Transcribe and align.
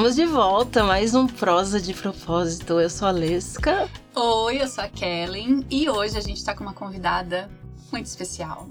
Estamos 0.00 0.16
de 0.16 0.24
volta, 0.24 0.82
mais 0.82 1.14
um 1.14 1.26
Prosa 1.26 1.78
de 1.78 1.92
Propósito. 1.92 2.80
Eu 2.80 2.88
sou 2.88 3.06
a 3.06 3.10
Lesca. 3.10 3.86
Oi, 4.14 4.62
eu 4.62 4.66
sou 4.66 4.82
a 4.82 4.88
Kellen 4.88 5.66
e 5.70 5.90
hoje 5.90 6.16
a 6.16 6.22
gente 6.22 6.42
tá 6.42 6.54
com 6.54 6.64
uma 6.64 6.72
convidada 6.72 7.50
muito 7.92 8.06
especial. 8.06 8.66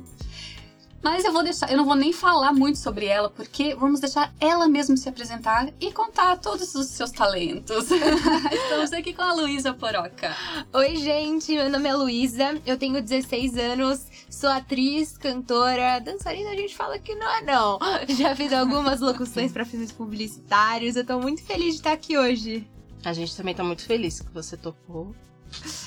Mas 1.01 1.23
eu 1.23 1.31
vou 1.31 1.43
deixar, 1.43 1.71
eu 1.71 1.77
não 1.77 1.85
vou 1.85 1.95
nem 1.95 2.11
falar 2.11 2.51
muito 2.51 2.77
sobre 2.77 3.05
ela, 3.05 3.29
porque 3.29 3.73
vamos 3.73 4.01
deixar 4.01 4.33
ela 4.39 4.67
mesma 4.67 4.97
se 4.97 5.07
apresentar 5.07 5.69
e 5.79 5.91
contar 5.91 6.37
todos 6.37 6.75
os 6.75 6.87
seus 6.87 7.09
talentos. 7.11 7.89
Estamos 8.51 8.91
aqui 8.91 9.13
com 9.13 9.21
a 9.21 9.33
Luísa 9.33 9.73
Poroca. 9.73 10.35
Oi, 10.73 10.97
gente, 10.97 11.53
meu 11.53 11.69
nome 11.69 11.87
é 11.87 11.95
Luísa, 11.95 12.61
eu 12.65 12.77
tenho 12.77 13.01
16 13.01 13.57
anos, 13.57 14.05
sou 14.29 14.49
atriz, 14.49 15.17
cantora, 15.17 15.99
dançarina 15.99 16.49
a 16.49 16.55
gente 16.55 16.75
fala 16.75 16.99
que 16.99 17.15
não 17.15 17.29
é 17.29 17.41
não. 17.43 17.79
Já 18.17 18.35
fiz 18.35 18.51
algumas 18.51 18.99
locuções 18.99 19.53
para 19.53 19.63
filmes 19.63 19.93
publicitários, 19.93 20.97
eu 20.97 21.05
tô 21.05 21.17
muito 21.19 21.41
feliz 21.43 21.75
de 21.75 21.79
estar 21.79 21.93
aqui 21.93 22.17
hoje. 22.17 22.67
A 23.05 23.13
gente 23.13 23.35
também 23.35 23.55
tá 23.55 23.63
muito 23.63 23.85
feliz 23.85 24.19
que 24.19 24.33
você 24.33 24.57
topou 24.57 25.15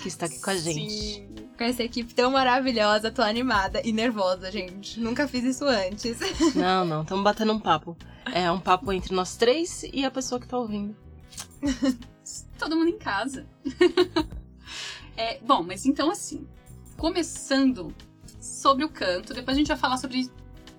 que 0.03 0.09
está 0.09 0.27
aqui 0.27 0.41
com 0.41 0.51
a 0.51 0.57
gente. 0.57 0.91
Sim, 0.91 1.29
com 1.57 1.65
essa 1.65 1.83
equipe 1.83 2.15
tão 2.15 2.31
maravilhosa, 2.31 3.11
tô 3.11 3.23
animada 3.23 3.81
e 3.85 3.93
nervosa, 3.93 4.51
gente. 4.51 4.99
Nunca 5.01 5.29
fiz 5.29 5.45
isso 5.45 5.65
antes. 5.65 6.19
Não, 6.55 6.85
não, 6.85 7.03
estamos 7.03 7.25
batendo 7.25 7.53
um 7.53 7.61
papo. 7.61 7.97
É 8.33 8.51
um 8.51 8.61
papo 8.61 8.93
entre 8.93 9.15
nós 9.15 9.37
três 9.37 9.85
e 9.93 10.05
a 10.05 10.11
pessoa 10.11 10.41
que 10.41 10.47
tá 10.47 10.59
ouvindo. 10.59 10.97
Todo 12.59 12.77
mundo 12.77 12.89
em 12.89 12.99
casa. 12.99 13.47
é, 15.17 15.39
bom, 15.41 15.63
mas 15.63 15.87
então 15.87 16.11
assim, 16.11 16.47
começando 16.97 17.95
sobre 18.41 18.85
o 18.85 18.89
canto, 18.89 19.35
depois 19.35 19.57
a 19.57 19.59
gente 19.59 19.69
vai 19.69 19.77
falar 19.77 19.97
sobre 19.97 20.31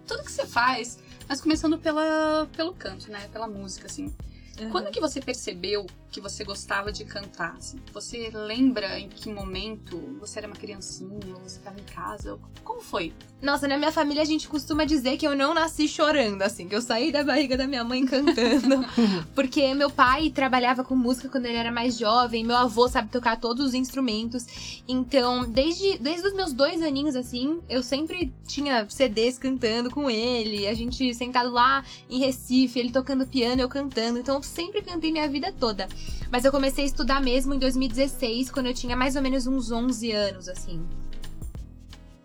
tudo 0.06 0.24
que 0.24 0.32
você 0.32 0.46
faz, 0.46 1.00
mas 1.28 1.42
começando 1.42 1.78
pela, 1.78 2.48
pelo 2.56 2.74
canto, 2.74 3.12
né? 3.12 3.28
Pela 3.32 3.48
música, 3.48 3.88
assim. 3.88 4.14
Uhum. 4.60 4.70
Quando 4.70 4.92
que 4.92 5.00
você 5.00 5.20
percebeu 5.20 5.86
que 6.14 6.22
você 6.22 6.44
gostava 6.44 6.92
de 6.92 7.04
cantar? 7.04 7.56
Assim? 7.58 7.80
Você 7.92 8.30
lembra 8.32 9.00
em 9.00 9.10
que 9.10 9.34
momento 9.34 9.98
você 10.20 10.38
era 10.40 10.48
uma 10.48 10.56
criancinha 10.56 11.36
você 11.44 11.58
estava 11.58 11.80
em 11.80 11.84
casa? 11.84 12.40
Como 12.64 12.82
foi? 12.82 13.12
Nossa, 13.42 13.68
na 13.68 13.78
minha 13.78 13.92
família 13.92 14.22
a 14.22 14.26
gente 14.26 14.48
costuma 14.48 14.86
dizer 14.86 15.18
que 15.18 15.28
eu 15.28 15.36
não 15.36 15.54
nasci 15.54 15.88
chorando, 15.88 16.42
assim, 16.44 16.68
que 16.68 16.76
eu 16.76 16.82
saí 16.82 17.12
da 17.12 17.24
barriga 17.24 17.58
da 17.58 17.68
minha 17.68 17.84
mãe 17.84 18.06
cantando. 18.08 18.86
porque 19.34 19.74
meu 19.74 19.90
pai 19.90 20.30
trabalhava 20.30 20.84
com 20.84 20.96
música 20.96 21.28
quando 21.28 21.48
ele 21.48 21.58
era 21.58 21.72
mais 21.72 21.98
jovem, 21.98 22.46
meu 22.46 22.56
avô 22.56 22.88
sabe 22.88 23.10
tocar 23.10 23.40
todos 23.40 23.68
os 23.68 23.74
instrumentos. 23.74 24.82
Então, 24.88 25.50
desde, 25.50 25.98
desde 25.98 26.28
os 26.28 26.34
meus 26.34 26.54
dois 26.54 26.82
aninhos, 26.82 27.16
assim, 27.16 27.60
eu 27.68 27.82
sempre 27.82 28.32
tinha 28.48 28.88
CDs 28.88 29.40
cantando 29.40 29.90
com 29.90 30.10
ele, 30.10 30.68
a 30.68 30.74
gente 30.74 31.14
sentado 31.16 31.50
lá 31.50 31.84
em 32.10 32.20
Recife, 32.20 32.80
ele 32.80 32.92
tocando 32.92 33.26
piano, 33.26 33.62
eu 33.62 33.68
cantando. 33.68 34.20
Então, 34.20 34.44
sempre 34.44 34.82
cantei 34.84 35.12
minha 35.12 35.28
vida 35.28 35.52
toda. 35.52 35.88
Mas 36.32 36.46
eu 36.46 36.52
comecei 36.52 36.84
a 36.84 36.88
estudar 36.88 37.22
mesmo 37.22 37.54
em 37.54 37.60
2016, 37.60 38.50
quando 38.50 38.66
eu 38.66 38.74
tinha 38.74 38.96
mais 38.96 39.16
ou 39.16 39.22
menos 39.22 39.46
uns 39.46 39.72
11 39.72 40.12
anos, 40.12 40.50
assim. 40.50 40.84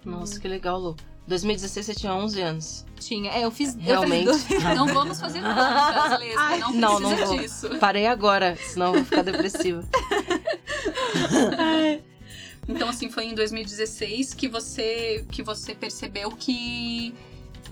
Nossa, 0.05 0.41
que 0.41 0.49
legal, 0.49 0.79
Lu. 0.79 0.97
2016 1.27 1.85
você 1.85 1.95
tinha 1.95 2.15
11 2.15 2.41
anos. 2.41 2.87
Tinha. 2.99 3.31
É, 3.33 3.45
eu 3.45 3.51
fiz. 3.51 3.75
Realmente. 3.75 4.29
Eu 4.29 4.39
fiz... 4.39 4.65
não 4.75 4.87
vamos 4.87 5.21
fazer 5.21 5.41
contas, 5.43 6.19
Lesca. 6.19 6.41
Não 6.41 6.59
precisa 6.59 6.81
não, 6.81 7.01
não 7.01 7.17
vou. 7.17 7.39
disso. 7.39 7.69
Parei 7.79 8.07
agora, 8.07 8.57
senão 8.57 8.87
eu 8.87 8.93
vou 8.95 9.05
ficar 9.05 9.23
depressiva. 9.23 9.85
então, 12.67 12.89
assim, 12.89 13.11
foi 13.11 13.27
em 13.27 13.35
2016 13.35 14.33
que 14.33 14.49
você, 14.49 15.27
que 15.31 15.43
você 15.43 15.75
percebeu 15.75 16.31
que, 16.31 17.15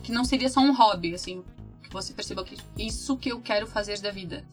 que 0.02 0.12
não 0.12 0.22
seria 0.22 0.50
só 0.50 0.60
um 0.60 0.74
hobby, 0.74 1.14
assim 1.14 1.42
você 1.96 2.12
percebeu 2.12 2.44
que 2.44 2.56
isso 2.78 3.16
que 3.16 3.30
eu 3.30 3.40
quero 3.40 3.66
fazer 3.66 3.98
da 4.00 4.10
vida? 4.10 4.44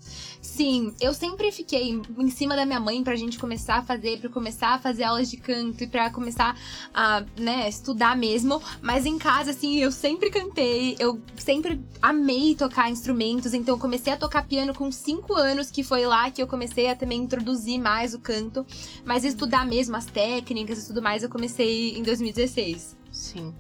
Sim, 0.42 0.94
eu 1.00 1.14
sempre 1.14 1.52
fiquei 1.52 2.02
em 2.18 2.30
cima 2.30 2.56
da 2.56 2.66
minha 2.66 2.80
mãe 2.80 3.04
pra 3.04 3.16
gente 3.16 3.38
começar 3.38 3.78
a 3.78 3.82
fazer, 3.84 4.20
pra 4.20 4.30
começar 4.30 4.70
a 4.70 4.80
fazer 4.80 5.04
aulas 5.04 5.30
de 5.30 5.38
canto 5.38 5.84
e 5.84 5.88
pra 5.88 6.10
começar 6.10 6.58
a, 6.94 7.24
né, 7.38 7.68
estudar 7.68 8.16
mesmo. 8.16 8.62
Mas 8.82 9.06
em 9.06 9.18
casa, 9.18 9.52
assim, 9.52 9.78
eu 9.78 9.92
sempre 9.92 10.30
cantei, 10.30 10.96
eu 11.00 11.22
sempre 11.36 11.82
amei 12.02 12.56
tocar 12.56 12.90
instrumentos, 12.90 13.54
então 13.54 13.76
eu 13.76 13.80
comecei 13.80 14.14
a 14.14 14.18
tocar 14.18 14.48
piano 14.48 14.74
com 14.74 14.92
5 14.92 15.34
anos, 15.34 15.70
que 15.70 15.84
foi 15.84 16.06
lá 16.06 16.32
que 16.32 16.42
eu 16.42 16.48
comecei 16.48 16.90
a 16.90 16.96
também 16.96 17.22
introduzir 17.22 17.80
mais 17.80 18.14
o 18.14 18.20
canto. 18.20 18.66
Mas 19.06 19.24
estudar 19.24 19.66
mesmo 19.66 19.96
as 19.96 20.06
técnicas 20.06 20.84
e 20.84 20.88
tudo 20.88 21.02
mais, 21.02 21.24
eu 21.24 21.30
comecei 21.30 21.98
em 21.98 22.04
2016. 22.04 22.96
Sim. 23.12 23.54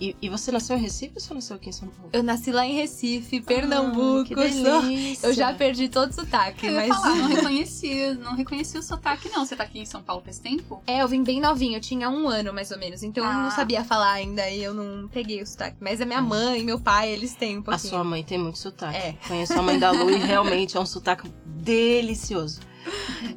E, 0.00 0.16
e, 0.22 0.28
você 0.30 0.50
nasceu 0.50 0.78
em 0.78 0.80
Recife 0.80 1.12
ou 1.14 1.20
você 1.20 1.34
nasceu 1.34 1.56
aqui 1.56 1.68
em 1.68 1.72
São 1.72 1.86
Paulo? 1.88 2.08
Eu 2.10 2.22
nasci 2.22 2.50
lá 2.50 2.64
em 2.64 2.74
Recife, 2.74 3.42
Pernambuco. 3.42 4.32
Ah, 4.34 5.26
eu 5.26 5.34
já 5.34 5.52
perdi 5.52 5.90
todo 5.90 6.10
o 6.10 6.12
sotaque, 6.14 6.66
eu 6.66 6.74
mas. 6.74 6.88
Falar, 6.88 7.16
não 7.16 7.28
reconheci, 7.28 8.14
não 8.14 8.34
reconheci 8.34 8.78
o 8.78 8.82
sotaque, 8.82 9.28
não. 9.28 9.44
Você 9.44 9.54
tá 9.54 9.64
aqui 9.64 9.78
em 9.78 9.84
São 9.84 10.02
Paulo 10.02 10.22
faz 10.24 10.38
tempo? 10.38 10.82
É, 10.86 11.02
eu 11.02 11.08
vim 11.08 11.22
bem 11.22 11.38
novinho, 11.38 11.76
eu 11.76 11.80
tinha 11.82 12.08
um 12.08 12.28
ano 12.28 12.50
mais 12.54 12.70
ou 12.70 12.78
menos. 12.78 13.02
Então 13.02 13.22
ah. 13.22 13.26
eu 13.26 13.32
não 13.34 13.46
ah. 13.48 13.50
sabia 13.50 13.84
falar 13.84 14.12
ainda 14.12 14.48
e 14.48 14.62
eu 14.62 14.72
não 14.72 15.06
peguei 15.06 15.42
o 15.42 15.46
sotaque. 15.46 15.76
Mas 15.80 16.00
a 16.00 16.06
minha 16.06 16.22
mãe, 16.22 16.64
meu 16.64 16.80
pai, 16.80 17.10
eles 17.10 17.34
têm 17.34 17.58
um 17.58 17.62
pouquinho. 17.62 17.86
A 17.86 17.90
sua 17.90 18.02
mãe 18.02 18.24
tem 18.24 18.38
muito 18.38 18.58
sotaque. 18.58 18.96
É. 18.96 19.14
Conheço 19.28 19.52
a 19.52 19.60
mãe 19.60 19.78
da 19.78 19.90
Lu 19.90 20.10
e 20.10 20.16
realmente 20.24 20.78
é 20.78 20.80
um 20.80 20.86
sotaque 20.86 21.30
delicioso. 21.44 22.60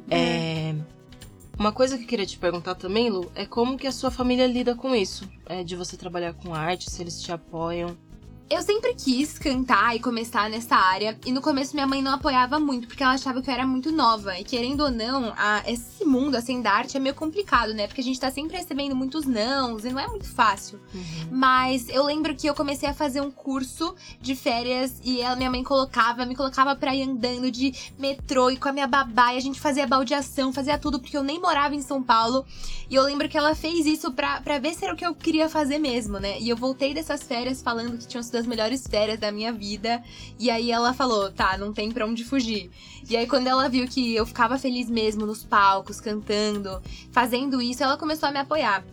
é... 0.08 0.70
é 0.70 0.93
uma 1.58 1.72
coisa 1.72 1.96
que 1.96 2.04
eu 2.04 2.08
queria 2.08 2.26
te 2.26 2.38
perguntar 2.38 2.74
também, 2.74 3.10
Lu, 3.10 3.30
é 3.34 3.46
como 3.46 3.76
que 3.76 3.86
a 3.86 3.92
sua 3.92 4.10
família 4.10 4.46
lida 4.46 4.74
com 4.74 4.94
isso? 4.94 5.28
É, 5.46 5.62
de 5.62 5.76
você 5.76 5.96
trabalhar 5.96 6.34
com 6.34 6.54
arte, 6.54 6.90
se 6.90 7.02
eles 7.02 7.20
te 7.22 7.32
apoiam. 7.32 7.96
Eu 8.50 8.60
sempre 8.60 8.94
quis 8.94 9.38
cantar 9.38 9.96
e 9.96 10.00
começar 10.00 10.50
nessa 10.50 10.76
área. 10.76 11.18
E 11.24 11.32
no 11.32 11.40
começo 11.40 11.74
minha 11.74 11.86
mãe 11.86 12.02
não 12.02 12.12
apoiava 12.12 12.60
muito, 12.60 12.86
porque 12.86 13.02
ela 13.02 13.14
achava 13.14 13.40
que 13.40 13.48
eu 13.48 13.54
era 13.54 13.66
muito 13.66 13.90
nova. 13.90 14.38
E 14.38 14.44
querendo 14.44 14.82
ou 14.82 14.90
não, 14.90 15.32
a, 15.36 15.62
esse 15.66 16.04
mundo 16.04 16.36
assim 16.36 16.60
da 16.60 16.70
arte 16.70 16.94
é 16.94 17.00
meio 17.00 17.14
complicado, 17.14 17.72
né? 17.72 17.86
Porque 17.86 18.02
a 18.02 18.04
gente 18.04 18.20
tá 18.20 18.30
sempre 18.30 18.58
recebendo 18.58 18.94
muitos 18.94 19.24
nãos 19.24 19.86
e 19.86 19.90
não 19.90 19.98
é 19.98 20.06
muito 20.06 20.28
fácil. 20.28 20.78
Uhum. 20.94 21.28
Mas 21.30 21.88
eu 21.88 22.04
lembro 22.04 22.34
que 22.34 22.46
eu 22.46 22.54
comecei 22.54 22.86
a 22.86 22.92
fazer 22.92 23.22
um 23.22 23.30
curso 23.30 23.94
de 24.20 24.36
férias 24.36 25.00
e 25.02 25.22
ela, 25.22 25.36
minha 25.36 25.50
mãe 25.50 25.64
colocava, 25.64 26.26
me 26.26 26.36
colocava 26.36 26.76
pra 26.76 26.94
ir 26.94 27.02
andando 27.02 27.50
de 27.50 27.72
metrô 27.98 28.50
e 28.50 28.58
com 28.58 28.68
a 28.68 28.72
minha 28.72 28.86
babá. 28.86 29.32
E 29.32 29.38
a 29.38 29.40
gente 29.40 29.58
fazia 29.58 29.86
baldeação, 29.86 30.52
fazia 30.52 30.76
tudo, 30.76 31.00
porque 31.00 31.16
eu 31.16 31.22
nem 31.22 31.40
morava 31.40 31.74
em 31.74 31.82
São 31.82 32.02
Paulo. 32.02 32.44
E 32.90 32.94
eu 32.94 33.02
lembro 33.04 33.26
que 33.26 33.38
ela 33.38 33.54
fez 33.54 33.86
isso 33.86 34.12
pra, 34.12 34.42
pra 34.42 34.58
ver 34.58 34.74
se 34.74 34.84
era 34.84 34.92
o 34.92 34.96
que 34.96 35.06
eu 35.06 35.14
queria 35.14 35.48
fazer 35.48 35.78
mesmo, 35.78 36.18
né? 36.18 36.38
E 36.38 36.50
eu 36.50 36.56
voltei 36.56 36.92
dessas 36.92 37.22
férias 37.22 37.62
falando 37.62 37.96
que 37.96 38.06
tinham 38.06 38.22
das 38.44 38.46
melhores 38.46 38.86
férias 38.86 39.18
da 39.18 39.32
minha 39.32 39.52
vida. 39.52 40.02
E 40.38 40.50
aí 40.50 40.70
ela 40.70 40.92
falou: 40.92 41.32
tá, 41.32 41.56
não 41.56 41.72
tem 41.72 41.90
pra 41.90 42.06
onde 42.06 42.24
fugir. 42.24 42.70
E 43.08 43.16
aí, 43.16 43.26
quando 43.26 43.46
ela 43.46 43.68
viu 43.68 43.86
que 43.88 44.14
eu 44.14 44.24
ficava 44.24 44.58
feliz 44.58 44.88
mesmo 44.88 45.26
nos 45.26 45.42
palcos, 45.42 46.00
cantando, 46.00 46.82
fazendo 47.10 47.60
isso, 47.60 47.82
ela 47.82 47.96
começou 47.96 48.28
a 48.28 48.32
me 48.32 48.38
apoiar. 48.38 48.84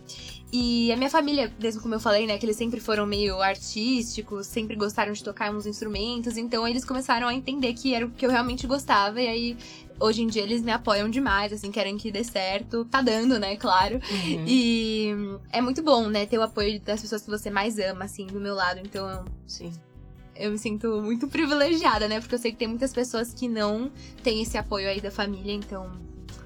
E 0.54 0.92
a 0.92 0.96
minha 0.96 1.08
família, 1.08 1.50
mesmo 1.58 1.80
como 1.80 1.94
eu 1.94 2.00
falei, 2.00 2.26
né, 2.26 2.36
que 2.36 2.44
eles 2.44 2.56
sempre 2.56 2.78
foram 2.78 3.06
meio 3.06 3.40
artísticos, 3.40 4.46
sempre 4.46 4.76
gostaram 4.76 5.10
de 5.10 5.24
tocar 5.24 5.50
uns 5.50 5.64
instrumentos, 5.64 6.36
então 6.36 6.68
eles 6.68 6.84
começaram 6.84 7.26
a 7.26 7.32
entender 7.32 7.72
que 7.72 7.94
era 7.94 8.04
o 8.04 8.10
que 8.10 8.26
eu 8.26 8.30
realmente 8.30 8.66
gostava, 8.66 9.18
e 9.18 9.28
aí 9.28 9.56
hoje 10.00 10.22
em 10.22 10.26
dia 10.26 10.42
eles 10.42 10.62
me 10.62 10.72
apoiam 10.72 11.08
demais, 11.08 11.52
assim, 11.52 11.70
querem 11.70 11.96
que 11.96 12.10
dê 12.10 12.24
certo. 12.24 12.84
Tá 12.84 13.02
dando, 13.02 13.38
né, 13.38 13.56
claro. 13.56 13.96
Uhum. 13.96 14.44
E 14.46 15.10
é 15.50 15.60
muito 15.60 15.82
bom, 15.82 16.08
né, 16.08 16.26
ter 16.26 16.38
o 16.38 16.42
apoio 16.42 16.80
das 16.80 17.00
pessoas 17.00 17.22
que 17.22 17.30
você 17.30 17.50
mais 17.50 17.78
ama, 17.78 18.04
assim, 18.04 18.26
do 18.26 18.40
meu 18.40 18.54
lado, 18.54 18.80
então. 18.82 19.24
Sim 19.46 19.72
eu 20.34 20.50
me 20.50 20.58
sinto 20.58 21.00
muito 21.02 21.28
privilegiada, 21.28 22.08
né? 22.08 22.20
Porque 22.20 22.34
eu 22.34 22.38
sei 22.38 22.52
que 22.52 22.58
tem 22.58 22.68
muitas 22.68 22.92
pessoas 22.92 23.32
que 23.32 23.48
não 23.48 23.90
têm 24.22 24.42
esse 24.42 24.56
apoio 24.56 24.88
aí 24.88 25.00
da 25.00 25.10
família, 25.10 25.52
então. 25.52 25.90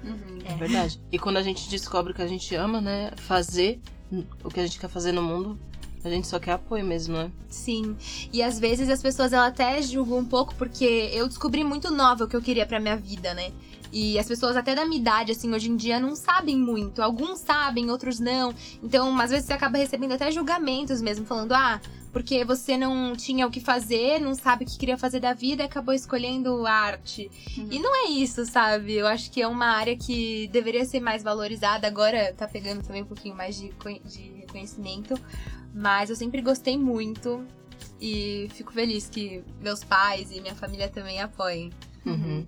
Uhum. 0.03 0.39
É. 0.45 0.53
é 0.53 0.55
verdade. 0.55 1.01
E 1.11 1.17
quando 1.17 1.37
a 1.37 1.41
gente 1.41 1.69
descobre 1.69 2.11
o 2.11 2.15
que 2.15 2.21
a 2.21 2.27
gente 2.27 2.53
ama, 2.55 2.81
né? 2.81 3.11
Fazer 3.17 3.79
o 4.43 4.49
que 4.49 4.59
a 4.59 4.65
gente 4.65 4.79
quer 4.79 4.89
fazer 4.89 5.11
no 5.11 5.21
mundo, 5.21 5.59
a 6.03 6.09
gente 6.09 6.27
só 6.27 6.39
quer 6.39 6.53
apoio 6.53 6.85
mesmo, 6.85 7.15
né? 7.15 7.31
Sim. 7.49 7.95
E 8.31 8.41
às 8.41 8.59
vezes 8.59 8.89
as 8.89 9.01
pessoas 9.01 9.33
ela 9.33 9.47
até 9.47 9.81
julgam 9.81 10.19
um 10.19 10.25
pouco 10.25 10.55
porque 10.55 11.09
eu 11.13 11.27
descobri 11.27 11.63
muito 11.63 11.91
nova 11.91 12.23
o 12.23 12.27
que 12.27 12.35
eu 12.35 12.41
queria 12.41 12.65
para 12.65 12.79
minha 12.79 12.95
vida, 12.97 13.33
né? 13.33 13.51
E 13.91 14.19
as 14.19 14.27
pessoas 14.27 14.55
até 14.57 14.75
da 14.75 14.85
minha 14.85 14.99
idade, 14.99 15.31
assim, 15.31 15.53
hoje 15.53 15.69
em 15.69 15.75
dia 15.75 15.99
não 15.99 16.15
sabem 16.15 16.57
muito. 16.57 17.01
Alguns 17.01 17.39
sabem, 17.39 17.89
outros 17.89 18.19
não. 18.19 18.53
Então, 18.83 19.19
às 19.19 19.31
vezes 19.31 19.45
você 19.45 19.53
acaba 19.53 19.77
recebendo 19.77 20.11
até 20.11 20.29
julgamentos 20.29 21.01
mesmo, 21.01 21.25
falando: 21.25 21.53
ah, 21.53 21.79
porque 22.11 22.43
você 22.43 22.77
não 22.77 23.15
tinha 23.15 23.47
o 23.47 23.51
que 23.51 23.59
fazer, 23.59 24.19
não 24.19 24.35
sabe 24.35 24.65
o 24.65 24.67
que 24.67 24.77
queria 24.77 24.97
fazer 24.97 25.19
da 25.19 25.33
vida 25.33 25.63
e 25.63 25.65
acabou 25.65 25.93
escolhendo 25.93 26.65
arte. 26.65 27.29
Uhum. 27.57 27.67
E 27.71 27.79
não 27.79 27.95
é 27.95 28.09
isso, 28.09 28.45
sabe? 28.45 28.93
Eu 28.93 29.07
acho 29.07 29.31
que 29.31 29.41
é 29.41 29.47
uma 29.47 29.67
área 29.67 29.95
que 29.95 30.47
deveria 30.47 30.83
ser 30.85 30.99
mais 30.99 31.23
valorizada. 31.23 31.87
Agora 31.87 32.33
tá 32.33 32.47
pegando 32.47 32.83
também 32.83 33.03
um 33.03 33.05
pouquinho 33.05 33.35
mais 33.35 33.55
de, 33.55 33.71
de 34.05 34.21
reconhecimento. 34.39 35.13
Mas 35.77 36.09
eu 36.09 36.15
sempre 36.15 36.41
gostei 36.41 36.75
muito. 36.75 37.45
E 38.01 38.49
fico 38.53 38.73
feliz 38.73 39.07
que 39.07 39.43
meus 39.61 39.83
pais 39.83 40.31
e 40.31 40.41
minha 40.41 40.55
família 40.55 40.89
também 40.89 41.21
apoiem. 41.21 41.71
Uhum. 42.05 42.45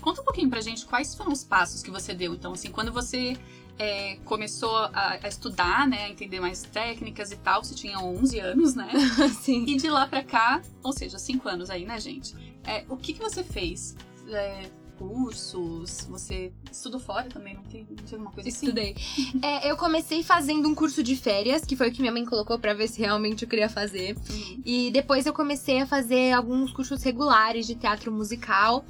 conta 0.00 0.20
um 0.20 0.24
pouquinho 0.24 0.50
pra 0.50 0.60
gente 0.60 0.84
quais 0.84 1.14
foram 1.14 1.32
os 1.32 1.44
passos 1.44 1.82
que 1.82 1.90
você 1.90 2.12
deu. 2.12 2.34
Então, 2.34 2.52
assim, 2.52 2.70
quando 2.70 2.92
você 2.92 3.36
é, 3.78 4.16
começou 4.24 4.76
a, 4.76 5.18
a, 5.22 5.28
estudar, 5.28 5.86
né, 5.88 6.04
a 6.04 6.10
entender 6.10 6.40
mais 6.40 6.62
técnicas 6.62 7.30
e 7.30 7.36
tal, 7.36 7.62
você 7.64 7.74
tinha 7.74 7.98
11 7.98 8.38
anos, 8.40 8.74
né? 8.74 8.90
Sim. 9.40 9.64
E 9.66 9.76
de 9.76 9.88
lá 9.88 10.06
pra 10.06 10.22
cá, 10.22 10.60
ou 10.82 10.92
seja, 10.92 11.18
5 11.18 11.48
anos 11.48 11.70
aí, 11.70 11.84
né, 11.84 11.98
gente? 12.00 12.34
É, 12.64 12.84
o 12.88 12.96
que, 12.96 13.12
que 13.12 13.20
você 13.20 13.44
fez? 13.44 13.96
É, 14.28 14.62
cursos? 15.00 16.06
Você 16.10 16.52
estudou 16.70 17.00
fora 17.00 17.26
também? 17.26 17.54
Não 17.54 17.62
tem, 17.62 17.86
não 17.88 17.96
tem 17.96 18.12
alguma 18.12 18.30
coisa 18.30 18.46
assim? 18.50 18.66
Estudei. 18.66 18.94
É, 19.42 19.70
eu 19.70 19.76
comecei 19.76 20.22
fazendo 20.22 20.68
um 20.68 20.74
curso 20.74 21.02
de 21.02 21.16
férias, 21.16 21.64
que 21.64 21.74
foi 21.74 21.88
o 21.88 21.92
que 21.92 22.00
minha 22.02 22.12
mãe 22.12 22.24
colocou 22.26 22.58
pra 22.58 22.74
ver 22.74 22.86
se 22.86 23.00
realmente 23.00 23.44
eu 23.44 23.48
queria 23.48 23.70
fazer. 23.70 24.14
Uhum. 24.28 24.62
E 24.64 24.90
depois 24.90 25.24
eu 25.24 25.32
comecei 25.32 25.80
a 25.80 25.86
fazer 25.86 26.32
alguns 26.32 26.70
cursos 26.70 27.02
regulares 27.02 27.66
de 27.66 27.74
teatro 27.74 28.12
musical. 28.12 28.84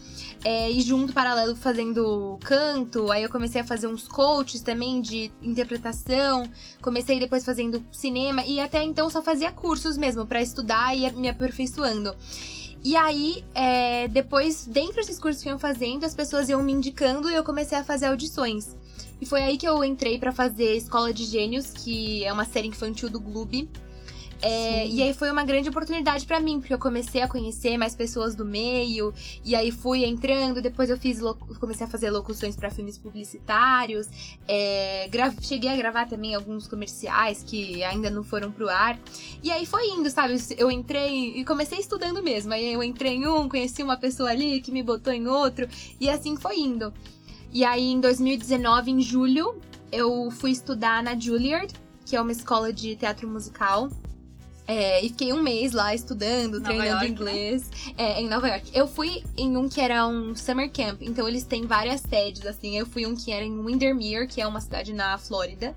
É, 0.45 0.69
e 0.69 0.81
junto, 0.81 1.13
paralelo, 1.13 1.55
fazendo 1.55 2.39
canto. 2.43 3.13
Aí 3.13 3.23
eu 3.23 3.31
comecei 3.31 3.61
a 3.61 3.65
fazer 3.65 3.87
uns 3.87 4.09
coaches 4.09 4.63
também 4.63 5.01
de 5.01 5.31
interpretação. 5.41 6.43
Comecei 6.83 7.21
depois 7.21 7.45
fazendo 7.45 7.85
cinema. 7.93 8.45
E 8.45 8.59
até 8.59 8.83
então 8.83 9.09
só 9.09 9.23
fazia 9.23 9.53
cursos 9.53 9.97
mesmo, 9.97 10.27
pra 10.27 10.43
estudar 10.43 10.97
e 10.97 11.09
me 11.13 11.29
aperfeiçoando. 11.29 12.17
E 12.83 12.97
aí, 12.97 13.45
é, 13.55 14.09
depois, 14.09 14.67
dentro 14.67 14.97
desses 14.97 15.19
cursos 15.19 15.43
que 15.43 15.49
iam 15.49 15.59
fazendo, 15.59 16.05
as 16.05 16.15
pessoas 16.15 16.49
iam 16.49 16.63
me 16.63 16.73
indicando 16.73 17.31
e 17.31 17.35
eu 17.35 17.45
comecei 17.45 17.77
a 17.77 17.85
fazer 17.85 18.07
audições. 18.07 18.75
E 19.21 19.27
foi 19.27 19.43
aí 19.43 19.59
que 19.59 19.69
eu 19.69 19.85
entrei 19.85 20.19
pra 20.19 20.33
fazer 20.33 20.77
Escola 20.77 21.13
de 21.13 21.25
Gênios, 21.27 21.73
que 21.73 22.25
é 22.25 22.33
uma 22.33 22.47
série 22.47 22.69
infantil 22.69 23.11
do 23.11 23.21
Gloob. 23.21 23.69
É, 24.43 24.87
e 24.87 25.03
aí 25.03 25.13
foi 25.13 25.31
uma 25.31 25.45
grande 25.45 25.69
oportunidade 25.69 26.27
pra 26.27 26.41
mim, 26.41 26.61
porque 26.61 26.73
eu 26.73 26.79
comecei 26.79 27.21
a 27.21 27.29
conhecer 27.29 27.77
mais 27.77 27.95
pessoas 27.95 28.35
do 28.35 28.45
meio, 28.45 29.13
e 29.45 29.55
aí 29.55 29.71
fui 29.71 30.05
entrando, 30.05 30.63
depois 30.63 30.89
eu 30.89 30.97
fiz 30.97 31.21
comecei 31.59 31.87
a 31.87 31.89
fazer 31.89 32.11
locuções 32.11 32.57
pra 32.57 32.71
filmes 32.71 32.97
publicitários, 32.97 34.09
é, 34.49 35.09
cheguei 35.43 35.71
a 35.71 35.77
gravar 35.77 36.09
também 36.09 36.35
alguns 36.35 36.67
comerciais 36.67 37.43
que 37.43 37.85
ainda 37.85 38.09
não 38.09 38.25
foram 38.25 38.51
pro 38.51 38.69
ar. 38.69 38.99
E 39.43 39.51
aí 39.51 39.67
foi 39.67 39.87
indo, 39.89 40.09
sabe? 40.11 40.37
Eu 40.57 40.71
entrei 40.71 41.39
e 41.39 41.45
comecei 41.45 41.79
estudando 41.79 42.23
mesmo. 42.23 42.53
Aí 42.53 42.73
eu 42.73 42.83
entrei 42.83 43.17
em 43.17 43.27
um, 43.27 43.49
conheci 43.49 43.83
uma 43.83 43.97
pessoa 43.97 44.31
ali 44.31 44.61
que 44.61 44.73
me 44.73 44.83
botou 44.83 45.13
em 45.13 45.27
outro, 45.27 45.69
e 46.01 46.09
assim 46.09 46.37
foi 46.37 46.59
indo. 46.59 46.93
E 47.53 47.65
aí 47.65 47.91
em 47.91 48.01
2019, 48.01 48.91
em 48.91 49.01
julho, 49.01 49.61
eu 49.93 50.31
fui 50.31 50.51
estudar 50.53 51.03
na 51.03 51.19
Juilliard, 51.19 51.75
que 52.07 52.17
é 52.17 52.21
uma 52.21 52.33
escola 52.33 52.73
de 52.73 52.97
teatro 52.97 53.29
musical. 53.29 53.91
É, 54.71 55.05
e 55.05 55.09
fiquei 55.09 55.33
um 55.33 55.43
mês 55.43 55.73
lá 55.73 55.93
estudando, 55.93 56.61
Nova 56.61 56.67
treinando 56.67 57.05
York, 57.05 57.05
né? 57.07 57.09
inglês. 57.09 57.71
É, 57.99 58.21
em 58.21 58.29
Nova 58.29 58.47
York. 58.47 58.71
Eu 58.73 58.87
fui 58.87 59.25
em 59.37 59.57
um 59.57 59.69
que 59.69 59.81
era 59.81 60.07
um 60.07 60.37
summer 60.37 60.71
camp, 60.71 61.03
então 61.03 61.27
eles 61.27 61.43
têm 61.43 61.67
várias 61.67 62.01
sedes, 62.03 62.47
assim. 62.47 62.79
Eu 62.79 62.87
fui 62.87 63.05
um 63.05 63.17
que 63.17 63.33
era 63.33 63.45
em 63.45 63.65
Windermere, 63.65 64.29
que 64.29 64.41
é 64.41 64.47
uma 64.47 64.61
cidade 64.61 64.93
na 64.93 65.19
Flórida. 65.19 65.75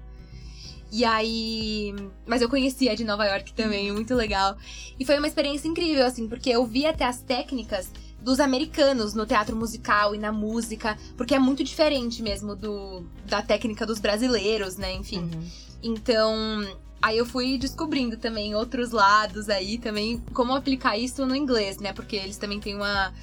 E 0.91 1.03
aí. 1.03 1.95
Mas 2.27 2.43
eu 2.43 2.47
conhecia 2.47 2.91
a 2.91 2.95
de 2.95 3.03
Nova 3.03 3.25
York 3.25 3.53
também, 3.53 3.91
muito 3.91 4.13
legal. 4.13 4.55
E 4.99 5.03
foi 5.03 5.17
uma 5.17 5.27
experiência 5.27 5.67
incrível, 5.67 6.05
assim, 6.05 6.27
porque 6.27 6.51
eu 6.51 6.63
vi 6.63 6.85
até 6.85 7.05
as 7.05 7.19
técnicas 7.19 7.91
dos 8.21 8.39
americanos 8.39 9.15
no 9.15 9.25
teatro 9.25 9.55
musical 9.55 10.13
e 10.13 10.19
na 10.19 10.31
música, 10.31 10.99
porque 11.17 11.33
é 11.33 11.39
muito 11.39 11.63
diferente 11.63 12.21
mesmo 12.21 12.55
do 12.55 13.03
da 13.25 13.41
técnica 13.41 13.87
dos 13.87 13.99
brasileiros, 13.99 14.77
né? 14.77 14.93
Enfim. 14.93 15.31
Uhum. 15.33 15.49
Então, 15.81 16.63
aí 17.03 17.17
eu 17.17 17.25
fui 17.25 17.57
descobrindo 17.57 18.15
também 18.15 18.55
outros 18.55 18.91
lados 18.91 19.49
aí, 19.49 19.77
também 19.77 20.19
como 20.33 20.53
aplicar 20.55 20.97
isso 20.97 21.25
no 21.25 21.35
inglês, 21.35 21.77
né? 21.77 21.91
Porque 21.91 22.15
eles 22.15 22.37
também 22.37 22.59
têm 22.61 22.75
uma, 22.75 23.13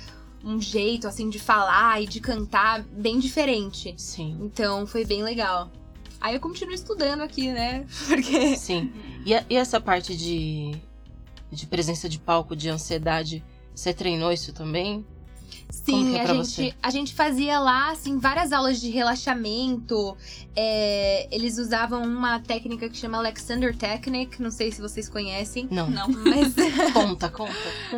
um 0.44 0.60
jeito, 0.60 1.08
assim, 1.08 1.30
de 1.30 1.38
falar 1.38 2.02
e 2.02 2.06
de 2.06 2.20
cantar 2.20 2.82
bem 2.82 3.18
diferente. 3.18 3.94
Sim. 3.96 4.36
Então, 4.42 4.86
foi 4.86 5.04
bem 5.06 5.22
legal. 5.22 5.70
Aí 6.20 6.34
eu 6.34 6.40
continuo 6.40 6.74
estudando 6.74 7.22
aqui, 7.22 7.50
né? 7.50 7.86
Porque. 8.06 8.54
Sim. 8.56 8.92
E, 9.24 9.34
a- 9.34 9.44
e 9.48 9.56
essa 9.56 9.80
parte 9.80 10.14
de, 10.14 10.72
de 11.50 11.66
presença 11.66 12.06
de 12.08 12.18
palco, 12.18 12.54
de 12.54 12.68
ansiedade, 12.68 13.42
você 13.74 13.94
treinou 13.94 14.30
isso 14.30 14.52
também? 14.52 15.04
Sim, 15.70 16.16
é 16.16 16.22
a, 16.22 16.26
gente, 16.26 16.46
você? 16.46 16.74
a 16.82 16.90
gente 16.90 17.14
fazia 17.14 17.58
lá, 17.58 17.90
assim, 17.90 18.18
várias 18.18 18.52
aulas 18.52 18.80
de 18.80 18.90
relaxamento. 18.90 20.16
É, 20.54 21.28
eles 21.30 21.58
usavam 21.58 22.02
uma 22.02 22.40
técnica 22.40 22.88
que 22.88 22.96
chama 22.96 23.18
Alexander 23.18 23.74
Technique, 23.74 24.42
não 24.42 24.50
sei 24.50 24.70
se 24.70 24.80
vocês 24.80 25.08
conhecem, 25.08 25.68
Não. 25.70 25.88
Não. 25.88 26.08
mas 26.24 26.54
Conta, 26.92 27.28
conta. 27.28 27.52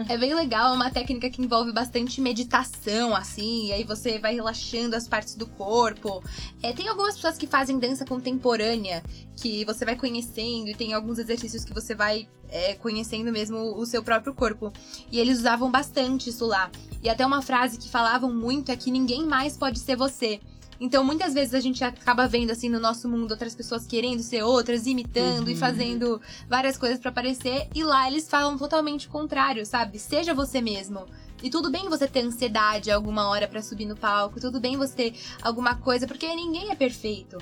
É 0.08 0.16
bem 0.16 0.34
legal, 0.34 0.72
é 0.72 0.76
uma 0.76 0.90
técnica 0.90 1.28
que 1.30 1.42
envolve 1.42 1.72
bastante 1.72 2.20
meditação, 2.20 3.14
assim, 3.14 3.68
e 3.68 3.72
aí 3.72 3.84
você 3.84 4.18
vai 4.18 4.34
relaxando 4.34 4.94
as 4.94 5.08
partes 5.08 5.34
do 5.34 5.46
corpo. 5.46 6.22
É, 6.62 6.72
tem 6.72 6.88
algumas 6.88 7.14
pessoas 7.14 7.36
que 7.36 7.46
fazem 7.46 7.78
dança 7.78 8.04
contemporânea, 8.04 9.02
que 9.36 9.64
você 9.64 9.84
vai 9.84 9.96
conhecendo, 9.96 10.68
e 10.68 10.74
tem 10.74 10.92
alguns 10.92 11.18
exercícios 11.18 11.64
que 11.64 11.72
você 11.72 11.94
vai 11.94 12.28
é, 12.52 12.74
conhecendo 12.74 13.32
mesmo 13.32 13.56
o 13.76 13.84
seu 13.86 14.02
próprio 14.02 14.34
corpo. 14.34 14.72
E 15.10 15.18
eles 15.18 15.38
usavam 15.38 15.70
bastante 15.70 16.30
isso 16.30 16.46
lá. 16.46 16.70
E 17.02 17.08
até 17.08 17.26
uma 17.26 17.42
frase 17.42 17.78
que 17.78 17.88
falavam 17.88 18.32
muito 18.32 18.70
é 18.70 18.76
que 18.76 18.90
ninguém 18.90 19.26
mais 19.26 19.56
pode 19.56 19.78
ser 19.80 19.96
você. 19.96 20.38
Então, 20.80 21.04
muitas 21.04 21.32
vezes 21.32 21.54
a 21.54 21.60
gente 21.60 21.82
acaba 21.84 22.26
vendo, 22.26 22.50
assim, 22.50 22.68
no 22.68 22.80
nosso 22.80 23.08
mundo, 23.08 23.30
outras 23.30 23.54
pessoas 23.54 23.86
querendo 23.86 24.20
ser 24.20 24.42
outras, 24.42 24.84
imitando 24.86 25.48
e 25.48 25.52
Uhum. 25.54 25.58
fazendo 25.58 26.20
várias 26.48 26.76
coisas 26.76 26.98
pra 26.98 27.10
aparecer. 27.10 27.68
E 27.74 27.84
lá 27.84 28.08
eles 28.08 28.28
falam 28.28 28.58
totalmente 28.58 29.06
o 29.06 29.10
contrário, 29.10 29.64
sabe? 29.64 29.98
Seja 30.00 30.34
você 30.34 30.60
mesmo. 30.60 31.06
E 31.40 31.50
tudo 31.50 31.70
bem 31.70 31.88
você 31.88 32.06
ter 32.08 32.24
ansiedade 32.24 32.90
alguma 32.90 33.28
hora 33.28 33.46
pra 33.48 33.62
subir 33.62 33.84
no 33.86 33.96
palco, 33.96 34.40
tudo 34.40 34.60
bem 34.60 34.76
você 34.76 34.94
ter 35.10 35.14
alguma 35.40 35.76
coisa, 35.76 36.06
porque 36.06 36.26
ninguém 36.34 36.70
é 36.70 36.74
perfeito. 36.74 37.38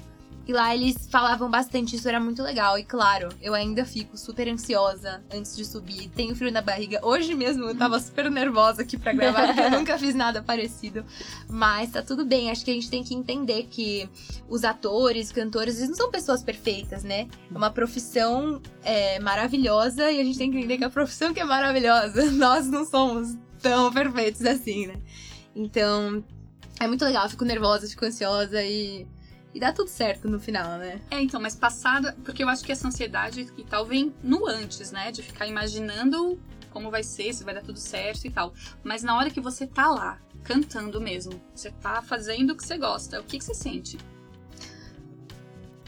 E 0.46 0.52
lá 0.52 0.74
eles 0.74 1.08
falavam 1.10 1.50
bastante, 1.50 1.94
isso 1.96 2.08
era 2.08 2.18
muito 2.18 2.42
legal. 2.42 2.78
E 2.78 2.84
claro, 2.84 3.28
eu 3.40 3.54
ainda 3.54 3.84
fico 3.84 4.16
super 4.16 4.48
ansiosa 4.48 5.22
antes 5.32 5.56
de 5.56 5.64
subir. 5.64 6.08
Tenho 6.08 6.34
frio 6.34 6.50
na 6.50 6.60
barriga. 6.60 6.98
Hoje 7.02 7.34
mesmo 7.34 7.64
eu 7.64 7.74
tava 7.76 8.00
super 8.00 8.30
nervosa 8.30 8.82
aqui 8.82 8.96
pra 8.96 9.12
gravar, 9.12 9.46
porque 9.46 9.60
eu 9.60 9.70
nunca 9.78 9.98
fiz 9.98 10.14
nada 10.14 10.42
parecido. 10.42 11.04
Mas 11.48 11.90
tá 11.90 12.02
tudo 12.02 12.24
bem. 12.24 12.50
Acho 12.50 12.64
que 12.64 12.70
a 12.70 12.74
gente 12.74 12.90
tem 12.90 13.04
que 13.04 13.14
entender 13.14 13.68
que 13.70 14.08
os 14.48 14.64
atores, 14.64 15.30
cantores, 15.30 15.76
eles 15.76 15.90
não 15.90 15.96
são 15.96 16.10
pessoas 16.10 16.42
perfeitas, 16.42 17.04
né? 17.04 17.28
É 17.52 17.56
uma 17.56 17.70
profissão 17.70 18.60
é, 18.82 19.20
maravilhosa 19.20 20.10
e 20.10 20.20
a 20.20 20.24
gente 20.24 20.38
tem 20.38 20.50
que 20.50 20.56
entender 20.56 20.78
que 20.78 20.84
a 20.84 20.90
profissão 20.90 21.32
que 21.32 21.40
é 21.40 21.44
maravilhosa, 21.44 22.30
nós 22.32 22.66
não 22.66 22.84
somos 22.84 23.36
tão 23.62 23.92
perfeitos 23.92 24.44
assim, 24.44 24.86
né? 24.86 24.94
Então, 25.54 26.24
é 26.80 26.86
muito 26.86 27.04
legal. 27.04 27.24
Eu 27.24 27.30
fico 27.30 27.44
nervosa, 27.44 27.86
fico 27.86 28.04
ansiosa 28.04 28.62
e. 28.62 29.06
E 29.52 29.58
dá 29.58 29.72
tudo 29.72 29.88
certo 29.88 30.28
no 30.28 30.38
final, 30.38 30.78
né? 30.78 31.00
É, 31.10 31.20
então, 31.20 31.40
mas 31.40 31.56
passada. 31.56 32.16
Porque 32.24 32.42
eu 32.42 32.48
acho 32.48 32.64
que 32.64 32.70
essa 32.70 32.86
ansiedade 32.86 33.52
e 33.56 33.64
tal 33.64 33.84
vem 33.84 34.14
no 34.22 34.46
antes, 34.46 34.92
né? 34.92 35.10
De 35.10 35.22
ficar 35.22 35.46
imaginando 35.46 36.40
como 36.70 36.90
vai 36.90 37.02
ser, 37.02 37.32
se 37.34 37.42
vai 37.42 37.54
dar 37.54 37.62
tudo 37.62 37.78
certo 37.78 38.24
e 38.24 38.30
tal. 38.30 38.54
Mas 38.82 39.02
na 39.02 39.16
hora 39.16 39.28
que 39.28 39.40
você 39.40 39.66
tá 39.66 39.88
lá, 39.88 40.20
cantando 40.44 41.00
mesmo, 41.00 41.40
você 41.54 41.70
tá 41.70 42.00
fazendo 42.00 42.50
o 42.50 42.56
que 42.56 42.64
você 42.64 42.78
gosta, 42.78 43.20
o 43.20 43.24
que, 43.24 43.38
que 43.38 43.44
você 43.44 43.54
sente? 43.54 43.98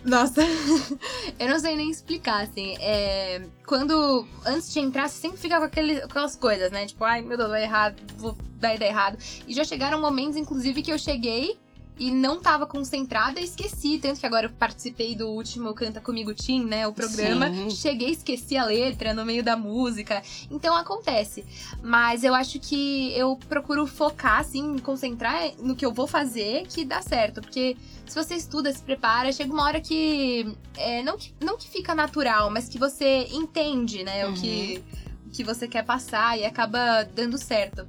Nossa, 0.04 0.42
eu 1.38 1.48
não 1.48 1.60
sei 1.60 1.76
nem 1.76 1.88
explicar, 1.88 2.42
assim. 2.42 2.74
É, 2.80 3.42
quando. 3.64 4.26
Antes 4.44 4.72
de 4.72 4.80
entrar, 4.80 5.08
você 5.08 5.20
sempre 5.20 5.38
fica 5.38 5.58
com 5.58 5.64
aquele, 5.64 6.00
com 6.00 6.06
aquelas 6.06 6.34
coisas, 6.34 6.72
né? 6.72 6.86
Tipo, 6.86 7.04
ai 7.04 7.22
meu 7.22 7.36
Deus, 7.36 7.50
vai 7.50 7.62
errado, 7.62 8.02
vou, 8.16 8.36
vai 8.58 8.76
dar 8.76 8.86
errado. 8.86 9.16
E 9.46 9.54
já 9.54 9.62
chegaram 9.62 10.00
momentos, 10.00 10.36
inclusive, 10.36 10.82
que 10.82 10.92
eu 10.92 10.98
cheguei 10.98 11.56
e 11.98 12.10
não 12.10 12.40
tava 12.40 12.66
concentrada 12.66 13.40
e 13.40 13.44
esqueci. 13.44 13.98
Tanto 13.98 14.18
que 14.20 14.26
agora 14.26 14.46
eu 14.46 14.50
participei 14.50 15.14
do 15.14 15.28
último 15.28 15.74
Canta 15.74 16.00
Comigo 16.00 16.34
Tim, 16.34 16.64
né? 16.64 16.86
O 16.86 16.92
programa. 16.92 17.48
Sim. 17.48 17.70
Cheguei 17.70 18.08
e 18.08 18.12
esqueci 18.12 18.56
a 18.56 18.64
letra 18.64 19.12
no 19.14 19.24
meio 19.24 19.42
da 19.42 19.56
música. 19.56 20.22
Então 20.50 20.76
acontece. 20.76 21.44
Mas 21.82 22.24
eu 22.24 22.34
acho 22.34 22.58
que 22.58 23.12
eu 23.16 23.38
procuro 23.48 23.86
focar, 23.86 24.40
assim, 24.40 24.62
me 24.62 24.80
concentrar 24.80 25.52
no 25.58 25.76
que 25.76 25.84
eu 25.84 25.92
vou 25.92 26.06
fazer 26.06 26.66
que 26.66 26.84
dá 26.84 27.02
certo. 27.02 27.40
Porque 27.40 27.76
se 28.06 28.14
você 28.14 28.34
estuda, 28.34 28.72
se 28.72 28.82
prepara, 28.82 29.32
chega 29.32 29.52
uma 29.52 29.64
hora 29.64 29.80
que. 29.80 30.56
é, 30.76 31.02
não, 31.02 31.16
que 31.16 31.32
não 31.40 31.56
que 31.56 31.68
fica 31.68 31.94
natural, 31.94 32.50
mas 32.50 32.68
que 32.68 32.78
você 32.78 33.28
entende, 33.32 34.02
né? 34.02 34.26
O, 34.26 34.32
que, 34.34 34.82
o 35.26 35.30
que 35.30 35.44
você 35.44 35.68
quer 35.68 35.84
passar 35.84 36.38
e 36.38 36.44
acaba 36.44 37.04
dando 37.04 37.38
certo. 37.38 37.86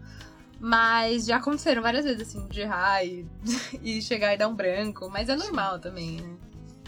Mas 0.66 1.26
já 1.26 1.36
aconteceram 1.38 1.82
várias 1.82 2.06
vezes, 2.06 2.22
assim, 2.26 2.48
de 2.48 2.62
errar 2.62 3.04
e, 3.04 3.28
e 3.84 4.02
chegar 4.02 4.34
e 4.34 4.38
dar 4.38 4.48
um 4.48 4.56
branco. 4.56 5.10
Mas 5.10 5.28
é 5.28 5.36
normal 5.36 5.78
também, 5.78 6.22
né? 6.22 6.38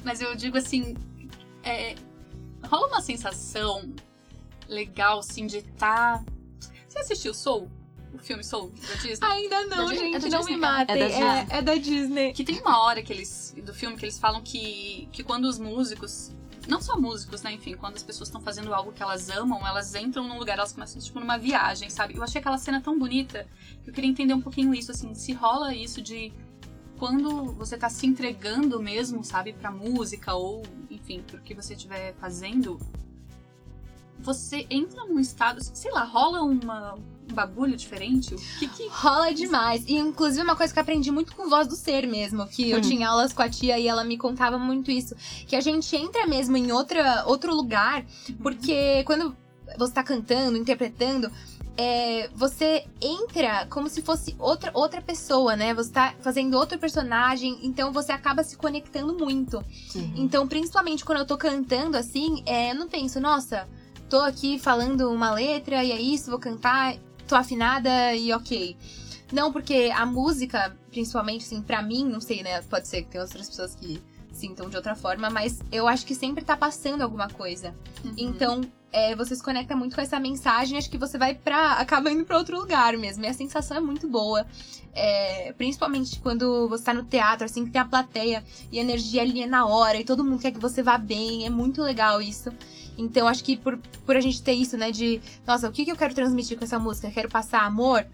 Mas 0.01 0.22
eu 0.22 0.34
digo 0.34 0.58
assim, 0.58 0.96
é, 1.62 1.94
rola 2.65 2.88
uma 2.88 3.01
sensação 3.01 3.94
legal, 4.70 5.20
assim, 5.20 5.46
de 5.46 5.58
estar. 5.58 6.24
Você 6.88 7.00
assistiu 7.00 7.34
Soul? 7.34 7.70
O 8.13 8.17
filme 8.17 8.46
Soul 8.46 8.72
da 8.88 8.94
Disney? 8.94 9.27
Ainda 9.27 9.65
não, 9.65 9.88
Da 9.88 9.94
gente, 9.94 10.25
É 10.25 10.29
não 10.29 10.39
me 10.39 10.46
Disney? 10.46 10.55
matem. 10.58 10.96
É 10.96 11.00
da 11.00 11.05
É, 11.05 11.10
Disney. 11.10 11.58
é 11.58 11.62
da 11.62 11.75
Disney. 11.75 12.34
Que 12.34 12.44
tem 12.46 12.62
uma 12.62 12.82
hora 12.82 13.03
que 13.03 13.12
eles, 13.12 13.53
do 13.62 13.74
filme 13.74 13.98
que 13.98 14.05
eles 14.05 14.17
falam 14.17 14.41
que, 14.41 15.10
que 15.12 15.22
quando 15.22 15.44
os 15.44 15.60
músicos 15.60 16.32
não 16.67 16.81
só 16.81 17.00
músicos, 17.00 17.41
né? 17.41 17.53
Enfim, 17.53 17.75
quando 17.75 17.95
as 17.95 18.03
pessoas 18.03 18.29
estão 18.29 18.41
fazendo 18.41 18.74
algo 18.74 18.91
que 18.91 19.03
elas 19.03 19.29
amam, 19.29 19.65
elas 19.65 19.93
entram 19.95 20.27
num 20.27 20.38
lugar, 20.38 20.57
elas 20.57 20.74
começam, 20.74 21.01
tipo, 21.01 21.19
numa 21.19 21.38
viagem, 21.38 21.89
sabe? 21.89 22.15
Eu 22.15 22.24
achei 22.24 22.39
aquela 22.39 22.57
cena 22.57 22.81
tão 22.81 22.98
bonita 22.98 23.48
que 23.84 23.89
eu 23.89 23.93
queria 23.93 24.10
entender 24.10 24.34
um 24.34 24.41
pouquinho 24.41 24.74
isso, 24.74 24.91
assim, 24.91 25.13
se 25.13 25.34
rola 25.34 25.74
isso 25.75 26.01
de 26.01 26.34
quando 26.98 27.51
você 27.53 27.77
tá 27.77 27.89
se 27.89 28.07
entregando 28.07 28.81
mesmo, 28.81 29.24
sabe, 29.24 29.53
pra 29.53 29.69
música 29.69 30.34
ou, 30.34 30.63
enfim, 30.89 31.22
pro 31.22 31.41
que 31.41 31.53
você 31.53 31.74
estiver 31.74 32.15
fazendo, 32.15 32.79
você 34.17 34.65
entra 34.69 35.05
num 35.05 35.19
estado, 35.19 35.62
sei 35.62 35.91
lá, 35.91 36.03
rola 36.03 36.41
uma, 36.41 36.95
um 36.95 37.14
bagulho 37.34 37.75
diferente? 37.75 38.34
O 38.36 38.38
que 38.60 38.67
que... 38.67 38.88
Rola 38.89 39.34
demais. 39.34 39.84
E, 39.88 39.96
inclusive, 39.96 40.44
uma 40.44 40.55
coisa 40.55 40.72
que 40.74 40.79
eu 40.79 40.84
aprendi 40.84 41.12
muito 41.12 41.36
com 41.36 41.50
Voz 41.50 41.67
do 41.67 41.75
Ser 41.75 42.08
mesmo. 42.08 42.46
Que 42.48 42.70
eu 42.72 42.77
Hum. 42.77 42.82
tinha 42.82 43.10
aulas 43.10 43.34
com 43.34 43.41
a 43.41 43.50
tia 43.50 43.77
e 43.79 43.88
ela 43.88 44.03
me 44.03 44.17
contava 44.17 44.58
muito 44.58 44.91
isso. 44.91 45.15
Que 45.48 45.55
a 45.55 45.62
gente 45.62 45.96
entra 45.96 46.27
mesmo 46.27 46.55
em 46.58 46.72
outra, 46.72 47.24
outro 47.25 47.53
lugar. 47.55 48.05
Porque 48.41 49.03
quando 49.05 49.36
você 49.77 49.94
tá 49.94 50.03
cantando, 50.03 50.58
interpretando... 50.58 51.32
é, 51.77 52.29
você 52.34 52.86
entra 53.01 53.65
como 53.70 53.89
se 53.89 54.01
fosse 54.01 54.34
outra, 54.39 54.72
outra 54.74 55.01
pessoa, 55.01 55.58
né? 55.58 55.74
Você 55.74 55.91
tá 55.91 56.13
fazendo 56.22 56.55
outro 56.58 56.79
personagem, 56.79 57.60
então 57.63 57.91
você 57.91 58.13
acaba 58.13 58.44
se 58.46 58.55
conectando 58.55 59.13
muito. 59.13 59.58
Uhum. 59.94 60.13
Então, 60.15 60.48
principalmente 60.48 61.03
quando 61.03 61.20
eu 61.20 61.25
tô 61.25 61.36
cantando 61.38 61.98
assim, 61.98 62.41
é, 62.46 62.72
eu 62.72 62.75
não 62.75 62.88
penso, 62.88 63.20
nossa, 63.20 63.67
tô 64.10 64.22
aqui 64.22 64.58
falando 64.58 65.12
uma 65.12 65.32
letra 65.32 65.84
e 65.84 65.91
é 65.91 66.00
isso, 66.00 66.29
vou 66.29 66.39
cantar, 66.39 66.96
tô 67.27 67.36
afinada 67.36 68.15
e 68.15 68.32
ok. 68.34 68.77
Não, 69.32 69.51
porque 69.51 69.91
a 69.96 70.05
música, 70.05 70.75
principalmente, 70.91 71.46
assim, 71.46 71.62
pra 71.62 71.82
mim, 71.82 72.05
não 72.05 72.22
sei, 72.22 72.44
né? 72.44 72.62
Pode 72.63 72.88
ser 72.88 73.03
que 73.03 73.10
tem 73.10 73.22
outras 73.22 73.50
pessoas 73.50 73.75
que 73.75 74.01
sintam 74.32 74.70
de 74.70 74.75
outra 74.75 74.96
forma, 74.96 75.29
mas 75.29 75.60
eu 75.72 75.88
acho 75.88 76.05
que 76.05 76.13
sempre 76.13 76.44
tá 76.44 76.55
passando 76.55 77.01
alguma 77.01 77.29
coisa. 77.29 77.74
Uhum. 78.03 78.13
Então, 78.17 78.62
é, 78.91 79.15
você 79.15 79.36
se 79.36 79.44
conecta 79.44 79.75
muito 79.75 79.96
com 79.96 80.01
essa 80.01 80.20
mensagem, 80.20 80.77
acho 80.77 80.89
que 80.89 80.98
você 80.98 81.17
vai 81.17 81.34
pra. 81.34 81.74
acaba 81.74 82.12
indo 82.12 82.24
pra 82.24 82.38
outro 82.38 82.58
lugar 82.58 82.96
mesmo. 82.98 83.25
E 83.25 83.27
a 83.27 83.34
sensação 83.34 83.77
é 83.77 83.79
muito 83.79 84.08
boa. 84.08 84.46
É, 84.94 85.53
principalmente 85.58 86.20
quando 86.20 86.70
você 86.70 86.86
tá 86.86 86.94
no 86.94 87.03
teatro, 87.03 87.46
assim, 87.46 87.65
que 87.65 87.72
tem 87.72 87.82
a 87.82 87.86
plateia 87.86 88.44
e 88.72 88.79
a 88.79 88.82
energia 88.82 89.22
ali 89.22 89.41
é 89.41 89.46
na 89.46 89.65
hora, 89.65 90.00
e 90.00 90.05
todo 90.05 90.24
mundo 90.24 90.39
quer 90.39 90.51
que 90.51 90.60
você 90.60 90.82
vá 90.82 90.98
bem. 90.98 91.46
É 91.46 91.50
muito 91.50 91.82
legal 91.82 92.22
isso. 92.22 92.51
Então, 92.97 93.27
acho 93.27 93.43
que 93.43 93.57
por, 93.57 93.77
por 94.05 94.15
a 94.15 94.21
gente 94.21 94.41
ter 94.41 94.53
isso, 94.53 94.77
né, 94.77 94.91
de, 94.91 95.21
nossa, 95.45 95.67
o 95.67 95.71
que, 95.71 95.83
que 95.85 95.91
eu 95.91 95.95
quero 95.95 96.13
transmitir 96.13 96.57
com 96.57 96.63
essa 96.63 96.79
música? 96.79 97.09
Quero 97.11 97.29
passar 97.29 97.61
amor? 97.63 98.05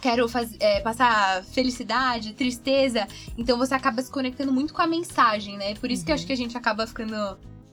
Quero 0.00 0.28
faz, 0.28 0.56
é, 0.60 0.80
passar 0.80 1.44
felicidade, 1.44 2.32
tristeza. 2.32 3.06
Então 3.36 3.58
você 3.58 3.74
acaba 3.74 4.00
se 4.00 4.10
conectando 4.10 4.50
muito 4.52 4.72
com 4.72 4.80
a 4.80 4.86
mensagem, 4.86 5.58
né? 5.58 5.74
Por 5.74 5.90
isso 5.90 6.04
que 6.04 6.10
eu 6.10 6.14
acho 6.14 6.26
que 6.26 6.32
a 6.32 6.36
gente 6.36 6.56
acaba 6.56 6.86
ficando 6.86 7.14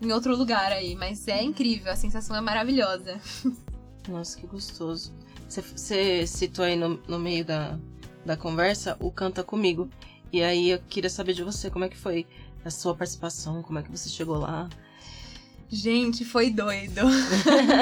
em 0.01 0.11
outro 0.11 0.35
lugar 0.35 0.71
aí. 0.73 0.93
Mas 0.95 1.25
é 1.27 1.41
incrível, 1.41 1.91
a 1.91 1.95
sensação 1.95 2.35
é 2.35 2.41
maravilhosa. 2.41 3.17
Nossa, 4.09 4.37
que 4.39 4.45
gostoso. 4.45 5.13
Você- 5.47 5.61
Você 5.61 6.27
citou 6.27 6.65
aí 6.65 6.75
no, 6.75 6.99
no 7.07 7.17
meio 7.17 7.45
da, 7.45 7.79
da 8.25 8.35
conversa 8.35 8.97
o 8.99 9.09
Canta 9.09 9.41
Comigo. 9.43 9.89
E 10.31 10.43
aí 10.43 10.71
eu 10.71 10.79
queria 10.89 11.09
saber 11.09 11.31
de 11.33 11.43
você 11.43 11.69
como 11.69 11.85
é 11.85 11.89
que 11.89 11.97
foi 11.97 12.27
a 12.65 12.69
sua 12.69 12.93
participação, 12.93 13.63
como 13.63 13.79
é 13.79 13.83
que 13.83 13.89
você 13.89 14.09
chegou 14.09 14.37
lá. 14.37 14.67
Gente, 15.69 16.23
foi 16.23 16.49
doido. 16.49 17.01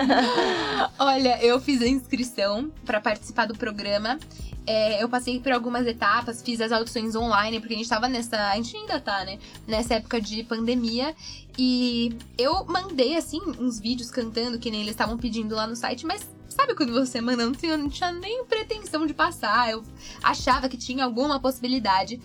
Olha, 0.97 1.43
eu 1.43 1.59
fiz 1.61 1.81
a 1.81 1.87
inscrição 1.87 2.71
pra 2.83 2.99
participar 2.99 3.45
do 3.45 3.55
programa. 3.55 4.17
É, 4.65 5.03
eu 5.03 5.07
passei 5.07 5.39
por 5.39 5.51
algumas 5.51 5.85
etapas, 5.85 6.41
fiz 6.41 6.59
as 6.59 6.71
audições 6.71 7.15
online, 7.15 7.59
porque 7.59 7.75
a 7.75 7.77
gente 7.77 7.89
tava 7.89 8.07
nessa. 8.07 8.49
A 8.49 8.55
gente 8.55 8.75
ainda 8.75 8.99
tá, 8.99 9.23
né? 9.23 9.37
Nessa 9.67 9.95
época 9.95 10.19
de 10.19 10.43
pandemia. 10.43 11.15
E 11.57 12.17
eu 12.37 12.65
mandei, 12.65 13.15
assim, 13.15 13.39
uns 13.59 13.79
vídeos 13.79 14.09
cantando, 14.09 14.57
que 14.57 14.71
nem 14.71 14.81
eles 14.81 14.93
estavam 14.93 15.17
pedindo 15.17 15.53
lá 15.53 15.67
no 15.67 15.75
site, 15.75 16.05
mas 16.07 16.27
sabe 16.49 16.73
quando 16.73 16.91
você 16.91 17.21
manda? 17.21 17.45
Não 17.45 17.53
tinha, 17.53 17.77
não 17.77 17.89
tinha 17.89 18.11
nem 18.11 18.45
pretensão 18.45 19.05
de 19.05 19.13
passar. 19.13 19.69
Eu 19.69 19.83
achava 20.23 20.67
que 20.67 20.77
tinha 20.77 21.05
alguma 21.05 21.39
possibilidade. 21.39 22.19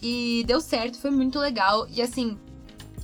E 0.00 0.44
deu 0.46 0.60
certo, 0.60 0.98
foi 0.98 1.10
muito 1.10 1.38
legal. 1.38 1.88
E 1.90 2.00
assim, 2.00 2.38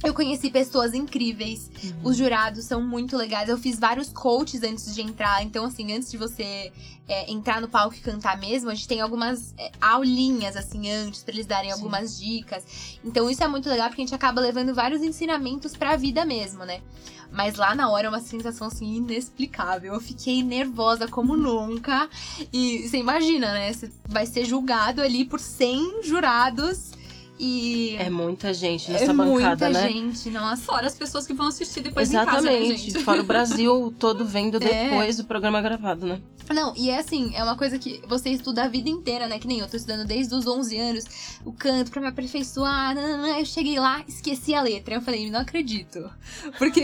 eu 0.06 0.14
conheci 0.14 0.50
pessoas 0.50 0.94
incríveis. 0.94 1.70
Os 2.02 2.16
jurados 2.16 2.64
são 2.64 2.80
muito 2.80 3.16
legais. 3.16 3.48
Eu 3.48 3.58
fiz 3.58 3.78
vários 3.78 4.12
coaches 4.12 4.62
antes 4.62 4.94
de 4.94 5.02
entrar. 5.02 5.42
Então, 5.42 5.64
assim, 5.64 5.92
antes 5.92 6.10
de 6.10 6.16
você 6.16 6.72
é, 7.08 7.30
entrar 7.30 7.60
no 7.60 7.68
palco 7.68 7.96
e 7.96 8.00
cantar 8.00 8.38
mesmo, 8.38 8.70
a 8.70 8.74
gente 8.74 8.86
tem 8.86 9.00
algumas 9.00 9.52
é, 9.58 9.72
aulinhas, 9.80 10.56
assim, 10.56 10.90
antes, 10.90 11.22
pra 11.22 11.34
eles 11.34 11.46
darem 11.46 11.70
Sim. 11.70 11.76
algumas 11.76 12.18
dicas. 12.18 12.98
Então, 13.04 13.28
isso 13.28 13.42
é 13.42 13.48
muito 13.48 13.68
legal 13.68 13.88
porque 13.88 14.02
a 14.02 14.04
gente 14.04 14.14
acaba 14.14 14.40
levando 14.40 14.74
vários 14.74 15.02
ensinamentos 15.02 15.76
pra 15.76 15.96
vida 15.96 16.24
mesmo, 16.24 16.64
né? 16.64 16.80
Mas 17.32 17.56
lá 17.56 17.74
na 17.74 17.90
hora 17.90 18.06
é 18.06 18.08
uma 18.08 18.20
sensação, 18.20 18.68
assim, 18.68 18.94
inexplicável. 18.94 19.94
Eu 19.94 20.00
fiquei 20.00 20.42
nervosa 20.42 21.08
como 21.08 21.36
nunca. 21.36 22.08
E 22.52 22.88
você 22.88 22.98
imagina, 22.98 23.52
né? 23.52 23.72
Você 23.72 23.90
vai 24.06 24.24
ser 24.24 24.44
julgado 24.44 25.02
ali 25.02 25.24
por 25.24 25.40
100 25.40 26.04
jurados. 26.04 26.92
E. 27.38 27.96
É 27.98 28.08
muita 28.10 28.52
gente 28.54 28.90
nessa 28.90 29.04
é 29.04 29.14
bancada, 29.14 29.66
muita 29.66 29.68
né? 29.70 29.88
gente, 29.88 30.30
nossa. 30.30 30.62
Fora 30.62 30.86
as 30.86 30.94
pessoas 30.94 31.26
que 31.26 31.34
vão 31.34 31.48
assistir 31.48 31.80
depois 31.82 32.10
em 32.10 32.14
casa, 32.14 32.40
né, 32.42 32.52
Exatamente. 32.54 32.90
gente? 32.92 33.04
Fora 33.04 33.20
o 33.20 33.24
Brasil 33.24 33.94
todo 33.98 34.24
vendo 34.24 34.56
É. 34.56 34.88
depois 34.88 35.16
do 35.18 35.24
programa 35.24 35.60
gravado, 35.60 36.06
né? 36.06 36.20
Não, 36.54 36.74
e 36.76 36.90
é 36.90 36.98
assim, 36.98 37.34
é 37.34 37.42
uma 37.42 37.56
coisa 37.56 37.78
que 37.78 38.02
você 38.06 38.30
estuda 38.30 38.64
a 38.64 38.68
vida 38.68 38.88
inteira, 38.88 39.26
né? 39.26 39.38
Que 39.38 39.46
nem 39.46 39.60
eu 39.60 39.68
tô 39.68 39.76
estudando 39.76 40.06
desde 40.06 40.34
os 40.34 40.46
11 40.46 40.78
anos 40.78 41.04
o 41.44 41.52
canto 41.52 41.90
pra 41.90 42.00
me 42.00 42.08
aperfeiçoar. 42.08 42.96
Eu 42.96 43.44
cheguei 43.44 43.78
lá, 43.78 44.02
esqueci 44.06 44.54
a 44.54 44.62
letra. 44.62 44.94
Eu 44.94 45.00
falei, 45.00 45.30
não 45.30 45.40
acredito. 45.40 46.10
Porque 46.58 46.82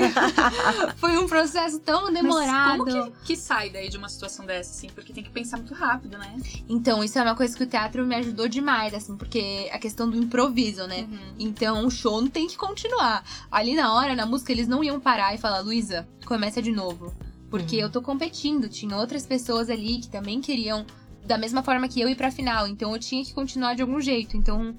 foi 0.96 1.16
um 1.16 1.26
processo 1.26 1.78
tão 1.80 2.12
demorado. 2.12 2.84
Mas 2.84 2.94
como 2.94 3.10
que, 3.10 3.24
que 3.26 3.36
sai 3.36 3.70
daí 3.70 3.88
de 3.88 3.96
uma 3.96 4.08
situação 4.08 4.44
dessa, 4.44 4.70
assim? 4.70 4.88
Porque 4.88 5.12
tem 5.12 5.22
que 5.22 5.30
pensar 5.30 5.56
muito 5.56 5.74
rápido, 5.74 6.18
né? 6.18 6.36
Então, 6.68 7.02
isso 7.02 7.18
é 7.18 7.22
uma 7.22 7.34
coisa 7.34 7.56
que 7.56 7.62
o 7.62 7.66
teatro 7.66 8.04
me 8.06 8.14
ajudou 8.16 8.48
demais, 8.48 8.94
assim, 8.94 9.16
porque 9.16 9.68
a 9.72 9.78
questão 9.78 10.08
do 10.08 10.16
improviso, 10.16 10.86
né? 10.86 11.06
Uhum. 11.10 11.34
Então 11.38 11.86
o 11.86 11.90
show 11.90 12.20
não 12.20 12.28
tem 12.28 12.46
que 12.46 12.56
continuar. 12.56 13.24
Ali 13.50 13.74
na 13.74 13.94
hora, 13.94 14.14
na 14.14 14.26
música, 14.26 14.52
eles 14.52 14.68
não 14.68 14.82
iam 14.82 15.00
parar 15.00 15.34
e 15.34 15.38
falar, 15.38 15.60
Luísa, 15.60 16.08
começa 16.24 16.60
de 16.62 16.72
novo. 16.72 17.14
Porque 17.52 17.76
Uhum. 17.76 17.82
eu 17.82 17.90
tô 17.90 18.00
competindo, 18.00 18.66
tinha 18.66 18.96
outras 18.96 19.26
pessoas 19.26 19.68
ali 19.68 19.98
que 19.98 20.08
também 20.08 20.40
queriam, 20.40 20.86
da 21.26 21.36
mesma 21.36 21.62
forma 21.62 21.86
que 21.86 22.00
eu, 22.00 22.08
ir 22.08 22.16
pra 22.16 22.30
final. 22.30 22.66
Então 22.66 22.94
eu 22.94 22.98
tinha 22.98 23.22
que 23.22 23.34
continuar 23.34 23.74
de 23.74 23.82
algum 23.82 24.00
jeito. 24.00 24.38
Então 24.38 24.74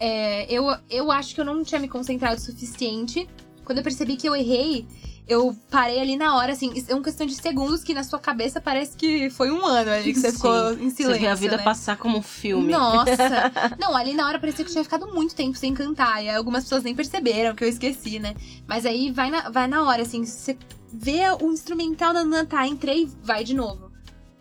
é, 0.00 0.52
eu, 0.52 0.64
eu 0.90 1.12
acho 1.12 1.32
que 1.32 1.40
eu 1.40 1.44
não 1.44 1.62
tinha 1.62 1.80
me 1.80 1.86
concentrado 1.88 2.38
o 2.38 2.40
suficiente. 2.40 3.28
Quando 3.64 3.78
eu 3.78 3.84
percebi 3.84 4.16
que 4.16 4.28
eu 4.28 4.34
errei, 4.34 4.86
eu 5.28 5.56
parei 5.70 6.00
ali 6.00 6.16
na 6.16 6.36
hora, 6.36 6.52
assim, 6.52 6.72
é 6.88 6.94
uma 6.94 7.02
questão 7.02 7.26
de 7.26 7.34
segundos 7.34 7.84
que 7.84 7.94
na 7.94 8.02
sua 8.02 8.18
cabeça 8.18 8.60
parece 8.60 8.96
que 8.96 9.30
foi 9.30 9.50
um 9.50 9.64
ano 9.64 9.90
ali 9.90 10.12
que 10.12 10.18
você 10.18 10.30
Sim. 10.30 10.36
ficou 10.36 10.72
em 10.72 10.90
silêncio. 10.90 11.06
Você 11.12 11.18
vê 11.18 11.26
a 11.28 11.34
vida 11.34 11.56
né? 11.56 11.62
passar 11.62 11.96
como 11.96 12.18
um 12.18 12.22
filme. 12.22 12.72
Nossa! 12.72 13.12
Não, 13.78 13.96
ali 13.96 14.14
na 14.14 14.26
hora 14.26 14.38
parecia 14.38 14.64
que 14.64 14.70
eu 14.70 14.72
tinha 14.72 14.84
ficado 14.84 15.06
muito 15.14 15.34
tempo 15.34 15.56
sem 15.56 15.72
cantar. 15.74 16.22
E 16.22 16.28
aí 16.28 16.36
algumas 16.36 16.64
pessoas 16.64 16.82
nem 16.82 16.94
perceberam 16.94 17.54
que 17.54 17.62
eu 17.62 17.68
esqueci, 17.68 18.18
né? 18.18 18.34
Mas 18.66 18.84
aí 18.84 19.12
vai 19.12 19.30
na, 19.30 19.48
vai 19.48 19.68
na 19.68 19.84
hora, 19.84 20.02
assim, 20.02 20.24
você 20.24 20.58
vê 20.92 21.22
o 21.40 21.52
instrumental 21.52 22.12
da 22.12 22.24
Nana, 22.24 22.44
tá, 22.44 22.66
entrei, 22.66 23.08
vai 23.22 23.44
de 23.44 23.54
novo. 23.54 23.91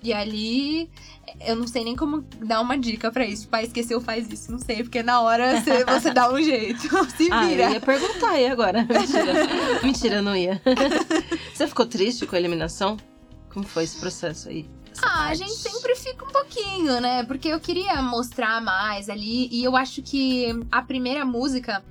E 0.03 0.12
ali, 0.12 0.89
eu 1.46 1.55
não 1.55 1.67
sei 1.67 1.84
nem 1.84 1.96
como 1.96 2.22
dar 2.43 2.60
uma 2.62 2.75
dica 2.77 3.12
pra 3.12 3.25
isso. 3.25 3.48
Ah, 3.51 3.62
esqueceu, 3.62 4.01
faz 4.01 4.27
isso. 4.31 4.51
Não 4.51 4.58
sei, 4.60 4.77
porque 4.84 5.03
na 5.03 5.22
hora 5.22 5.62
você, 5.62 5.84
você 5.86 6.12
dá 6.12 6.31
um 6.31 6.41
jeito. 6.41 6.81
Se 7.15 7.29
Ah, 7.31 7.46
vira. 7.46 7.63
eu 7.65 7.72
ia 7.74 7.79
perguntar 7.81 8.31
aí 8.31 8.48
agora. 8.48 8.84
Mentira. 8.89 9.81
Mentira, 9.84 10.22
não 10.22 10.36
ia. 10.36 10.62
Você 11.53 11.67
ficou 11.67 11.86
triste 11.86 12.25
com 12.25 12.36
a 12.36 12.39
eliminação? 12.39 12.98
Como 13.53 13.65
foi 13.65 13.84
esse 13.84 14.00
processo 14.00 14.50
aí? 14.50 14.67
Essa 14.91 15.05
Ah, 15.05 15.27
a 15.27 15.34
gente 15.36 15.53
sempre 15.53 15.96
fica 15.96 16.25
um 16.25 16.29
pouquinho, 16.31 17.00
né? 17.00 17.24
Porque 17.24 17.48
eu 17.50 17.60
queria 17.60 18.01
mostrar 18.01 18.60
mais 18.62 19.08
ali. 19.10 19.48
E 19.51 19.63
eu 19.63 19.75
acho 19.77 20.01
que 20.01 20.48
a 20.72 20.81
primeira 20.81 21.24
música, 21.24 21.84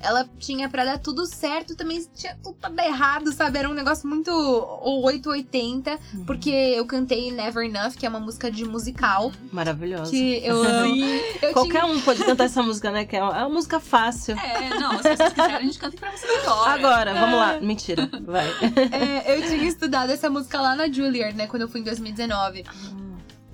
ela 0.00 0.28
tinha 0.38 0.68
pra 0.68 0.84
dar 0.84 0.98
tudo 0.98 1.26
certo, 1.26 1.74
também 1.74 2.04
tinha 2.14 2.36
tudo 2.42 2.56
pra 2.56 2.70
dar 2.70 2.86
errado, 2.86 3.32
sabe? 3.32 3.58
Era 3.58 3.68
um 3.68 3.74
negócio 3.74 4.08
muito 4.08 4.30
880. 4.30 5.90
Uhum. 5.90 6.24
Porque 6.24 6.50
eu 6.50 6.86
cantei 6.86 7.32
Never 7.32 7.64
Enough, 7.64 7.92
que 7.92 8.06
é 8.06 8.08
uma 8.08 8.20
música 8.20 8.50
de 8.50 8.64
musical. 8.64 9.32
Maravilhosa. 9.52 10.10
Que 10.10 10.44
eu 10.44 10.62
amo. 10.62 10.94
Eu 11.42 11.52
Qualquer 11.52 11.82
tinha... 11.82 11.86
um 11.86 12.00
pode 12.00 12.24
cantar 12.24 12.44
essa 12.44 12.62
música, 12.62 12.90
né? 12.90 13.04
Que 13.04 13.16
é 13.16 13.22
uma 13.22 13.36
é 13.36 13.40
uma 13.40 13.50
música 13.50 13.80
fácil. 13.80 14.36
É, 14.38 14.78
não, 14.78 14.96
se 14.98 15.02
vocês 15.02 15.32
quiserem, 15.32 15.56
a 15.56 15.62
gente 15.62 15.78
canta 15.78 15.96
pra 15.96 16.10
vocês 16.10 16.46
agora. 16.46 16.70
Agora, 16.72 17.14
vamos 17.14 17.38
lá. 17.38 17.60
Mentira, 17.60 18.08
vai. 18.22 18.46
é, 18.92 19.36
eu 19.36 19.42
tinha 19.48 19.64
estudado 19.64 20.10
essa 20.10 20.30
música 20.30 20.60
lá 20.60 20.74
na 20.74 20.90
Juilliard, 20.90 21.36
né? 21.36 21.46
Quando 21.46 21.62
eu 21.62 21.68
fui 21.68 21.80
em 21.80 21.84
2019. 21.84 22.64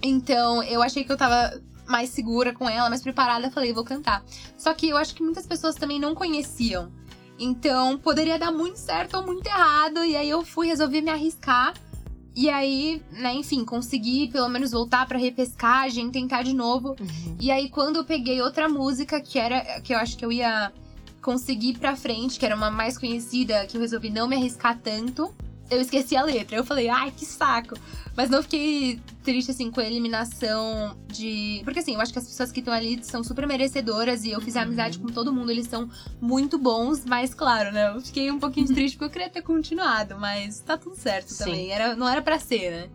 Então, 0.03 0.63
eu 0.63 0.83
achei 0.83 1.05
que 1.05 1.11
eu 1.11 1.17
tava 1.17 1.59
mais 1.87 2.11
segura 2.11 2.53
com 2.53 2.69
ela, 2.69 2.89
mais 2.89 3.03
preparada, 3.03 3.51
falei, 3.51 3.73
vou 3.73 3.85
cantar. 3.85 4.25
Só 4.57 4.73
que 4.75 4.89
eu 4.89 4.97
acho 4.97 5.15
que 5.15 5.23
muitas 5.23 5.47
pessoas 5.47 5.75
também 5.75 6.01
não 6.01 6.15
conheciam. 6.15 6.91
Então, 7.39 7.99
poderia 7.99 8.39
dar 8.39 8.53
muito 8.53 8.79
certo 8.79 9.17
ou 9.17 9.27
muito 9.27 9.47
errado. 9.47 10.05
E 10.05 10.17
aí 10.17 10.31
eu 10.31 10.45
fui, 10.45 10.67
resolvi 10.67 11.03
me 11.03 11.11
arriscar. 11.11 11.75
E 12.37 12.49
aí, 12.49 13.01
né, 13.13 13.33
enfim, 13.35 13.65
consegui 13.65 14.29
pelo 14.29 14.49
menos 14.49 14.73
voltar 14.73 15.07
pra 15.07 15.19
repescagem, 15.19 16.11
tentar 16.11 16.43
de 16.43 16.53
novo. 16.53 16.97
Uhum. 16.99 17.37
E 17.41 17.51
aí, 17.51 17.69
quando 17.69 17.97
eu 17.97 18.05
peguei 18.05 18.41
outra 18.41 18.69
música, 18.69 19.21
que 19.21 19.39
era. 19.39 19.81
que 19.81 19.95
eu 19.95 19.99
acho 19.99 20.17
que 20.17 20.25
eu 20.25 20.33
ia 20.33 20.73
consegui 21.23 21.71
ir 21.71 21.79
pra 21.79 21.97
frente, 21.97 22.39
que 22.39 22.45
era 22.45 22.55
uma 22.55 22.71
mais 22.71 22.99
conhecida, 22.99 23.67
que 23.67 23.79
eu 23.79 23.81
resolvi 23.81 24.11
não 24.11 24.29
me 24.29 24.37
arriscar 24.37 24.79
tanto, 24.79 25.35
eu 25.71 25.81
esqueci 25.81 26.17
a 26.17 26.23
letra. 26.23 26.57
Eu 26.57 26.65
falei, 26.65 26.89
ai, 26.89 27.11
que 27.17 27.25
saco. 27.25 27.75
Mas 28.17 28.31
não 28.31 28.43
fiquei 28.43 29.01
triste, 29.25 29.51
assim, 29.51 29.71
com 29.73 29.81
a 29.81 29.85
eliminação 29.85 30.97
de. 31.09 31.61
Porque, 31.65 31.81
assim, 31.81 31.95
eu 31.95 32.01
acho 32.01 32.13
que 32.13 32.19
as 32.19 32.27
pessoas 32.29 32.53
que 32.53 32.61
estão 32.61 32.73
ali 32.73 33.03
são 33.03 33.25
super 33.25 33.45
merecedoras 33.47 34.25
e 34.25 34.31
eu 34.31 34.41
fiz 34.41 34.57
amizade 34.57 34.99
com 35.01 35.09
todo 35.09 35.33
mundo, 35.33 35.51
eles 35.51 35.67
são 35.67 35.91
muito 36.21 36.57
bons, 36.57 37.05
mas, 37.05 37.35
claro, 37.35 37.73
né? 37.73 37.93
Eu 37.95 38.01
fiquei 38.01 38.31
um 38.31 38.39
pouquinho 38.39 38.67
triste 38.73 38.97
porque 38.97 39.07
eu 39.07 39.11
queria 39.11 39.29
ter 39.31 39.43
continuado, 39.43 40.17
mas 40.19 40.61
tá 40.61 40.77
tudo 40.79 40.95
certo 40.95 41.29
Sim. 41.31 41.45
também. 41.45 41.71
Era, 41.73 41.97
não 41.97 42.09
era 42.09 42.23
pra 42.23 42.39
ser, 42.39 42.71
né? 42.71 42.89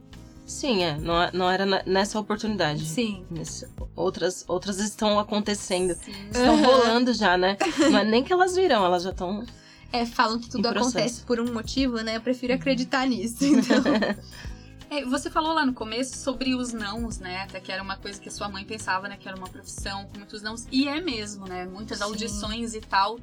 Sim, 0.46 0.84
é. 0.84 0.98
Não, 0.98 1.30
não 1.34 1.52
era 1.52 1.66
nessa 1.86 2.18
oportunidade. 2.20 2.86
Sim. 2.86 3.24
Nesse- 3.30 3.68
outras, 3.96 4.46
outras 4.48 4.80
estão 4.80 5.20
acontecendo. 5.20 5.94
Sim. 5.96 6.12
Estão 6.32 6.56
rolando 6.64 7.14
já, 7.14 7.38
né? 7.38 7.58
Não 7.92 8.00
é 8.00 8.04
nem 8.06 8.24
que 8.24 8.32
elas 8.34 8.56
viram, 8.56 8.84
elas 8.86 9.04
já 9.04 9.10
estão. 9.12 9.44
É, 9.92 10.06
falam 10.06 10.40
que 10.40 10.50
tudo 10.50 10.68
acontece 10.68 11.24
por 11.24 11.40
um 11.40 11.52
motivo, 11.52 11.98
né? 12.02 12.18
Eu 12.18 12.22
prefiro 12.22 12.54
acreditar 12.54 13.08
nisso. 13.08 13.44
Então, 13.44 13.84
É, 14.90 15.06
você 15.06 15.30
falou 15.30 15.54
lá 15.54 15.64
no 15.64 15.74
começo 15.74 16.18
sobre 16.18 16.56
os 16.56 16.74
nãos, 16.74 17.20
né? 17.20 17.44
Até 17.44 17.60
que 17.60 17.72
era 17.72 17.82
uma 17.82 17.96
coisa 17.96 18.20
que 18.20 18.28
a 18.28 18.32
sua 18.32 18.50
mãe 18.50 18.66
pensava, 18.66 19.08
né? 19.08 19.18
Que 19.18 19.28
era 19.28 19.38
uma 19.38 19.48
profissão 19.48 20.06
com 20.08 20.18
muitos 20.18 20.42
nãos. 20.42 20.68
E 20.72 20.88
é 20.88 21.00
mesmo, 21.00 21.48
né? 21.48 21.66
Muitas 21.66 22.00
Sim. 22.00 22.06
audições 22.06 22.74
e 22.74 22.82
tal. 22.82 23.20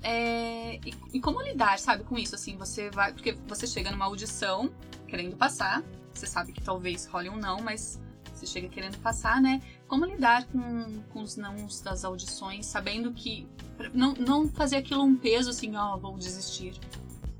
É, 0.00 0.76
e, 0.86 0.94
e 1.14 1.20
como 1.20 1.42
lidar, 1.42 1.76
sabe, 1.80 2.04
com 2.04 2.16
isso? 2.16 2.36
Assim, 2.36 2.56
você 2.56 2.88
vai. 2.90 3.12
Porque 3.12 3.32
você 3.48 3.66
chega 3.66 3.90
numa 3.90 4.04
audição 4.04 4.70
querendo 5.08 5.36
passar. 5.36 5.82
Você 6.14 6.26
sabe 6.26 6.52
que 6.52 6.62
talvez 6.62 7.06
role 7.06 7.30
um 7.30 7.36
não, 7.36 7.60
mas 7.60 8.00
você 8.42 8.46
chega 8.46 8.68
querendo 8.68 8.98
passar, 8.98 9.40
né? 9.40 9.62
Como 9.86 10.04
lidar 10.04 10.44
com, 10.46 11.02
com 11.10 11.22
os 11.22 11.36
nãos 11.36 11.80
das 11.80 12.04
audições, 12.04 12.66
sabendo 12.66 13.12
que. 13.12 13.46
Não, 13.94 14.14
não 14.14 14.48
fazer 14.48 14.76
aquilo 14.76 15.02
um 15.02 15.16
peso 15.16 15.50
assim, 15.50 15.76
ó, 15.76 15.96
vou 15.96 16.16
desistir. 16.16 16.74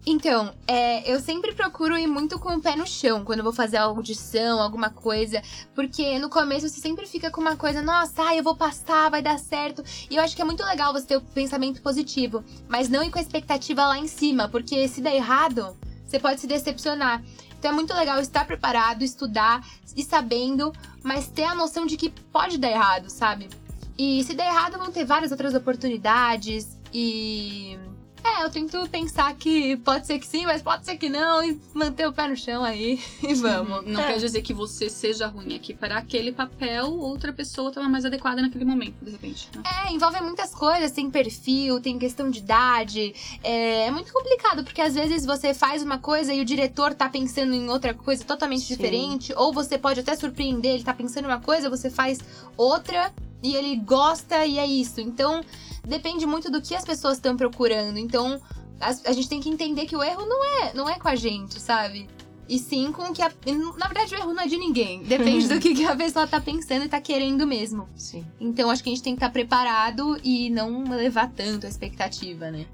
Então, 0.05 0.53
é, 0.67 1.09
eu 1.11 1.21
sempre 1.21 1.55
procuro 1.55 1.97
ir 1.97 2.09
muito 2.09 2.37
com 2.37 2.57
o 2.57 2.61
pé 2.61 2.75
no 2.75 2.85
chão 2.85 3.25
quando 3.25 3.43
vou 3.43 3.53
fazer 3.53 3.77
audição, 3.77 4.61
alguma 4.61 4.91
coisa. 4.91 5.41
Porque 5.75 6.19
no 6.19 6.29
começo 6.29 6.69
você 6.69 6.81
sempre 6.81 7.07
fica 7.07 7.31
com 7.31 7.41
uma 7.41 7.57
coisa, 7.57 7.81
nossa, 7.83 8.23
ai, 8.23 8.41
eu 8.41 8.43
vou 8.43 8.57
passar, 8.57 9.11
vai 9.11 9.23
dar 9.23 9.39
certo. 9.39 9.85
E 10.11 10.17
eu 10.17 10.23
acho 10.23 10.35
que 10.35 10.43
é 10.43 10.45
muito 10.45 10.65
legal 10.65 10.93
você 10.93 11.07
ter 11.07 11.17
o 11.17 11.21
pensamento 11.21 11.81
positivo, 11.81 12.43
mas 12.69 12.89
não 12.89 13.05
ir 13.05 13.11
com 13.11 13.19
a 13.19 13.23
expectativa 13.23 13.87
lá 13.87 13.97
em 13.97 14.09
cima, 14.09 14.49
porque 14.49 14.89
se 14.89 15.01
der 15.01 15.15
errado, 15.15 15.77
você 16.05 16.19
pode 16.19 16.41
se 16.41 16.49
decepcionar. 16.49 17.23
Então 17.63 17.71
é 17.71 17.75
muito 17.75 17.95
legal 17.95 18.19
estar 18.19 18.45
preparado, 18.45 19.05
estudar 19.05 19.65
e 19.97 20.03
sabendo, 20.03 20.73
mas 21.01 21.29
ter 21.29 21.45
a 21.45 21.55
noção 21.55 21.87
de 21.87 21.97
que 21.97 22.11
pode 22.11 22.59
dar 22.59 22.69
errado, 22.69 23.09
sabe? 23.09 23.49
E 23.97 24.25
se 24.25 24.35
der 24.35 24.49
errado, 24.49 24.79
vão 24.79 24.91
ter 24.91 25.05
várias 25.05 25.31
outras 25.31 25.55
oportunidades 25.55 26.77
e. 26.93 27.79
É, 28.25 28.45
eu 28.45 28.51
tento 28.51 28.89
pensar 28.89 29.35
que 29.35 29.77
pode 29.79 30.07
ser 30.07 30.19
que 30.19 30.27
sim, 30.27 30.47
mas 30.47 30.63
pode 30.63 30.85
ser 30.85 30.97
que 30.97 31.09
não, 31.09 31.43
e 31.43 31.61
manter 31.75 32.07
o 32.07 32.13
pé 32.13 32.29
no 32.29 32.37
chão 32.37 32.63
aí 32.63 33.01
e 33.23 33.35
vamos. 33.35 33.85
Não 33.87 34.01
É. 34.01 34.13
quer 34.13 34.19
dizer 34.19 34.43
que 34.43 34.55
você 34.55 34.89
seja 34.89 35.27
ruim, 35.27 35.55
é 35.55 35.59
que 35.59 35.75
para 35.75 35.97
aquele 35.99 36.31
papel, 36.33 36.93
outra 36.93 37.33
pessoa 37.33 37.69
estava 37.71 37.89
mais 37.89 38.05
adequada 38.05 38.41
naquele 38.41 38.65
momento, 38.65 38.95
de 39.03 39.11
repente. 39.11 39.49
Né? 39.55 39.63
É, 39.87 39.93
envolve 39.93 40.21
muitas 40.21 40.55
coisas, 40.55 40.93
tem 40.93 41.11
perfil, 41.11 41.81
tem 41.81 41.99
questão 41.99 42.31
de 42.31 42.39
idade. 42.39 43.15
É, 43.43 43.87
é 43.87 43.91
muito 43.91 44.13
complicado, 44.13 44.63
porque 44.65 44.81
às 44.81 44.95
vezes 44.95 45.25
você 45.27 45.53
faz 45.53 45.83
uma 45.83 45.99
coisa 45.99 46.33
e 46.33 46.41
o 46.41 46.45
diretor 46.45 46.95
tá 46.95 47.09
pensando 47.09 47.53
em 47.55 47.69
outra 47.69 47.93
coisa 47.93 48.25
totalmente 48.25 48.63
Sim. 48.63 48.77
diferente, 48.77 49.33
ou 49.37 49.53
você 49.53 49.77
pode 49.77 50.01
até 50.01 50.15
surpreender, 50.15 50.75
ele 50.75 50.85
tá 50.85 50.95
pensando 50.95 51.25
em 51.25 51.29
uma 51.29 51.41
coisa, 51.41 51.69
você 51.69 51.91
faz 51.91 52.19
outra 52.57 53.13
e 53.43 53.57
ele 53.57 53.75
gosta 53.77 54.47
e 54.47 54.59
é 54.59 54.67
isso. 54.67 55.01
Então, 55.01 55.43
depende 55.87 56.27
muito 56.27 56.51
do 56.51 56.61
que 56.61 56.75
as 56.75 56.85
pessoas 56.85 57.15
estão 57.19 57.37
procurando. 57.37 57.99
Então, 57.99 58.41
as- 58.81 59.05
a, 59.07 59.13
gente 59.13 59.29
tem 59.29 59.41
que 59.41 59.49
entender 59.49 59.87
que 59.87 59.97
o 59.97 60.03
erro 60.03 60.27
não 60.27 60.45
é, 60.45 60.75
não 60.75 60.89
é 60.89 60.99
com 60.99 61.09
a 61.09 61.15
gente, 61.15 61.61
sabe? 61.61 62.09
E 62.49 62.59
sim 62.59 62.91
com 62.93 63.05
o 63.05 63.13
que 63.13 63.23
a. 63.23 63.31
Na 63.79 63.87
verdade, 63.87 64.15
o 64.15 64.19
erro 64.19 64.35
não 64.35 64.43
é 64.43 64.47
de 64.49 64.57
ninguém. 64.57 65.03
Depende 65.05 65.47
do 65.49 65.59
que 65.61 65.75
que 65.75 65.85
a 65.85 65.97
pessoa 65.97 66.27
tá 66.27 66.41
pensando 66.41 66.85
e 66.85 66.89
tá 66.89 67.01
querendo 67.01 67.47
mesmo. 67.47 67.89
Sim. 67.97 68.27
Então 68.41 68.69
acho 68.69 68.83
que 68.83 68.91
a 68.91 68.93
gente 68.93 69.03
tem 69.03 69.15
que 69.15 69.19
estar 69.19 69.31
preparado 69.31 70.19
e 70.23 70.51
não 70.51 70.83
levar 70.85 71.31
tanto 71.31 71.65
a 71.67 71.69
expectativa, 71.69 72.51
né? 72.51 72.67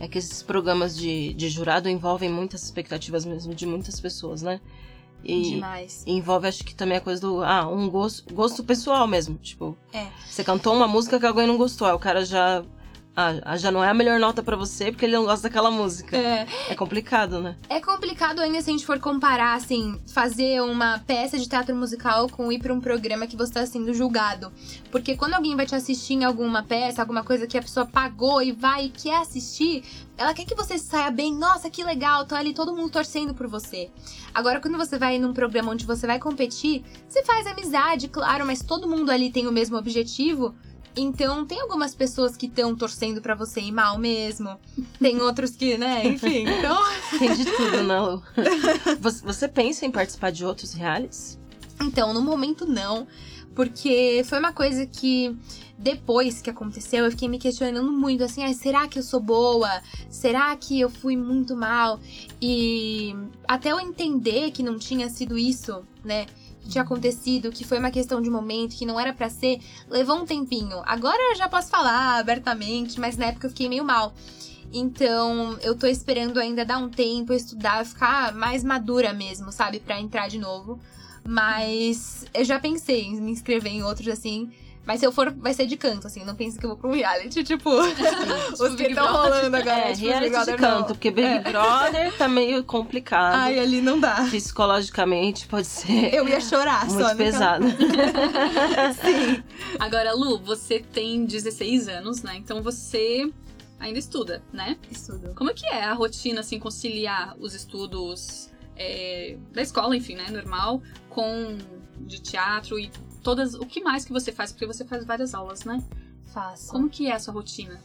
É 0.00 0.08
que 0.08 0.18
esses 0.18 0.42
programas 0.42 0.96
de, 0.96 1.34
de 1.34 1.48
jurado 1.50 1.88
envolvem 1.88 2.30
muitas 2.30 2.62
expectativas 2.64 3.24
mesmo 3.24 3.54
de 3.54 3.66
muitas 3.66 4.00
pessoas, 4.00 4.42
né? 4.42 4.58
E 5.22 5.42
Demais. 5.42 6.02
envolve, 6.06 6.48
acho 6.48 6.64
que 6.64 6.74
também 6.74 6.96
a 6.98 7.00
coisa 7.00 7.20
do. 7.20 7.42
Ah, 7.42 7.68
um 7.68 7.88
gosto, 7.90 8.32
gosto 8.34 8.64
pessoal 8.64 9.06
mesmo. 9.06 9.36
Tipo, 9.36 9.76
É. 9.92 10.06
você 10.28 10.42
cantou 10.42 10.74
uma 10.74 10.88
música 10.88 11.18
que 11.20 11.26
alguém 11.26 11.46
não 11.46 11.56
gostou. 11.58 11.86
Aí 11.86 11.92
o 11.94 11.98
cara 11.98 12.24
já. 12.24 12.62
Ah, 13.16 13.56
já 13.56 13.70
não 13.70 13.82
é 13.82 13.88
a 13.90 13.94
melhor 13.94 14.20
nota 14.20 14.42
pra 14.42 14.56
você 14.56 14.92
porque 14.92 15.04
ele 15.04 15.16
não 15.16 15.24
gosta 15.24 15.48
daquela 15.48 15.70
música. 15.70 16.16
É. 16.16 16.46
É 16.68 16.74
complicado, 16.74 17.40
né? 17.40 17.56
É 17.68 17.80
complicado 17.80 18.38
ainda 18.38 18.62
se 18.62 18.70
a 18.70 18.72
gente 18.72 18.86
for 18.86 19.00
comparar, 19.00 19.54
assim, 19.54 20.00
fazer 20.06 20.62
uma 20.62 21.00
peça 21.00 21.36
de 21.36 21.48
teatro 21.48 21.74
musical 21.74 22.28
com 22.28 22.50
ir 22.52 22.60
pra 22.60 22.72
um 22.72 22.80
programa 22.80 23.26
que 23.26 23.36
você 23.36 23.52
tá 23.52 23.66
sendo 23.66 23.92
julgado. 23.92 24.52
Porque 24.90 25.16
quando 25.16 25.34
alguém 25.34 25.56
vai 25.56 25.66
te 25.66 25.74
assistir 25.74 26.14
em 26.14 26.24
alguma 26.24 26.62
peça, 26.62 27.02
alguma 27.02 27.24
coisa 27.24 27.46
que 27.46 27.58
a 27.58 27.62
pessoa 27.62 27.84
pagou 27.84 28.40
e 28.40 28.52
vai 28.52 28.86
e 28.86 28.90
quer 28.90 29.20
assistir, 29.20 29.82
ela 30.16 30.32
quer 30.32 30.44
que 30.44 30.54
você 30.54 30.78
saia 30.78 31.10
bem, 31.10 31.34
nossa, 31.34 31.68
que 31.68 31.82
legal, 31.82 32.24
tá 32.24 32.38
ali 32.38 32.54
todo 32.54 32.74
mundo 32.74 32.90
torcendo 32.90 33.34
por 33.34 33.48
você. 33.48 33.90
Agora, 34.32 34.60
quando 34.60 34.78
você 34.78 34.98
vai 34.98 35.18
num 35.18 35.34
programa 35.34 35.72
onde 35.72 35.84
você 35.84 36.06
vai 36.06 36.18
competir, 36.18 36.84
você 37.08 37.24
faz 37.24 37.46
amizade, 37.46 38.06
claro, 38.06 38.46
mas 38.46 38.62
todo 38.62 38.88
mundo 38.88 39.10
ali 39.10 39.30
tem 39.32 39.48
o 39.48 39.52
mesmo 39.52 39.76
objetivo. 39.76 40.54
Então, 41.00 41.46
tem 41.46 41.60
algumas 41.60 41.94
pessoas 41.94 42.36
que 42.36 42.46
estão 42.46 42.76
torcendo 42.76 43.22
pra 43.22 43.34
você 43.34 43.60
ir 43.60 43.72
mal 43.72 43.98
mesmo. 43.98 44.58
Tem 44.98 45.18
outros 45.22 45.52
que, 45.52 45.78
né, 45.78 46.06
enfim. 46.06 46.44
Então, 46.46 46.78
Tem 47.18 47.34
de 47.34 47.44
tudo, 47.44 47.82
né, 47.82 48.00
Lu? 48.00 48.22
Você, 49.00 49.24
você 49.24 49.48
pensa 49.48 49.86
em 49.86 49.90
participar 49.90 50.30
de 50.30 50.44
outros 50.44 50.74
realities? 50.74 51.38
Então, 51.82 52.12
no 52.12 52.20
momento 52.20 52.66
não, 52.66 53.06
porque 53.54 54.22
foi 54.26 54.38
uma 54.38 54.52
coisa 54.52 54.84
que 54.86 55.34
depois 55.78 56.42
que 56.42 56.50
aconteceu, 56.50 57.06
eu 57.06 57.10
fiquei 57.10 57.26
me 57.26 57.38
questionando 57.38 57.90
muito 57.90 58.22
assim, 58.22 58.44
ah, 58.44 58.52
será 58.52 58.86
que 58.86 58.98
eu 58.98 59.02
sou 59.02 59.18
boa? 59.18 59.80
Será 60.10 60.54
que 60.54 60.78
eu 60.78 60.90
fui 60.90 61.16
muito 61.16 61.56
mal? 61.56 61.98
E 62.40 63.16
até 63.48 63.72
eu 63.72 63.80
entender 63.80 64.50
que 64.50 64.62
não 64.62 64.78
tinha 64.78 65.08
sido 65.08 65.38
isso, 65.38 65.82
né? 66.04 66.26
Que 66.60 66.68
tinha 66.68 66.82
acontecido, 66.82 67.50
que 67.50 67.64
foi 67.64 67.78
uma 67.78 67.90
questão 67.90 68.20
de 68.20 68.30
momento, 68.30 68.76
que 68.76 68.86
não 68.86 68.98
era 68.98 69.12
pra 69.12 69.28
ser, 69.30 69.60
levou 69.88 70.16
um 70.16 70.26
tempinho. 70.26 70.82
Agora 70.84 71.18
eu 71.32 71.36
já 71.36 71.48
posso 71.48 71.70
falar 71.70 72.18
abertamente, 72.18 73.00
mas 73.00 73.16
na 73.16 73.26
época 73.26 73.46
eu 73.46 73.50
fiquei 73.50 73.68
meio 73.68 73.84
mal. 73.84 74.14
Então, 74.72 75.58
eu 75.62 75.76
tô 75.76 75.86
esperando 75.86 76.38
ainda 76.38 76.64
dar 76.64 76.78
um 76.78 76.88
tempo, 76.88 77.32
estudar, 77.32 77.84
ficar 77.84 78.32
mais 78.32 78.62
madura 78.62 79.12
mesmo, 79.12 79.50
sabe? 79.50 79.80
Pra 79.80 80.00
entrar 80.00 80.28
de 80.28 80.38
novo. 80.38 80.78
Mas 81.26 82.24
eu 82.32 82.44
já 82.44 82.58
pensei 82.60 83.02
em 83.02 83.20
me 83.20 83.32
inscrever 83.32 83.72
em 83.72 83.82
outros 83.82 84.08
assim. 84.08 84.50
Mas 84.90 84.98
se 84.98 85.06
eu 85.06 85.12
for, 85.12 85.30
vai 85.30 85.54
ser 85.54 85.66
de 85.66 85.76
canto, 85.76 86.08
assim. 86.08 86.24
Não 86.24 86.34
pense 86.34 86.58
que 86.58 86.64
eu 86.66 86.70
vou 86.70 86.76
pra 86.76 86.90
um 86.90 86.92
reality, 86.94 87.44
tipo. 87.44 87.70
os 87.70 88.58
que 88.58 88.76
Big 88.76 88.88
estão 88.88 89.04
Brother. 89.06 89.32
rolando 89.34 89.56
agora. 89.56 89.78
É, 89.78 89.92
tipo, 89.92 90.06
reality 90.08 90.20
Big 90.20 90.24
de 90.24 90.30
Brother, 90.30 90.56
canto, 90.58 90.78
não. 90.80 90.84
porque 90.88 91.10
Big 91.12 91.26
É. 91.28 91.38
Brother 91.38 92.12
tá 92.18 92.26
meio 92.28 92.64
complicado. 92.64 93.34
Ai, 93.36 93.60
ali 93.60 93.80
não 93.80 94.00
dá. 94.00 94.16
Psicologicamente 94.28 95.46
pode 95.46 95.68
ser 95.68 96.12
Eu 96.12 96.28
ia 96.28 96.40
chorar 96.40 96.86
muito 96.86 97.00
só. 97.02 97.08
naquela- 97.08 97.14
pesado. 97.30 97.64
Sim. 99.00 99.42
Agora, 99.78 100.12
Lu, 100.12 100.40
você 100.40 100.80
tem 100.80 101.24
16 101.24 101.88
anos, 101.88 102.22
né? 102.22 102.34
Então 102.36 102.60
você 102.60 103.30
ainda 103.78 103.98
estuda, 103.98 104.42
né? 104.52 104.76
Estudo. 104.90 105.34
Como 105.36 105.50
é 105.50 105.54
que 105.54 105.66
é 105.66 105.84
a 105.84 105.92
rotina, 105.92 106.40
assim, 106.40 106.58
conciliar 106.58 107.36
os 107.38 107.54
estudos 107.54 108.50
é, 108.76 109.36
da 109.52 109.62
escola, 109.62 109.96
enfim, 109.96 110.16
né? 110.16 110.26
Normal, 110.30 110.82
com 111.08 111.56
de 112.00 112.18
teatro 112.20 112.78
e 112.78 112.90
todas. 113.22 113.54
O 113.54 113.66
que 113.66 113.80
mais 113.82 114.04
que 114.04 114.12
você 114.12 114.32
faz? 114.32 114.52
Porque 114.52 114.66
você 114.66 114.84
faz 114.84 115.04
várias 115.04 115.34
aulas, 115.34 115.64
né? 115.64 115.82
Faço. 116.32 116.70
Como 116.70 116.88
que 116.88 117.06
é 117.08 117.12
a 117.12 117.18
sua 117.18 117.34
rotina? 117.34 117.80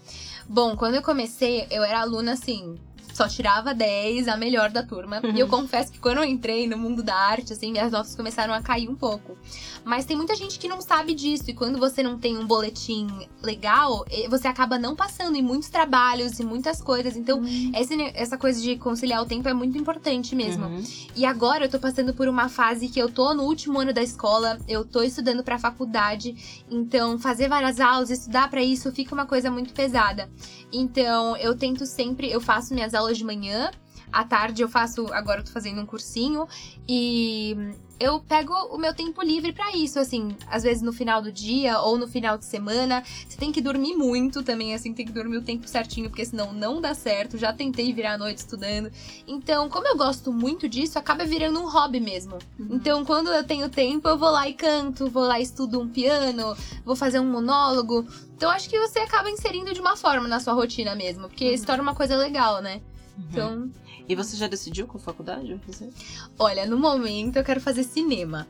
Bom, 0.48 0.76
quando 0.76 0.96
eu 0.96 1.02
comecei, 1.02 1.68
eu 1.72 1.84
era 1.84 2.02
aluna 2.02 2.34
assim, 2.34 2.80
só 3.14 3.28
tirava 3.28 3.74
10, 3.74 4.28
a 4.28 4.36
melhor 4.38 4.70
da 4.70 4.84
turma. 4.84 5.22
E 5.34 5.40
eu 5.40 5.48
confesso 5.48 5.92
que 5.92 6.00
quando 6.00 6.18
eu 6.18 6.24
entrei 6.26 6.68
no 6.68 6.78
mundo 6.78 7.02
da 7.04 7.16
arte, 7.16 7.54
assim, 7.54 7.72
minhas 7.72 7.92
notas 7.92 8.16
começaram 8.16 8.54
a 8.54 8.62
cair 8.62 8.90
um 8.90 8.96
pouco. 8.96 9.38
Mas 9.84 10.04
tem 10.06 10.18
muita 10.18 10.36
gente 10.36 10.58
que 10.60 10.68
não 10.68 10.82
sabe 10.82 11.14
disso. 11.14 11.44
E 11.48 11.54
quando 11.54 11.78
você 11.80 12.02
não 12.02 12.18
tem 12.18 12.38
um 12.38 12.46
boletim 12.46 13.08
legal, 13.42 14.04
você 14.30 14.48
acaba 14.48 14.78
não 14.80 14.96
passando 14.96 15.36
em 15.38 15.42
muitos 15.42 15.70
trabalhos 15.70 16.40
e 16.40 16.44
muitas 16.44 16.82
coisas. 16.82 17.16
Então, 17.16 17.42
esse 17.76 17.96
ne- 17.96 18.12
essa 18.16 18.38
coisa 18.38 18.60
de 18.60 18.76
conciliar 18.78 19.22
o 19.22 19.26
tempo 19.26 19.48
é 19.48 19.54
muito 19.54 19.78
importante 19.78 20.36
mesmo. 20.36 20.66
Uhum. 20.66 20.84
E 21.16 21.26
agora 21.26 21.66
eu 21.66 21.70
tô 21.70 21.80
passando 21.80 22.14
por 22.14 22.28
uma 22.28 22.50
fase 22.50 22.88
que 22.90 23.00
eu 23.00 23.10
tô 23.10 23.34
no 23.34 23.44
último 23.44 23.80
ano 23.80 23.94
da 23.94 24.02
escola, 24.02 24.58
eu 24.68 24.84
tô 24.84 25.04
estudando 25.04 25.44
pra 25.44 25.60
faculdade, 25.60 26.64
então 26.70 27.20
fazer 27.20 27.48
várias 27.48 27.80
aulas, 27.80 28.10
estudar 28.10 28.50
pra 28.50 28.64
isso 28.64 28.92
fica 28.92 29.14
uma 29.14 29.26
coisa 29.28 29.52
muito 29.52 29.74
pesada. 29.74 30.30
Então 30.74 31.38
eu 31.38 31.56
tento 31.56 31.86
sempre, 31.86 32.30
eu 32.30 32.42
faço 32.42 32.74
minhas 32.74 32.94
aulas 32.96 33.18
de 33.18 33.24
manhã, 33.24 33.70
à 34.12 34.24
tarde 34.24 34.62
eu 34.62 34.70
faço, 34.70 35.12
agora 35.14 35.42
eu 35.42 35.44
tô 35.44 35.52
fazendo 35.52 35.82
um 35.82 35.86
cursinho. 35.86 36.48
E 36.88 37.76
eu 38.00 38.20
pego 38.20 38.54
o 38.72 38.78
meu 38.78 38.94
tempo 38.94 39.22
livre 39.22 39.52
pra 39.54 39.76
isso, 39.76 39.98
assim, 40.00 40.36
às 40.48 40.64
vezes 40.64 40.82
no 40.82 40.92
final 40.92 41.22
do 41.22 41.32
dia 41.32 41.80
ou 41.80 41.98
no 41.98 42.08
final 42.08 42.38
de 42.38 42.46
semana. 42.46 43.04
Você 43.28 43.38
tem 43.38 43.52
que 43.52 43.62
dormir 43.62 43.96
muito 43.96 44.44
também, 44.44 44.74
assim, 44.74 44.94
tem 44.94 45.06
que 45.06 45.12
dormir 45.12 45.38
o 45.38 45.42
tempo 45.42 45.68
certinho, 45.68 46.10
porque 46.10 46.26
senão 46.26 46.52
não 46.54 46.82
dá 46.82 46.94
certo. 46.94 47.38
Já 47.38 47.54
tentei 47.54 47.94
virar 47.94 48.14
a 48.14 48.18
noite 48.18 48.40
estudando. 48.40 48.92
Então, 49.28 49.70
como 49.70 49.88
eu 49.88 49.96
gosto 49.98 50.32
muito 50.34 50.68
disso, 50.68 51.00
acaba 51.00 51.26
virando 51.26 51.60
um 51.60 51.70
hobby 51.70 52.00
mesmo. 52.00 52.38
Uhum. 52.60 52.68
Então, 52.72 53.06
quando 53.06 53.30
eu 53.30 53.44
tenho 53.44 53.70
tempo, 53.70 54.08
eu 54.10 54.18
vou 54.18 54.30
lá 54.30 54.48
e 54.50 54.54
canto, 54.54 55.10
vou 55.10 55.24
lá 55.24 55.40
e 55.40 55.44
estudo 55.44 55.80
um 55.80 55.88
piano, 55.88 56.56
vou 56.84 56.96
fazer 56.96 57.20
um 57.20 57.30
monólogo. 57.32 58.06
Então, 58.36 58.50
acho 58.52 58.70
que 58.70 58.78
você 58.80 59.00
acaba 59.00 59.30
inserindo 59.30 59.74
de 59.74 59.80
uma 59.80 59.96
forma 59.96 60.28
na 60.28 60.40
sua 60.40 60.54
rotina 60.54 60.94
mesmo, 60.96 61.30
porque 61.30 61.52
Uhum. 61.52 61.58
se 61.58 61.66
torna 61.66 61.82
uma 61.84 61.96
coisa 61.96 62.18
legal, 62.18 62.62
né? 62.62 62.82
Uhum. 63.18 63.26
Então, 63.32 63.72
E 64.08 64.14
você 64.16 64.36
já 64.38 64.46
decidiu 64.48 64.86
qual 64.88 65.00
faculdade 65.02 65.60
olha, 66.38 66.66
no 66.66 66.78
momento 66.78 67.38
eu 67.38 67.44
quero 67.44 67.60
fazer 67.62 67.84
cinema. 67.84 68.46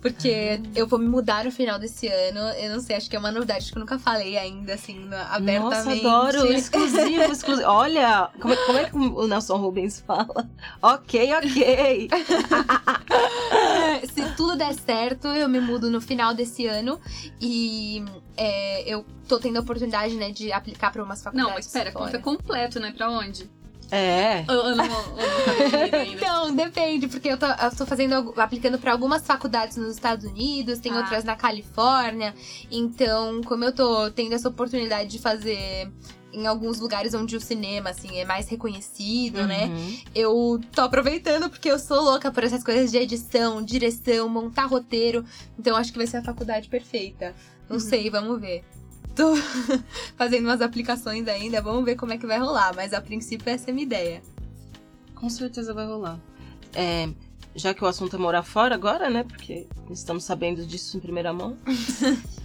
Porque 0.00 0.60
eu 0.74 0.86
vou 0.86 0.98
me 0.98 1.06
mudar 1.06 1.44
no 1.44 1.50
final 1.52 1.78
desse 1.78 2.06
ano. 2.08 2.40
Eu 2.58 2.72
não 2.74 2.80
sei, 2.80 2.96
acho 2.96 3.08
que 3.10 3.14
é 3.16 3.18
uma 3.18 3.30
novidade 3.30 3.70
que 3.70 3.76
eu 3.76 3.80
nunca 3.80 3.98
falei 3.98 4.36
ainda, 4.38 4.74
assim, 4.74 4.98
no- 5.00 5.10
Nossa, 5.10 5.34
abertamente. 5.34 6.06
adoro! 6.06 6.46
Exclusivo, 6.52 7.22
exclusivo. 7.32 7.68
Olha, 7.68 8.30
como, 8.40 8.52
é- 8.54 8.66
como 8.66 8.78
é 8.78 8.84
que 8.84 8.96
o 8.96 9.26
Nelson 9.26 9.56
Rubens 9.56 10.00
fala? 10.00 10.48
Ok, 10.82 11.32
ok. 11.34 12.08
Se 14.12 14.34
tudo 14.36 14.56
der 14.56 14.74
certo, 14.74 15.28
eu 15.28 15.48
me 15.48 15.60
mudo 15.60 15.90
no 15.90 16.00
final 16.00 16.34
desse 16.34 16.66
ano. 16.66 17.00
E 17.40 18.04
é, 18.36 18.82
eu 18.92 19.04
tô 19.28 19.38
tendo 19.38 19.56
a 19.58 19.60
oportunidade, 19.60 20.14
né, 20.14 20.30
de 20.30 20.52
aplicar 20.52 20.90
pra 20.92 21.02
umas 21.02 21.22
faculdades. 21.22 21.48
Não, 21.48 21.54
mas 21.56 21.66
espera, 21.66 21.92
conta 21.92 22.18
completo, 22.18 22.78
né? 22.80 22.92
Pra 22.96 23.10
onde? 23.10 23.48
É. 23.90 24.44
Ou, 24.48 24.56
ou 24.56 24.76
não, 24.76 24.84
ou 24.84 25.16
não? 25.16 26.06
Então, 26.12 26.54
depende, 26.54 27.06
porque 27.08 27.28
eu 27.28 27.36
tô, 27.38 27.46
eu 27.46 27.76
tô 27.76 27.86
fazendo, 27.86 28.34
aplicando 28.36 28.78
pra 28.78 28.92
algumas 28.92 29.22
faculdades 29.26 29.76
nos 29.76 29.92
Estados 29.94 30.24
Unidos, 30.24 30.78
tem 30.80 30.92
Ah. 30.92 30.98
outras 30.98 31.24
na 31.24 31.36
Califórnia. 31.36 32.34
Então, 32.70 33.40
como 33.42 33.64
eu 33.64 33.72
tô 33.72 34.10
tendo 34.10 34.34
essa 34.34 34.48
oportunidade 34.48 35.10
de 35.10 35.18
fazer 35.18 35.90
em 36.32 36.46
alguns 36.46 36.78
lugares 36.80 37.14
onde 37.14 37.34
o 37.36 37.40
cinema, 37.40 37.90
assim, 37.90 38.18
é 38.18 38.24
mais 38.24 38.48
reconhecido, 38.48 39.46
né? 39.46 39.66
Uhum. 39.66 39.98
Eu 40.14 40.60
tô 40.74 40.82
aproveitando 40.82 41.48
porque 41.48 41.70
eu 41.70 41.78
sou 41.78 42.02
louca 42.02 42.30
por 42.30 42.44
essas 42.44 42.62
coisas 42.62 42.90
de 42.90 42.98
edição, 42.98 43.62
direção, 43.62 44.28
montar 44.28 44.66
roteiro. 44.66 45.24
Então, 45.58 45.76
acho 45.76 45.92
que 45.92 45.98
vai 45.98 46.06
ser 46.06 46.18
a 46.18 46.22
faculdade 46.22 46.68
perfeita. 46.68 47.34
Não 47.68 47.76
Uhum. 47.76 47.80
sei, 47.80 48.10
vamos 48.10 48.38
ver. 48.40 48.64
Tô 49.16 49.34
fazendo 50.16 50.44
umas 50.44 50.60
aplicações 50.60 51.26
ainda, 51.26 51.62
vamos 51.62 51.84
ver 51.84 51.96
como 51.96 52.12
é 52.12 52.18
que 52.18 52.26
vai 52.26 52.38
rolar. 52.38 52.74
Mas 52.76 52.92
a 52.92 53.00
princípio 53.00 53.50
essa 53.50 53.68
é 53.68 53.72
a 53.72 53.74
minha 53.74 53.86
ideia. 53.86 54.22
Com 55.14 55.30
certeza 55.30 55.72
vai 55.72 55.86
rolar. 55.86 56.20
É, 56.74 57.08
já 57.54 57.72
que 57.72 57.82
o 57.82 57.86
assunto 57.86 58.14
é 58.14 58.18
morar 58.18 58.42
fora 58.42 58.74
agora, 58.74 59.08
né? 59.08 59.24
Porque 59.24 59.66
estamos 59.90 60.24
sabendo 60.24 60.66
disso 60.66 60.96
em 60.96 61.00
primeira 61.00 61.32
mão. 61.32 61.56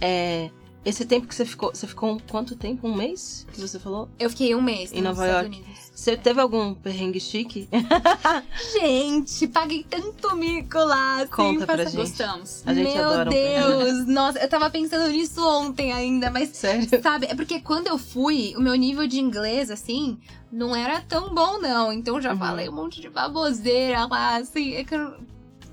É, 0.04 0.50
esse 0.84 1.04
tempo 1.04 1.26
que 1.26 1.34
você 1.34 1.44
ficou. 1.44 1.70
Você 1.74 1.86
ficou 1.86 2.12
um- 2.14 2.18
quanto 2.18 2.56
tempo? 2.56 2.86
Um 2.88 2.94
mês? 2.94 3.46
Que 3.52 3.60
você 3.60 3.78
falou? 3.78 4.08
Eu 4.18 4.28
fiquei 4.30 4.54
um 4.54 4.62
mês 4.62 4.92
Em 4.92 4.96
nos 4.96 5.16
Nova 5.16 5.26
Estados 5.26 5.48
York? 5.50 5.56
Unidos. 5.64 5.82
Você 5.94 6.16
teve 6.16 6.40
algum 6.40 6.74
perrengue 6.74 7.20
chique? 7.20 7.68
Gente, 8.72 9.46
paguei 9.48 9.84
tanto 9.88 10.34
mico 10.36 10.78
lá. 10.78 11.16
Assim, 11.22 11.26
Conta 11.30 11.66
pra 11.66 11.84
gente. 11.84 11.96
Gostamos. 11.96 12.62
A 12.66 12.74
gente 12.74 12.94
Meu 12.94 13.04
adora 13.08 13.30
um 13.30 13.32
perrengue. 13.32 13.84
Deus, 13.84 14.06
nossa, 14.06 14.38
eu 14.38 14.48
tava 14.48 14.70
pensando 14.70 15.08
nisso 15.10 15.46
ontem 15.46 15.92
ainda, 15.92 16.30
mas 16.30 16.50
Sério? 16.50 16.88
sabe, 17.02 17.26
é 17.26 17.34
porque 17.34 17.60
quando 17.60 17.86
eu 17.88 17.98
fui, 17.98 18.54
o 18.56 18.60
meu 18.60 18.74
nível 18.74 19.06
de 19.06 19.20
inglês, 19.20 19.70
assim, 19.70 20.18
não 20.50 20.74
era 20.74 21.00
tão 21.00 21.34
bom, 21.34 21.58
não. 21.60 21.92
Então 21.92 22.20
já 22.20 22.32
Uhum. 22.32 22.38
falei 22.38 22.68
um 22.68 22.72
monte 22.74 23.00
de 23.00 23.08
baboseira 23.08 24.06
lá, 24.06 24.36
assim, 24.36 24.74
é 24.74 24.84
que 24.84 24.94
eu 24.94 25.14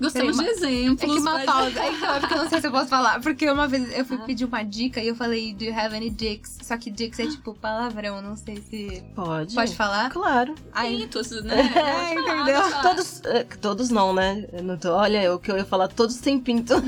Gostamos 0.00 0.36
Peraí, 0.38 0.54
de 0.54 0.64
exemplos. 0.64 1.02
É 1.02 1.06
que 1.14 1.20
uma 1.20 1.32
mas- 1.32 1.44
pausa. 1.44 1.78
É 1.80 1.90
que- 1.90 2.20
porque 2.20 2.34
eu 2.34 2.38
não 2.38 2.48
sei 2.48 2.60
se 2.60 2.66
eu 2.66 2.70
posso 2.70 2.88
falar. 2.88 3.20
Porque 3.20 3.50
uma 3.50 3.68
vez 3.68 3.96
eu 3.98 4.04
fui 4.04 4.16
Ah. 4.16 4.24
pedir 4.24 4.44
uma 4.46 4.62
dica 4.62 5.00
e 5.02 5.08
eu 5.08 5.14
falei, 5.14 5.52
do 5.52 5.62
you 5.64 5.78
have 5.78 5.94
any 5.94 6.08
dicks? 6.08 6.56
Só 6.62 6.76
que 6.78 6.90
dicks 6.90 7.18
é 7.20 7.26
tipo 7.26 7.54
palavrão, 7.54 8.22
não 8.22 8.34
sei 8.36 8.56
se. 8.62 9.02
Pode. 9.14 9.54
Pode 9.54 9.76
falar? 9.76 10.10
Claro. 10.10 10.54
Aí. 10.72 10.96
Mitos, 10.96 11.30
né? 11.44 11.70
É, 11.74 12.14
entendeu? 12.14 12.62
falar. 12.62 12.82
Todos. 12.82 13.20
é, 13.26 13.44
Todos 13.44 13.90
não, 13.90 14.12
né? 14.14 14.46
Eu 14.52 14.62
não 14.62 14.76
tô- 14.78 14.92
olha, 14.92 15.34
o 15.34 15.38
que 15.38 15.50
eu 15.52 15.56
ia 15.58 15.64
falar, 15.66 15.88
todos 15.88 16.16
têm 16.16 16.38
pinto. 16.40 16.74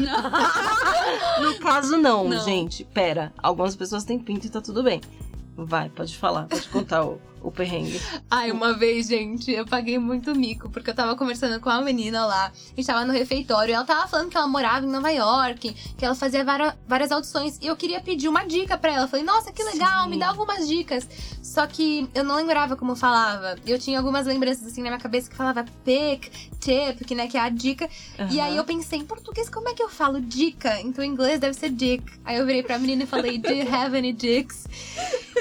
No 1.43 1.59
caso, 1.59 1.97
não, 1.97 2.29
Não. 2.29 2.45
gente. 2.45 2.85
Pera. 2.85 3.33
Algumas 3.43 3.75
pessoas 3.75 4.05
têm 4.05 4.19
pinto 4.19 4.47
e 4.47 4.51
tá 4.51 4.61
tudo 4.61 4.83
bem. 4.83 5.01
Vai, 5.57 5.89
pode 5.91 6.17
falar, 6.17 6.45
pode 6.47 6.69
contar 6.69 7.05
o, 7.05 7.21
o 7.43 7.51
perrengue. 7.51 8.01
Ai, 8.31 8.51
uma 8.51 8.73
vez, 8.73 9.09
gente, 9.09 9.51
eu 9.51 9.67
paguei 9.67 9.99
muito 9.99 10.35
mico, 10.35 10.71
porque 10.71 10.91
eu 10.91 10.95
tava 10.95 11.17
conversando 11.17 11.61
com 11.61 11.69
uma 11.69 11.83
menina 11.83 12.25
lá, 12.25 12.47
a 12.47 12.77
gente 12.77 12.87
tava 12.87 13.05
no 13.05 13.13
refeitório, 13.13 13.73
e 13.73 13.75
ela 13.75 13.85
tava 13.85 14.07
falando 14.07 14.31
que 14.31 14.37
ela 14.37 14.47
morava 14.47 14.87
em 14.87 14.89
Nova 14.89 15.11
York, 15.11 15.75
que 15.97 16.05
ela 16.05 16.15
fazia 16.15 16.45
várias 16.87 17.13
audições, 17.13 17.59
e 17.61 17.67
eu 17.67 17.77
queria 17.77 18.01
pedir 18.01 18.29
uma 18.29 18.45
dica 18.45 18.79
pra 18.79 18.93
ela. 18.93 19.05
Eu 19.05 19.09
falei, 19.09 19.25
nossa, 19.25 19.53
que 19.53 19.63
legal, 19.63 20.05
Sim. 20.05 20.11
me 20.11 20.19
dá 20.19 20.29
algumas 20.29 20.69
dicas. 20.69 21.09
Só 21.43 21.67
que 21.67 22.09
eu 22.15 22.25
não 22.25 22.37
lembrava 22.37 22.77
como 22.77 22.97
falava. 22.97 23.57
Eu 23.67 23.79
tinha 23.79 23.99
algumas 23.99 24.27
lembranças 24.27 24.67
assim 24.67 24.83
na 24.83 24.89
minha 24.89 25.01
cabeça 25.01 25.29
que 25.29 25.37
falava 25.37 25.65
pick, 25.85 26.31
tip, 26.59 27.05
que, 27.05 27.15
né, 27.15 27.27
que 27.27 27.37
é 27.37 27.41
a 27.41 27.49
dica. 27.49 27.91
E 28.31 28.41
aí 28.41 28.57
eu 28.57 28.65
pensei, 28.65 29.01
em 29.01 29.05
português, 29.05 29.51
como 29.51 29.69
é 29.69 29.75
que 29.75 29.83
eu 29.83 29.89
falo 29.89 30.21
dica? 30.21 30.81
Então 30.81 31.05
em 31.05 31.09
inglês 31.09 31.41
deve 31.41 31.55
ser 31.55 31.71
dick. 31.71 32.05
Aí 32.25 32.39
eu 32.39 32.47
virei 32.47 32.63
pra 32.63 32.79
menina 32.79 33.03
e 33.03 33.07
falei, 33.07 33.37
do 33.39 33.51
you 33.51 33.67
have 33.75 33.97
any 33.97 34.13
dicks? 34.13 34.67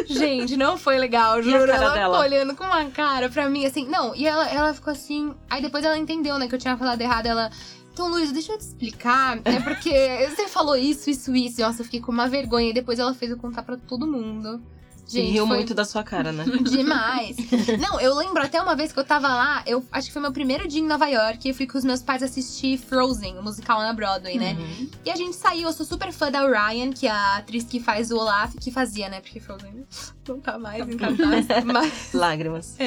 Gente, 0.08 0.58
não 0.58 0.78
foi 0.78 0.98
legal, 0.98 1.42
juro. 1.42 1.72
cara 1.72 1.91
Ela 1.92 2.00
dela? 2.00 2.18
ficou 2.24 2.30
olhando 2.30 2.56
com 2.56 2.64
uma 2.64 2.86
cara 2.86 3.30
pra 3.30 3.50
mim, 3.50 3.66
assim. 3.66 3.88
Não, 3.88 4.16
e 4.16 4.26
ela, 4.28 4.50
ela 4.50 4.74
ficou 4.74 4.92
assim. 4.92 5.34
Aí 5.50 5.62
depois 5.62 5.84
ela 5.84 5.98
entendeu, 5.98 6.38
né, 6.38 6.48
que 6.48 6.56
eu 6.56 6.60
tinha 6.60 6.78
falado 6.78 7.02
errado. 7.02 7.26
Ela. 7.28 7.52
Então, 7.94 8.08
Luiz, 8.10 8.32
deixa 8.32 8.54
eu 8.54 8.58
te 8.58 8.62
explicar. 8.62 9.40
É 9.44 9.60
porque 9.60 9.92
você 10.30 10.48
falou 10.48 10.76
isso, 10.76 11.10
isso, 11.10 11.36
isso. 11.36 11.62
Nossa, 11.62 11.82
eu 11.82 11.86
fiquei 11.86 12.00
com 12.00 12.12
uma 12.12 12.28
vergonha. 12.28 12.70
E 12.70 12.74
depois 12.74 13.00
ela 13.00 13.14
fez 13.14 13.32
eu 13.32 13.38
contar 13.38 13.64
pra 13.64 13.78
todo 13.78 14.08
mundo. 14.08 14.62
E 15.12 15.22
Gente, 15.22 15.32
riu 15.32 15.48
foi 15.48 15.58
muito 15.58 15.74
da 15.74 15.84
sua 15.84 16.04
cara, 16.04 16.32
né? 16.32 16.46
demais. 16.64 17.36
Não, 17.80 18.00
eu 18.00 18.16
lembro 18.16 18.42
até 18.42 18.62
uma 18.62 18.76
vez 18.76 18.92
que 18.92 19.00
eu 19.00 19.04
tava 19.04 19.28
lá, 19.28 19.64
eu 19.66 19.84
acho 19.92 20.08
que 20.08 20.14
foi 20.14 20.22
meu 20.22 20.32
primeiro 20.32 20.68
dia 20.68 20.80
em 20.80 20.86
Nova 20.86 21.08
York, 21.08 21.48
eu 21.48 21.54
fui 21.54 21.68
com 21.68 21.78
os 21.78 21.84
meus 21.84 22.02
pais 22.02 22.24
assistir 22.24 22.78
Frozen, 22.78 23.38
o 23.38 23.44
musical 23.44 23.80
na 23.80 23.94
Broadway, 23.94 24.38
né? 24.38 24.54
Uhum. 24.54 24.90
E 25.06 25.12
a 25.12 25.16
gente 25.16 25.36
saiu, 25.36 25.68
eu 25.68 25.74
sou 25.74 25.86
super 25.86 26.12
fã 26.12 26.32
da 26.32 26.42
Ryan, 26.48 26.92
que 26.92 27.08
é 27.08 27.12
a 27.12 27.38
atriz 27.38 27.66
que 27.66 27.80
faz 27.80 28.12
o 28.12 28.18
Olaf, 28.18 28.56
que 28.60 28.72
fazia, 28.72 29.10
né? 29.10 29.20
Porque 29.22 29.40
Frozen 29.40 29.86
não 30.28 30.40
tá 30.40 30.58
mais 30.58 30.88
em 30.88 30.98
cartaz. 30.98 31.46
mas, 31.66 32.14
Lágrimas. 32.14 32.78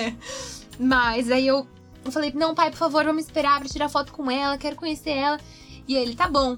mas 0.78 1.30
aí 1.30 1.46
eu, 1.46 1.66
eu 2.04 2.10
falei, 2.10 2.32
não, 2.34 2.54
pai, 2.54 2.70
por 2.70 2.78
favor, 2.78 3.04
vamos 3.04 3.24
esperar 3.24 3.60
pra 3.60 3.68
tirar 3.68 3.88
foto 3.88 4.12
com 4.12 4.30
ela, 4.30 4.56
quero 4.56 4.76
conhecer 4.76 5.10
ela. 5.10 5.38
E 5.86 5.94
ele, 5.94 6.14
tá 6.14 6.28
bom. 6.28 6.56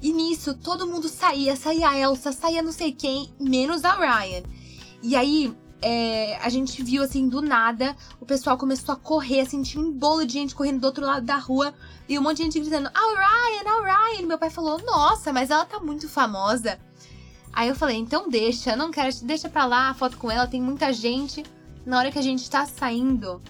E 0.00 0.12
nisso, 0.12 0.54
todo 0.54 0.86
mundo 0.86 1.08
saía, 1.08 1.56
saía 1.56 1.88
a 1.88 1.98
Elsa, 1.98 2.30
saía 2.30 2.62
não 2.62 2.70
sei 2.70 2.92
quem, 2.92 3.30
menos 3.38 3.84
a 3.84 3.94
Ryan. 3.94 4.42
E 5.02 5.14
aí, 5.14 5.54
é, 5.80 6.36
a 6.38 6.48
gente 6.48 6.82
viu, 6.82 7.02
assim, 7.02 7.28
do 7.28 7.40
nada, 7.40 7.96
o 8.20 8.26
pessoal 8.26 8.58
começou 8.58 8.92
a 8.92 8.96
correr, 8.96 9.40
assim, 9.40 9.62
tinha 9.62 9.82
um 9.82 9.92
bolo 9.92 10.26
de 10.26 10.32
gente 10.32 10.54
correndo 10.54 10.80
do 10.80 10.86
outro 10.86 11.04
lado 11.04 11.24
da 11.24 11.36
rua. 11.36 11.72
E 12.08 12.18
um 12.18 12.22
monte 12.22 12.38
de 12.38 12.44
gente 12.44 12.60
gritando, 12.60 12.90
a 12.92 13.00
Ryan, 13.00 13.70
a 13.70 14.14
Ryan. 14.14 14.26
Meu 14.26 14.38
pai 14.38 14.50
falou, 14.50 14.78
nossa, 14.84 15.32
mas 15.32 15.50
ela 15.50 15.64
tá 15.64 15.78
muito 15.78 16.08
famosa. 16.08 16.78
Aí 17.52 17.68
eu 17.68 17.74
falei, 17.74 17.96
então 17.96 18.28
deixa, 18.28 18.76
não 18.76 18.90
quero, 18.90 19.14
deixa 19.22 19.48
pra 19.48 19.64
lá 19.64 19.90
a 19.90 19.94
foto 19.94 20.16
com 20.16 20.30
ela, 20.30 20.46
tem 20.46 20.60
muita 20.60 20.92
gente. 20.92 21.44
Na 21.84 21.98
hora 21.98 22.12
que 22.12 22.18
a 22.18 22.22
gente 22.22 22.48
tá 22.48 22.66
saindo, 22.66 23.40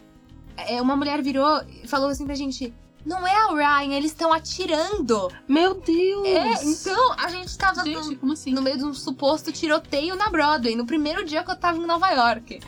é, 0.57 0.81
uma 0.81 0.97
mulher 0.97 1.23
virou 1.23 1.63
e 1.83 1.87
falou 1.87 2.09
assim 2.09 2.25
pra 2.25 2.35
gente, 2.35 2.73
não 3.05 3.27
é 3.27 3.35
a 3.35 3.81
Ryan, 3.81 3.95
eles 3.95 4.11
estão 4.11 4.33
atirando. 4.33 5.31
Meu 5.47 5.75
Deus! 5.75 6.27
É, 6.27 6.65
então 6.65 7.13
a 7.19 7.29
gente 7.29 7.57
tava 7.57 7.85
Gente, 7.85 8.17
como 8.17 8.33
assim? 8.33 8.53
no 8.53 8.63
meio 8.63 8.79
de 8.79 8.85
um 8.85 8.95
suposto 8.95 9.51
tiroteio 9.53 10.17
na 10.17 10.29
Broadway, 10.29 10.77
no 10.77 10.87
primeiro 10.87 11.25
dia 11.25 11.43
que 11.43 11.51
eu 11.51 11.57
tava 11.57 11.79
em 11.79 11.87
Nova 11.87 12.11
York. 12.11 12.61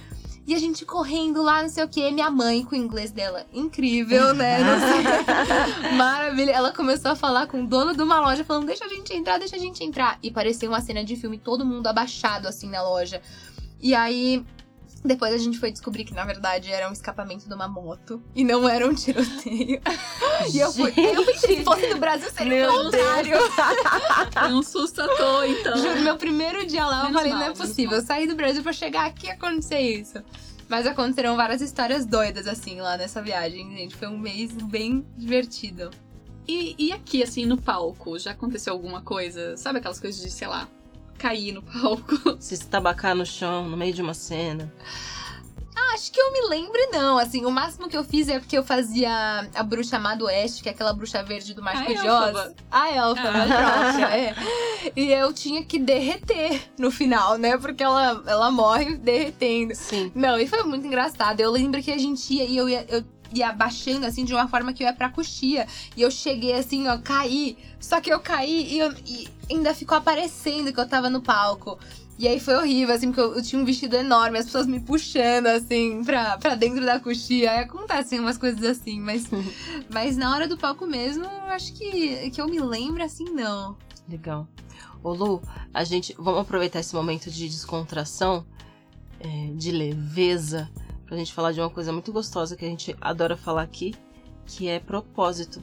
E 0.47 0.55
a 0.55 0.59
gente 0.59 0.85
correndo 0.85 1.43
lá, 1.43 1.63
não 1.63 1.69
sei 1.69 1.85
o 1.85 1.89
que, 1.89 2.11
minha 2.11 2.29
mãe 2.29 2.65
com 2.65 2.75
o 2.75 2.79
inglês 2.79 3.13
dela. 3.13 3.47
Incrível, 3.53 4.35
né? 4.35 4.59
Não 4.65 4.81
sei. 4.81 5.93
Maravilha. 5.95 6.51
Ela 6.51 6.73
começou 6.73 7.13
a 7.13 7.15
falar 7.15 7.47
com 7.47 7.63
o 7.63 7.67
dono 7.69 7.95
de 7.95 8.03
uma 8.03 8.21
loja, 8.21 8.43
falando: 8.43 8.67
deixa 8.67 8.85
a 8.85 8.89
gente 8.89 9.15
entrar, 9.15 9.39
deixa 9.39 9.55
a 9.55 9.59
gente 9.61 9.85
entrar. 9.85 10.19
E 10.21 10.29
parecia 10.29 10.69
uma 10.69 10.81
cena 10.81 11.05
de 11.05 11.15
filme, 11.15 11.39
todo 11.39 11.65
mundo 11.65 11.87
abaixado 11.87 12.49
assim 12.49 12.69
na 12.69 12.83
loja. 12.83 13.23
E 13.81 13.95
aí. 13.95 14.45
Depois 15.03 15.33
a 15.33 15.39
gente 15.39 15.59
foi 15.59 15.73
descobrir 15.73 16.05
que, 16.05 16.13
na 16.13 16.25
verdade, 16.27 16.71
era 16.71 16.89
um 16.89 16.93
escapamento 16.93 17.49
de 17.49 17.55
uma 17.55 17.67
moto. 17.67 18.23
E 18.35 18.45
não 18.45 18.69
era 18.69 18.87
um 18.87 18.95
tiroteio. 18.95 19.81
e 20.53 20.59
eu 20.59 20.71
fui. 20.71 20.93
Eu 20.97 21.25
pensei, 21.25 21.57
se 21.57 21.65
fosse 21.65 21.87
no 21.89 21.99
Brasil, 21.99 22.31
seria 22.31 22.71
o 22.71 22.85
contrário. 22.85 23.37
Foi 24.33 24.53
um 24.53 24.63
susto 24.63 25.01
à 25.01 25.09
toa, 25.17 25.49
então. 25.49 25.77
Juro, 25.77 26.03
meu 26.03 26.17
primeiro 26.19 26.67
dia 26.67 26.85
lá, 26.85 26.99
eu 26.99 27.05
Menos 27.05 27.17
falei, 27.17 27.33
mal, 27.33 27.41
não 27.41 27.47
é 27.49 27.55
possível. 27.55 27.97
Eu 27.97 28.05
saí 28.05 28.27
do 28.27 28.35
Brasil 28.35 28.63
pra 28.63 28.73
chegar 28.73 29.07
aqui 29.07 29.27
e 29.27 29.31
acontecer 29.31 29.81
isso. 29.81 30.23
Mas 30.69 30.87
aconteceram 30.87 31.35
várias 31.35 31.63
histórias 31.63 32.05
doidas, 32.05 32.47
assim, 32.47 32.81
lá 32.81 32.97
nessa 32.97 33.23
viagem, 33.23 33.75
gente. 33.77 33.97
Foi 33.97 34.07
um 34.07 34.19
mês 34.19 34.53
bem 34.53 35.05
divertido. 35.17 35.91
E, 36.47 36.75
e 36.79 36.93
aqui, 36.93 37.23
assim, 37.23 37.47
no 37.47 37.57
palco, 37.57 38.19
já 38.19 38.33
aconteceu 38.33 38.73
alguma 38.73 39.01
coisa? 39.01 39.57
Sabe 39.57 39.79
aquelas 39.79 39.99
coisas 39.99 40.21
de, 40.21 40.31
sei 40.31 40.47
lá, 40.47 40.69
cair 41.21 41.53
no 41.53 41.63
palco? 41.63 42.37
Se 42.41 42.55
estabacar 42.55 43.15
no 43.15 43.27
chão, 43.27 43.69
no 43.69 43.77
meio 43.77 43.93
de 43.93 44.01
uma 44.03 44.15
cena. 44.15 44.73
Acho 45.93 46.13
que 46.13 46.21
eu 46.21 46.33
me 46.33 46.49
lembro, 46.49 46.79
não. 46.93 47.19
Assim, 47.19 47.45
o 47.45 47.51
máximo 47.51 47.89
que 47.89 47.97
eu 47.97 48.05
fiz 48.05 48.29
é 48.29 48.39
porque 48.39 48.57
eu 48.57 48.63
fazia 48.63 49.11
a 49.55 49.63
bruxa 49.63 49.99
má 49.99 50.15
do 50.15 50.27
Oeste, 50.27 50.63
que 50.63 50.69
é 50.69 50.73
aquela 50.73 50.93
bruxa 50.93 51.23
verde 51.23 51.53
do 51.53 51.63
Mágico 51.63 51.93
de. 51.93 52.09
Oz. 52.09 52.55
A 52.71 52.91
Elfa, 52.91 53.23
Ah. 53.23 53.43
a 53.43 53.47
própria, 53.47 54.17
é. 54.17 54.35
E 54.95 55.13
eu 55.13 55.33
tinha 55.33 55.65
que 55.65 55.79
derreter 55.81 56.63
no 56.79 56.91
final, 56.93 57.37
né? 57.37 57.59
Porque 57.59 57.83
ela, 57.83 58.23
ela 58.27 58.51
morre 58.53 58.97
derretendo. 58.97 59.75
Sim. 59.75 60.13
Não, 60.15 60.39
e 60.39 60.47
foi 60.47 60.63
muito 60.63 60.87
engraçado. 60.87 61.41
Eu 61.41 61.51
lembro 61.51 61.83
que 61.83 61.91
a 61.91 61.99
gente 61.99 62.33
ia 62.35 62.45
e 62.45 62.57
eu 62.57 62.69
ia. 62.69 62.87
Eu 62.89 63.03
ia 63.35 63.53
baixando 63.53 64.07
assim 64.07 64.25
de 64.25 64.33
uma 64.35 64.49
forma 64.49 64.73
que 64.73 64.83
eu 64.83 64.87
ia 64.87 64.93
pra 64.93 65.09
coxia. 65.09 65.67
E 65.97 66.03
eu 66.03 66.11
cheguei 66.11 66.53
assim, 66.55 66.89
ó, 66.89 66.99
caí. 66.99 67.57
Só 67.79 68.01
que 68.01 68.11
eu 68.13 68.21
caí 68.21 68.75
e, 68.75 68.79
eu- 68.79 68.95
e 69.07 69.29
ainda 69.51 69.75
ficou 69.75 69.97
aparecendo 69.99 70.73
que 70.73 70.81
eu 70.81 70.89
tava 70.89 71.09
no 71.11 71.21
palco. 71.23 71.79
E 72.19 72.29
aí 72.29 72.39
foi 72.39 72.55
horrível, 72.55 72.95
assim, 72.95 73.07
porque 73.07 73.21
eu, 73.23 73.35
eu 73.37 73.43
tinha 73.43 73.61
um 73.63 73.65
vestido 73.65 73.97
enorme, 73.97 74.37
as 74.39 74.45
pessoas 74.45 74.67
me 74.67 74.79
puxando, 74.79 75.47
assim, 75.47 76.05
pra, 76.05 76.37
pra 76.37 76.55
dentro 76.55 76.85
da 76.85 77.01
coxia. 77.01 77.51
Aí 77.53 77.59
acontecem 77.61 78.21
umas 78.21 78.37
coisas 78.37 78.63
assim, 78.63 79.01
mas, 79.01 79.25
mas 79.89 80.19
na 80.19 80.31
hora 80.31 80.47
do 80.47 80.59
palco 80.59 80.87
mesmo, 80.87 81.25
eu 81.25 81.45
acho 81.51 81.73
que, 81.73 82.29
que 82.31 82.39
eu 82.39 82.47
me 82.47 82.61
lembro 82.61 83.03
assim, 83.03 83.25
não. 83.25 83.75
Legal. 84.07 84.47
Ô 85.03 85.15
Lu, 85.15 85.41
a 85.73 85.83
gente. 85.83 86.15
Vamos 86.19 86.41
aproveitar 86.43 86.81
esse 86.81 86.95
momento 86.95 87.31
de 87.31 87.49
descontração, 87.49 88.45
é, 89.19 89.53
de 89.55 89.71
leveza, 89.71 90.69
pra 91.11 91.19
gente 91.19 91.33
falar 91.35 91.51
de 91.51 91.59
uma 91.61 91.69
coisa 91.69 91.93
muito 91.93 92.13
gostosa 92.13 92.55
que 92.57 92.65
a 92.65 92.69
gente 92.69 92.97
adora 93.01 93.37
falar 93.37 93.63
aqui, 93.63 93.97
que 94.47 94.69
é 94.69 94.79
propósito. 94.79 95.61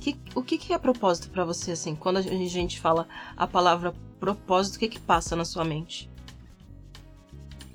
Que- 0.00 0.16
o 0.34 0.42
que, 0.42 0.56
que 0.56 0.72
é 0.72 0.78
propósito 0.78 1.28
pra 1.28 1.44
você, 1.44 1.72
assim? 1.72 1.94
Quando 1.94 2.16
a 2.16 2.22
gente 2.22 2.80
fala 2.80 3.06
a 3.36 3.46
palavra 3.46 3.92
propósito, 4.18 4.76
o 4.76 4.78
que 4.78 4.88
que 4.88 4.98
passa 4.98 5.36
na 5.36 5.44
sua 5.44 5.66
mente? 5.66 6.10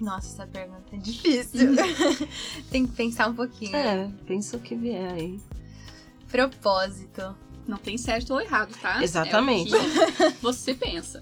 Nossa, 0.01 0.29
essa 0.29 0.47
pergunta 0.47 0.95
é 0.95 0.97
difícil. 0.97 1.75
Tem 2.71 2.87
que 2.87 2.93
pensar 2.93 3.29
um 3.29 3.35
pouquinho. 3.35 3.75
É, 3.75 4.09
pensa 4.25 4.57
o 4.57 4.59
que 4.59 4.73
vier 4.73 5.13
aí. 5.13 5.39
Propósito. 6.31 7.35
Não 7.67 7.77
tem 7.77 7.97
certo 7.99 8.33
ou 8.33 8.41
errado, 8.41 8.75
tá? 8.81 9.03
Exatamente. 9.03 9.73
É 9.75 9.77
o 10.27 10.31
que 10.33 10.41
você 10.41 10.73
pensa. 10.73 11.19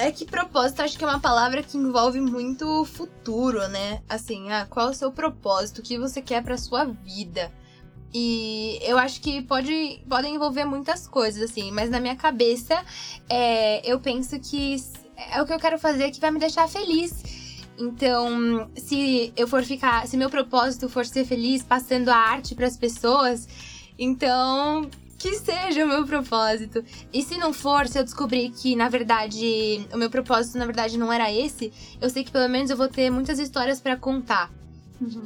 É 0.00 0.10
que 0.10 0.24
propósito 0.24 0.80
acho 0.80 0.96
que 0.96 1.04
é 1.04 1.06
uma 1.06 1.20
palavra 1.20 1.62
que 1.62 1.76
envolve 1.76 2.22
muito 2.22 2.86
futuro, 2.86 3.68
né? 3.68 4.00
Assim, 4.08 4.50
ah, 4.50 4.66
qual 4.68 4.88
é 4.88 4.90
o 4.92 4.94
seu 4.94 5.12
propósito? 5.12 5.80
O 5.80 5.82
que 5.82 5.98
você 5.98 6.22
quer 6.22 6.42
pra 6.42 6.56
sua 6.56 6.86
vida? 6.86 7.52
E 8.12 8.78
eu 8.80 8.96
acho 8.96 9.20
que 9.20 9.42
pode, 9.42 10.02
podem 10.08 10.36
envolver 10.36 10.64
muitas 10.64 11.06
coisas, 11.06 11.50
assim, 11.50 11.70
mas 11.70 11.90
na 11.90 12.00
minha 12.00 12.16
cabeça 12.16 12.82
é, 13.28 13.86
eu 13.86 14.00
penso 14.00 14.40
que 14.40 14.76
é 15.32 15.42
o 15.42 15.44
que 15.44 15.52
eu 15.52 15.60
quero 15.60 15.78
fazer 15.78 16.10
que 16.10 16.18
vai 16.18 16.30
me 16.30 16.40
deixar 16.40 16.66
feliz. 16.66 17.60
Então, 17.78 18.70
se 18.74 19.34
eu 19.36 19.46
for 19.46 19.62
ficar, 19.62 20.08
se 20.08 20.16
meu 20.16 20.30
propósito 20.30 20.88
for 20.88 21.04
ser 21.04 21.26
feliz 21.26 21.62
passando 21.62 22.08
a 22.08 22.16
arte 22.16 22.54
pras 22.54 22.74
pessoas, 22.74 23.46
então 23.98 24.88
que 25.20 25.34
seja 25.34 25.84
o 25.84 25.88
meu 25.88 26.06
propósito. 26.06 26.82
E 27.12 27.22
se 27.22 27.36
não 27.36 27.52
for, 27.52 27.86
se 27.86 27.98
eu 27.98 28.02
descobrir 28.02 28.48
que, 28.50 28.74
na 28.74 28.88
verdade, 28.88 29.86
o 29.92 29.98
meu 29.98 30.08
propósito, 30.08 30.56
na 30.56 30.64
verdade, 30.64 30.98
não 30.98 31.12
era 31.12 31.30
esse, 31.30 31.70
eu 32.00 32.08
sei 32.08 32.24
que 32.24 32.30
pelo 32.30 32.48
menos 32.48 32.70
eu 32.70 32.76
vou 32.76 32.88
ter 32.88 33.10
muitas 33.10 33.38
histórias 33.38 33.82
pra 33.82 33.98
contar. 33.98 34.50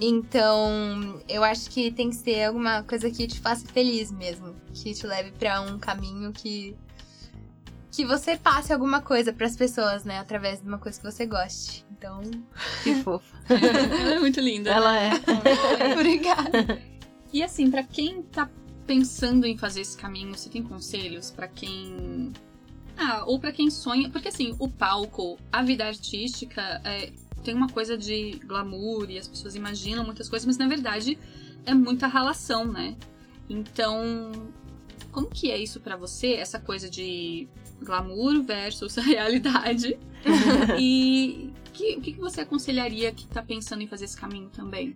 Então, 0.01 1.23
eu 1.29 1.45
acho 1.45 1.71
que 1.71 1.93
tem 1.93 2.11
que 2.11 2.17
ser 2.17 2.45
alguma 2.45 2.83
coisa 2.83 3.09
que 3.09 3.27
te 3.29 3.39
faça 3.39 3.67
feliz 3.69 4.11
mesmo. 4.11 4.55
Que 4.73 4.93
te 4.93 5.07
leve 5.07 5.31
pra 5.31 5.61
um 5.61 5.79
caminho 5.79 6.33
que. 6.33 6.77
Que 7.93 8.05
você 8.05 8.37
passe 8.37 8.73
alguma 8.73 9.01
coisa 9.01 9.33
pras 9.33 9.57
pessoas, 9.57 10.03
né? 10.03 10.19
Através 10.19 10.61
de 10.61 10.67
uma 10.67 10.79
coisa 10.79 10.99
que 10.99 11.05
você 11.05 11.25
goste. 11.25 11.87
Então, 11.93 12.21
Que 12.83 12.97
fofa. 13.03 13.37
Ela 13.49 14.15
é 14.15 14.19
muito 14.19 14.41
linda. 14.41 14.71
Ela 14.71 14.99
é. 14.99 15.11
obrigada. 15.95 16.83
E 17.33 17.43
assim, 17.43 17.71
pra 17.71 17.85
quem 17.85 18.23
tá 18.23 18.49
pensando 18.87 19.47
em 19.47 19.57
fazer 19.57 19.81
esse 19.81 19.97
caminho, 19.97 20.35
você 20.35 20.49
tem 20.49 20.63
conselhos 20.63 21.31
pra 21.31 21.49
quem. 21.49 22.33
Ah, 22.97 23.25
ou 23.27 23.39
pra 23.39 23.53
quem 23.53 23.71
sonha. 23.71 24.11
Porque 24.11 24.29
assim, 24.29 24.55
o 24.59 24.69
palco, 24.69 25.39
a 25.51 25.63
vida 25.63 25.85
artística, 25.85 26.81
é, 26.85 27.13
tem 27.43 27.55
uma 27.55 27.69
coisa 27.69 27.97
de 27.97 28.41
glamour 28.45 29.11
e 29.11 29.19
as 29.19 29.29
pessoas 29.29 29.55
imaginam 29.55 30.05
muitas 30.05 30.29
coisas, 30.29 30.47
mas 30.47 30.57
na 30.57 30.67
verdade 30.67 31.19
é 31.67 31.75
muita 31.75 32.07
ralação, 32.07 32.65
né? 32.65 32.97
Então, 33.49 34.33
como 35.13 35.29
que 35.29 35.51
é 35.51 35.59
isso 35.59 35.81
pra 35.81 35.97
você? 35.97 36.35
Essa 36.35 36.59
coisa 36.59 36.89
de 36.89 37.49
glamour 37.83 38.43
versus 38.43 38.97
realidade? 38.97 39.99
e 40.79 41.53
o 41.69 41.73
que, 41.73 42.01
que 42.01 42.13
você 42.13 42.43
aconselharia 42.43 43.13
que 43.13 43.27
tá 43.27 43.43
pensando 43.43 43.83
em 43.83 43.87
fazer 43.87 44.07
esse 44.07 44.17
caminho 44.17 44.49
também? 44.49 44.95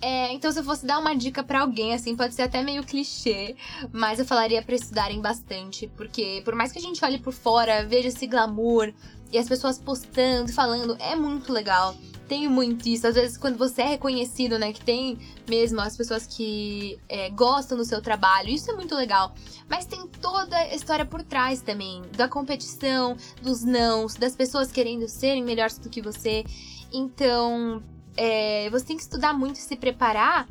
É, 0.00 0.32
então 0.32 0.52
se 0.52 0.58
eu 0.60 0.64
fosse 0.64 0.84
dar 0.84 0.98
uma 0.98 1.14
dica 1.14 1.42
pra 1.42 1.60
alguém, 1.60 1.94
assim, 1.94 2.14
pode 2.14 2.34
ser 2.34 2.42
até 2.42 2.62
meio 2.62 2.84
clichê, 2.84 3.56
mas 3.92 4.18
eu 4.18 4.26
falaria 4.26 4.62
pra 4.62 4.74
estudarem 4.74 5.20
bastante, 5.20 5.90
porque 5.96 6.42
por 6.44 6.54
mais 6.54 6.70
que 6.70 6.78
a 6.78 6.82
gente 6.82 7.02
olhe 7.04 7.18
por 7.18 7.32
fora, 7.32 7.84
veja 7.86 8.08
esse 8.08 8.26
glamour 8.26 8.92
e 9.32 9.38
as 9.38 9.48
pessoas 9.48 9.78
postando, 9.78 10.52
falando, 10.52 10.96
é 11.00 11.16
muito 11.16 11.52
legal. 11.52 11.96
Tem 12.28 12.48
muito 12.48 12.88
isso. 12.88 13.06
Às 13.06 13.14
vezes, 13.14 13.36
quando 13.36 13.56
você 13.56 13.82
é 13.82 13.86
reconhecido, 13.86 14.58
né? 14.58 14.72
Que 14.72 14.80
tem 14.80 15.16
mesmo 15.48 15.80
as 15.80 15.96
pessoas 15.96 16.26
que 16.26 16.98
é, 17.08 17.30
gostam 17.30 17.78
do 17.78 17.84
seu 17.84 18.02
trabalho. 18.02 18.48
Isso 18.48 18.68
é 18.68 18.74
muito 18.74 18.96
legal. 18.96 19.32
Mas 19.68 19.86
tem 19.86 20.08
toda 20.20 20.56
a 20.56 20.74
história 20.74 21.04
por 21.04 21.22
trás 21.22 21.60
também. 21.60 22.02
Da 22.16 22.28
competição, 22.28 23.16
dos 23.40 23.62
nãos, 23.62 24.16
das 24.16 24.34
pessoas 24.34 24.72
querendo 24.72 25.08
serem 25.08 25.44
melhores 25.44 25.78
do 25.78 25.88
que 25.88 26.02
você. 26.02 26.44
Então, 26.92 27.80
é, 28.16 28.68
você 28.70 28.86
tem 28.86 28.96
que 28.96 29.02
estudar 29.02 29.32
muito 29.32 29.56
e 29.56 29.60
se 29.60 29.76
preparar, 29.76 30.48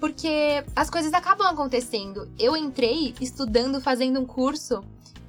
porque 0.00 0.64
as 0.76 0.88
coisas 0.88 1.12
acabam 1.12 1.46
acontecendo. 1.46 2.30
Eu 2.38 2.56
entrei 2.56 3.14
estudando, 3.20 3.80
fazendo 3.80 4.20
um 4.20 4.24
curso, 4.24 4.82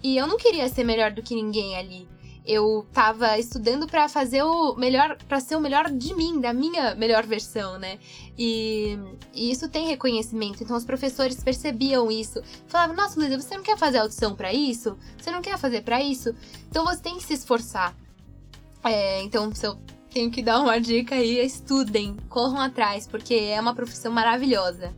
e 0.03 0.17
eu 0.17 0.27
não 0.27 0.37
queria 0.37 0.67
ser 0.69 0.83
melhor 0.83 1.11
do 1.11 1.21
que 1.21 1.35
ninguém 1.35 1.77
ali. 1.77 2.07
Eu 2.45 2.87
tava 2.93 3.37
estudando 3.37 3.85
pra 3.85 4.07
fazer 4.09 4.41
o 4.43 4.73
melhor, 4.75 5.17
para 5.27 5.39
ser 5.39 5.55
o 5.55 5.59
melhor 5.59 5.91
de 5.91 6.15
mim, 6.15 6.39
da 6.39 6.53
minha 6.53 6.95
melhor 6.95 7.25
versão, 7.25 7.77
né? 7.77 7.99
E, 8.37 8.97
e 9.33 9.51
isso 9.51 9.69
tem 9.69 9.87
reconhecimento. 9.87 10.63
Então 10.63 10.75
os 10.75 10.85
professores 10.85 11.43
percebiam 11.43 12.09
isso. 12.09 12.41
Falavam: 12.67 12.95
"Nossa, 12.95 13.19
Luísa, 13.19 13.39
você 13.39 13.55
não 13.55 13.63
quer 13.63 13.77
fazer 13.77 13.99
audição 13.99 14.35
pra 14.35 14.51
isso? 14.51 14.97
Você 15.17 15.29
não 15.29 15.41
quer 15.41 15.59
fazer 15.59 15.81
pra 15.83 16.01
isso? 16.01 16.33
Então 16.69 16.85
você 16.85 17.01
tem 17.01 17.17
que 17.17 17.23
se 17.23 17.33
esforçar." 17.33 17.95
É, 18.83 19.21
então 19.21 19.53
se 19.53 19.67
eu 19.67 19.77
tenho 20.11 20.31
que 20.31 20.41
dar 20.41 20.59
uma 20.59 20.79
dica 20.79 21.15
aí, 21.15 21.43
estudem, 21.45 22.15
corram 22.29 22.59
atrás, 22.59 23.07
porque 23.07 23.33
é 23.33 23.59
uma 23.59 23.73
profissão 23.73 24.11
maravilhosa. 24.11 24.93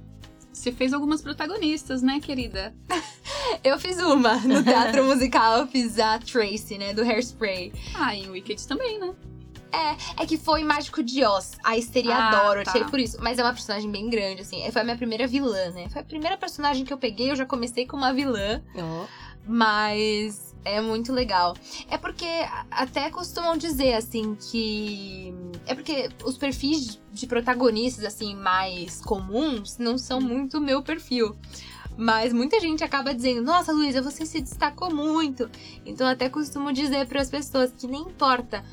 Você 0.51 0.71
fez 0.71 0.93
algumas 0.93 1.21
protagonistas, 1.21 2.01
né, 2.01 2.19
querida? 2.19 2.73
Eu 3.63 3.79
fiz 3.79 3.97
uma 3.97 4.35
no 4.37 4.63
teatro 4.63 5.03
musical, 5.03 5.59
eu 5.59 5.67
fiz 5.67 5.99
a 5.99 6.17
Tracy, 6.19 6.77
né, 6.77 6.93
do 6.93 7.01
Hairspray. 7.01 7.73
Ah, 7.95 8.15
em 8.15 8.29
Wicked 8.29 8.65
também, 8.67 8.97
né? 8.99 9.13
É 10.17 10.25
que 10.25 10.37
foi 10.37 10.63
Mágico 10.63 11.03
de 11.03 11.23
Oz, 11.25 11.57
a 11.63 11.77
histeria 11.77 12.15
Ah, 12.15 12.29
adoro, 12.29 12.61
eu 12.61 12.65
tá. 12.65 12.71
tirei 12.71 12.87
por 12.87 12.99
isso. 12.99 13.17
Mas 13.21 13.39
é 13.39 13.43
uma 13.43 13.53
personagem 13.53 13.89
bem 13.91 14.09
grande, 14.09 14.41
assim. 14.41 14.69
Foi 14.71 14.81
a 14.81 14.83
minha 14.85 14.97
primeira 14.97 15.27
vilã, 15.27 15.69
né? 15.71 15.87
Foi 15.89 16.01
a 16.01 16.05
primeira 16.05 16.37
personagem 16.37 16.85
que 16.85 16.93
eu 16.93 16.97
peguei, 16.97 17.31
eu 17.31 17.35
já 17.35 17.45
comecei 17.45 17.85
com 17.85 17.97
uma 17.97 18.13
vilã. 18.13 18.61
Ó, 18.75 19.05
Mas 19.45 20.50
é 20.63 20.79
muito 20.81 21.11
legal. 21.11 21.55
É 21.89 21.97
porque 21.97 22.27
até 22.69 23.09
costumam 23.09 23.57
dizer, 23.57 23.93
assim, 23.93 24.35
que. 24.35 25.33
É 25.65 25.75
porque 25.75 26.09
os 26.23 26.37
perfis 26.37 26.99
de 27.11 27.27
protagonistas, 27.27 28.05
assim, 28.05 28.35
mais 28.35 29.01
comuns 29.01 29.77
não 29.77 29.97
são 29.97 30.19
muito 30.21 30.57
o 30.57 30.61
meu 30.61 30.81
perfil. 30.81 31.35
Mas 31.97 32.31
muita 32.33 32.59
gente 32.59 32.83
acaba 32.83 33.13
dizendo: 33.13 33.41
Nossa, 33.41 33.71
Luísa, 33.71 34.01
você 34.01 34.25
se 34.25 34.41
destacou 34.41 34.93
muito. 34.93 35.49
Então, 35.85 36.07
até 36.07 36.29
costumo 36.29 36.71
dizer 36.71 37.07
para 37.07 37.21
as 37.21 37.29
pessoas 37.29 37.73
que 37.77 37.87
nem 37.87 38.01
importa 38.01 38.63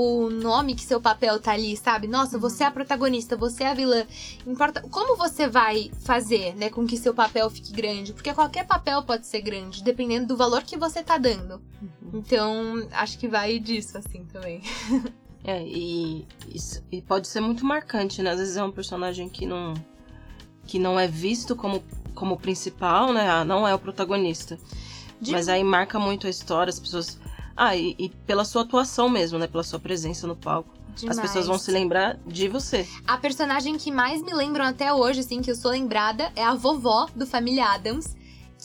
o 0.00 0.30
nome 0.30 0.76
que 0.76 0.82
seu 0.82 1.00
papel 1.00 1.40
tá 1.40 1.50
ali, 1.52 1.76
sabe? 1.76 2.06
Nossa, 2.06 2.38
você 2.38 2.62
é 2.62 2.66
a 2.68 2.70
protagonista, 2.70 3.36
você 3.36 3.64
é 3.64 3.70
a 3.70 3.74
vilã. 3.74 4.06
Importa 4.46 4.80
como 4.82 5.16
você 5.16 5.48
vai 5.48 5.90
fazer, 6.04 6.54
né, 6.54 6.70
com 6.70 6.86
que 6.86 6.96
seu 6.96 7.12
papel 7.12 7.50
fique 7.50 7.72
grande, 7.72 8.12
porque 8.12 8.32
qualquer 8.32 8.64
papel 8.64 9.02
pode 9.02 9.26
ser 9.26 9.40
grande, 9.40 9.82
dependendo 9.82 10.28
do 10.28 10.36
valor 10.36 10.62
que 10.62 10.76
você 10.76 11.02
tá 11.02 11.18
dando. 11.18 11.60
Então, 12.14 12.86
acho 12.92 13.18
que 13.18 13.26
vai 13.26 13.58
disso 13.58 13.98
assim 13.98 14.24
também. 14.26 14.62
É, 15.42 15.62
e, 15.66 16.24
e 16.92 17.02
pode 17.02 17.26
ser 17.26 17.40
muito 17.40 17.64
marcante, 17.66 18.22
né? 18.22 18.30
Às 18.30 18.38
vezes 18.38 18.56
é 18.56 18.62
um 18.62 18.70
personagem 18.70 19.28
que 19.28 19.46
não, 19.46 19.74
que 20.64 20.78
não 20.78 20.98
é 20.98 21.08
visto 21.08 21.56
como, 21.56 21.82
como 22.14 22.36
principal, 22.38 23.12
né? 23.12 23.28
Ah, 23.28 23.44
não 23.44 23.66
é 23.66 23.74
o 23.74 23.78
protagonista. 23.80 24.58
De- 25.20 25.32
Mas 25.32 25.48
aí 25.48 25.64
marca 25.64 25.98
muito 25.98 26.26
a 26.28 26.30
história, 26.30 26.70
as 26.70 26.78
pessoas. 26.78 27.18
Ah, 27.60 27.74
e, 27.74 27.96
e 27.98 28.08
pela 28.08 28.44
sua 28.44 28.62
atuação 28.62 29.08
mesmo, 29.08 29.36
né? 29.36 29.48
Pela 29.48 29.64
sua 29.64 29.80
presença 29.80 30.28
no 30.28 30.36
palco. 30.36 30.70
As 30.94 31.00
Demais. 31.00 31.20
pessoas 31.20 31.46
vão 31.48 31.58
se 31.58 31.70
lembrar 31.72 32.16
de 32.24 32.46
você. 32.48 32.86
A 33.06 33.16
personagem 33.16 33.76
que 33.76 33.90
mais 33.90 34.22
me 34.22 34.32
lembram 34.32 34.64
até 34.64 34.92
hoje, 34.94 35.20
assim, 35.20 35.42
que 35.42 35.50
eu 35.50 35.56
sou 35.56 35.72
lembrada, 35.72 36.30
é 36.36 36.44
a 36.44 36.54
vovó 36.54 37.08
do 37.16 37.26
Família 37.26 37.66
Adams. 37.66 38.16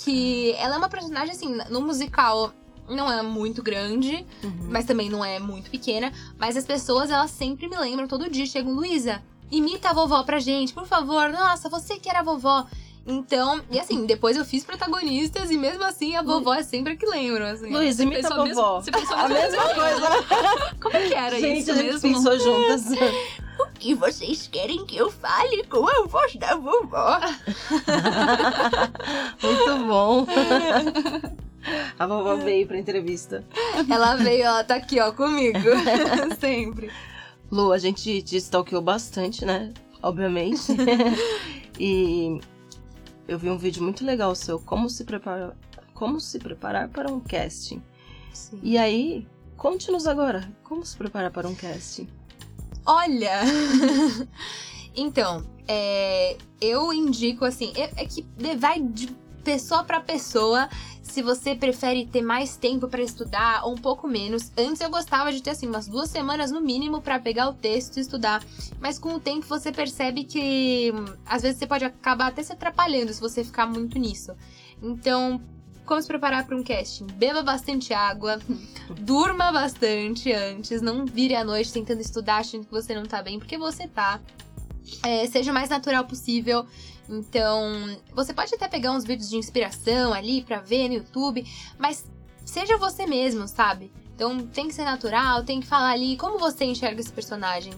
Que 0.04 0.52
ela 0.54 0.76
é 0.76 0.78
uma 0.78 0.90
personagem, 0.90 1.32
assim, 1.32 1.56
no 1.72 1.82
musical. 1.82 2.54
não 2.90 3.10
é 3.12 3.22
muito 3.24 3.64
grande, 3.64 4.26
Uhum. 4.44 4.68
mas 4.70 4.84
também 4.86 5.10
não 5.10 5.24
é 5.24 5.40
muito 5.40 5.72
pequena. 5.72 6.12
Mas 6.38 6.58
as 6.58 6.66
pessoas, 6.66 7.10
elas 7.10 7.32
sempre 7.32 7.68
me 7.70 7.78
lembram, 7.78 8.08
todo 8.10 8.30
dia 8.30 8.46
chegam, 8.46 8.74
Luísa, 8.74 9.24
imita 9.50 9.90
a 9.90 9.94
vovó 9.94 10.22
pra 10.24 10.38
gente, 10.40 10.74
por 10.74 10.86
favor. 10.86 11.30
Nossa, 11.30 11.70
você 11.70 11.98
que 11.98 12.10
era 12.10 12.20
a 12.20 12.24
vovó. 12.24 12.68
Então, 13.06 13.62
e 13.70 13.78
assim, 13.80 14.06
depois 14.06 14.38
eu 14.38 14.46
fiz 14.46 14.64
protagonistas 14.64 15.52
e 15.52 15.58
mesmo 15.58 15.84
assim 15.84 16.16
a 16.16 16.22
vovó 16.22 16.54
é 16.54 16.64
sempre 16.64 16.94
a 16.94 16.96
que 16.96 17.06
lembra. 17.06 17.52
Assim. 17.52 17.70
Luiz, 17.70 18.00
imita 18.00 18.34
a 18.34 18.46
vovó. 18.46 18.80
você 18.82 18.92
pensou 18.92 19.18
A 19.18 19.28
mesma 19.28 19.64
coisa. 19.64 20.08
Como 20.82 20.96
é 20.96 21.08
que 21.08 21.14
era 21.14 21.38
gente, 21.40 21.60
isso 21.60 21.72
a 21.72 21.76
gente 21.76 21.86
mesmo? 21.86 22.02
pensou 22.14 22.40
juntas. 22.40 22.86
E 23.80 23.94
vocês 23.94 24.48
querem 24.48 24.84
que 24.86 24.96
eu 24.98 25.12
fale 25.12 25.64
com 25.66 25.86
a 25.88 26.06
voz 26.08 26.34
da 26.38 26.56
vovó? 26.56 27.20
Muito 29.44 29.86
bom. 29.88 30.26
A 32.00 32.08
vovó 32.08 32.36
veio 32.38 32.66
pra 32.66 32.78
entrevista. 32.78 33.44
Ela 33.90 34.16
veio, 34.16 34.46
ela 34.46 34.64
tá 34.64 34.76
aqui, 34.76 35.00
ó, 35.02 35.12
comigo. 35.12 35.60
sempre. 36.40 36.90
Lu, 37.52 37.74
a 37.74 37.78
gente 37.78 38.22
te 38.22 38.38
stalkeou 38.38 38.82
bastante, 38.82 39.44
né? 39.46 39.74
Obviamente. 40.02 40.62
e 41.78 42.40
eu 43.28 43.38
vi 43.38 43.50
um 43.50 43.58
vídeo 43.58 43.84
muito 43.84 44.06
legal 44.06 44.36
seu, 44.36 44.60
como 44.60 44.90
se 44.90 45.04
preparar, 45.04 45.56
como 45.94 46.20
se 46.20 46.40
preparar 46.40 46.90
para 46.90 47.12
um 47.12 47.20
casting. 47.20 47.82
Sim. 48.34 48.60
E 48.62 48.78
aí, 48.78 49.28
conte-nos 49.56 50.08
agora, 50.08 50.52
como 50.64 50.86
se 50.86 50.98
preparar 50.98 51.32
para 51.32 51.48
um 51.48 51.56
casting? 51.56 52.08
Olha! 52.86 53.42
então, 54.96 55.46
é, 55.68 56.38
eu 56.60 56.92
indico 56.92 57.46
assim, 57.46 57.72
é, 57.76 58.04
é 58.04 58.06
que 58.06 58.26
vai 58.58 58.82
de 58.82 59.08
pessoa 59.44 59.84
pra 59.84 60.00
pessoa 60.00 60.70
se 61.14 61.22
você 61.22 61.54
prefere 61.54 62.08
ter 62.08 62.24
mais 62.24 62.58
tempo 62.58 62.88
pra 62.88 63.00
estudar 63.00 63.64
ou 63.66 63.74
um 63.74 63.78
pouco 63.78 64.08
menos. 64.08 64.52
Antes 64.58 64.82
eu 64.82 64.90
gostava 64.90 65.32
de 65.32 65.44
ter 65.44 65.52
assim 65.52 65.68
umas 65.68 65.88
duas 65.88 66.10
semanas 66.10 66.50
no 66.50 66.60
mínimo 66.60 67.04
pra 67.04 67.20
pegar 67.20 67.50
o 67.50 67.54
texto 67.54 67.98
e 67.98 68.00
estudar, 68.00 68.44
mas 68.80 68.98
com 68.98 69.14
o 69.14 69.20
tempo 69.20 69.46
você 69.46 69.72
percebe 69.72 70.24
que 70.24 70.92
hum, 70.92 71.06
às 71.24 71.44
vezes 71.44 71.60
você 71.60 71.68
pode 71.68 71.86
acabar 71.86 72.30
até 72.30 72.42
se 72.42 72.52
atrapalhando 72.52 73.14
se 73.14 73.22
você 73.22 73.44
ficar 73.44 73.68
muito 73.68 74.00
nisso. 74.00 74.32
Então, 74.82 75.40
como 75.86 76.02
se 76.02 76.08
preparar 76.08 76.48
para 76.48 76.58
um 76.58 76.64
casting? 76.64 77.06
Beba 77.06 77.44
bastante 77.44 77.94
água, 77.94 78.40
durma 79.00 79.52
bastante 79.52 80.34
antes, 80.34 80.82
não 80.82 81.06
vire 81.06 81.36
à 81.36 81.44
noite 81.44 81.72
tentando 81.72 82.02
estudar 82.02 82.38
achando 82.38 82.66
que 82.66 82.72
você 82.72 82.96
não 82.96 83.06
tá 83.06 83.22
bem, 83.22 83.38
porque 83.38 83.56
você 83.56 83.88
tá. 83.88 84.20
É, 85.04 85.28
seja 85.28 85.52
o 85.52 85.54
mais 85.54 85.70
natural 85.70 86.06
possível. 86.06 86.66
Então, 87.10 87.98
você 88.14 88.34
pode 88.34 88.54
até 88.56 88.68
pegar 88.68 88.92
uns 88.92 89.04
vídeos 89.04 89.30
de 89.30 89.38
inspiração 89.38 90.14
ali 90.14 90.42
pra 90.44 90.60
ver 90.60 90.88
no 90.88 90.96
YouTube, 90.96 91.46
mas 91.78 92.06
seja 92.46 92.78
você 92.78 93.06
mesmo, 93.06 93.48
sabe? 93.48 93.92
Então 94.16 94.46
tem 94.48 94.68
que 94.68 94.74
ser 94.74 94.84
natural, 94.84 95.44
tem 95.44 95.60
que 95.60 95.68
falar 95.68 95.92
ali 95.92 96.16
como 96.18 96.38
você 96.38 96.66
enxerga 96.66 97.02
esse 97.02 97.12
personagem. 97.12 97.74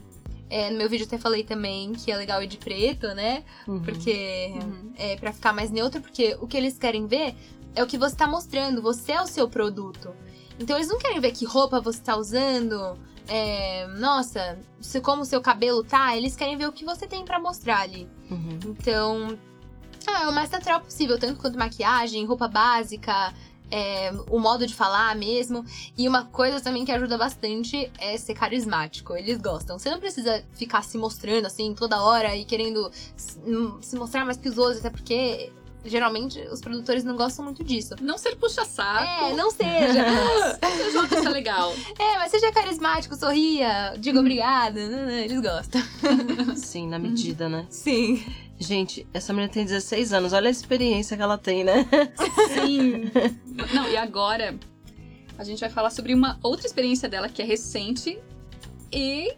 É, 0.49 0.69
no 0.69 0.77
meu 0.77 0.87
vídeo 0.89 1.03
eu 1.03 1.07
até 1.07 1.17
falei 1.17 1.43
também 1.43 1.93
que 1.93 2.11
é 2.11 2.15
legal 2.17 2.43
ir 2.43 2.47
de 2.47 2.57
preto, 2.57 3.07
né? 3.15 3.43
Uhum. 3.67 3.81
Porque 3.81 4.51
Uhum. 4.53 4.93
é 4.97 5.15
para 5.15 5.33
ficar 5.33 5.53
mais 5.53 5.71
neutro, 5.71 6.01
porque 6.01 6.37
o 6.39 6.45
que 6.47 6.55
eles 6.57 6.77
querem 6.77 7.07
ver 7.07 7.35
é 7.73 7.83
o 7.83 7.87
que 7.87 7.97
você 7.97 8.15
tá 8.15 8.27
mostrando, 8.27 8.81
você 8.81 9.13
é 9.13 9.21
o 9.21 9.27
seu 9.27 9.49
produto. 9.49 10.13
Então 10.59 10.77
eles 10.77 10.87
não 10.87 10.99
querem 10.99 11.19
ver 11.19 11.31
que 11.31 11.45
roupa 11.45 11.81
você 11.81 11.99
tá 11.99 12.15
usando, 12.15 12.97
é, 13.27 13.87
nossa, 13.97 14.57
se, 14.79 15.01
como 15.01 15.23
o 15.23 15.25
seu 15.25 15.41
cabelo 15.41 15.83
tá, 15.83 16.15
eles 16.15 16.35
querem 16.35 16.57
ver 16.57 16.67
o 16.67 16.71
que 16.71 16.85
você 16.85 17.07
tem 17.07 17.25
pra 17.25 17.39
mostrar 17.39 17.79
ali. 17.81 18.07
Uhum. 18.29 18.59
Então, 18.65 19.37
é 20.07 20.27
o 20.27 20.33
mais 20.33 20.49
natural 20.49 20.81
possível, 20.81 21.17
tanto 21.17 21.39
quanto 21.39 21.57
maquiagem, 21.57 22.25
roupa 22.25 22.47
básica, 22.47 23.33
é, 23.71 24.11
o 24.29 24.39
modo 24.39 24.65
de 24.65 24.73
falar 24.73 25.15
mesmo. 25.15 25.65
E 25.97 26.07
uma 26.07 26.25
coisa 26.25 26.61
também 26.61 26.85
que 26.85 26.91
ajuda 26.91 27.17
bastante 27.17 27.91
é 27.97 28.17
ser 28.17 28.33
carismático. 28.33 29.15
Eles 29.15 29.39
gostam. 29.39 29.77
Você 29.77 29.89
não 29.89 29.99
precisa 29.99 30.43
ficar 30.53 30.83
se 30.83 30.97
mostrando 30.97 31.45
assim 31.45 31.73
toda 31.73 32.01
hora 32.01 32.35
e 32.35 32.45
querendo 32.45 32.91
se 33.15 33.39
se 33.81 33.95
mostrar 33.95 34.25
mais 34.25 34.37
que 34.37 34.49
os 34.49 34.57
outros, 34.57 34.79
até 34.79 34.89
porque 34.89 35.51
geralmente 35.85 36.39
os 36.51 36.59
produtores 36.59 37.03
não 37.03 37.15
gostam 37.15 37.45
muito 37.45 37.63
disso. 37.63 37.95
Não 38.01 38.17
ser 38.17 38.35
puxa-saco. 38.35 39.03
É, 39.03 39.33
não 39.33 39.51
seja. 39.51 40.57
Seja 40.75 40.99
uma 40.99 41.07
pessoa 41.07 41.29
legal. 41.29 41.73
é, 41.99 42.17
mas 42.17 42.31
seja 42.31 42.51
carismático, 42.51 43.15
sorria, 43.15 43.95
diga 43.97 44.19
obrigada. 44.19 44.79
Eles 44.79 45.41
gostam. 45.41 45.81
Sim, 46.55 46.87
na 46.87 46.99
medida, 46.99 47.47
né? 47.47 47.65
Sim. 47.69 48.23
Gente, 48.57 49.05
essa 49.13 49.33
menina 49.33 49.51
tem 49.51 49.65
16 49.65 50.13
anos, 50.13 50.33
olha 50.33 50.47
a 50.47 50.51
experiência 50.51 51.17
que 51.17 51.23
ela 51.23 51.37
tem, 51.37 51.63
né? 51.63 51.85
Sim. 52.53 53.11
Não, 53.73 53.89
e 53.89 53.97
agora 53.97 54.57
a 55.37 55.43
gente 55.43 55.59
vai 55.59 55.69
falar 55.69 55.89
sobre 55.89 56.13
uma 56.13 56.39
outra 56.41 56.65
experiência 56.65 57.09
dela 57.09 57.27
que 57.27 57.41
é 57.41 57.45
recente 57.45 58.17
e 58.91 59.35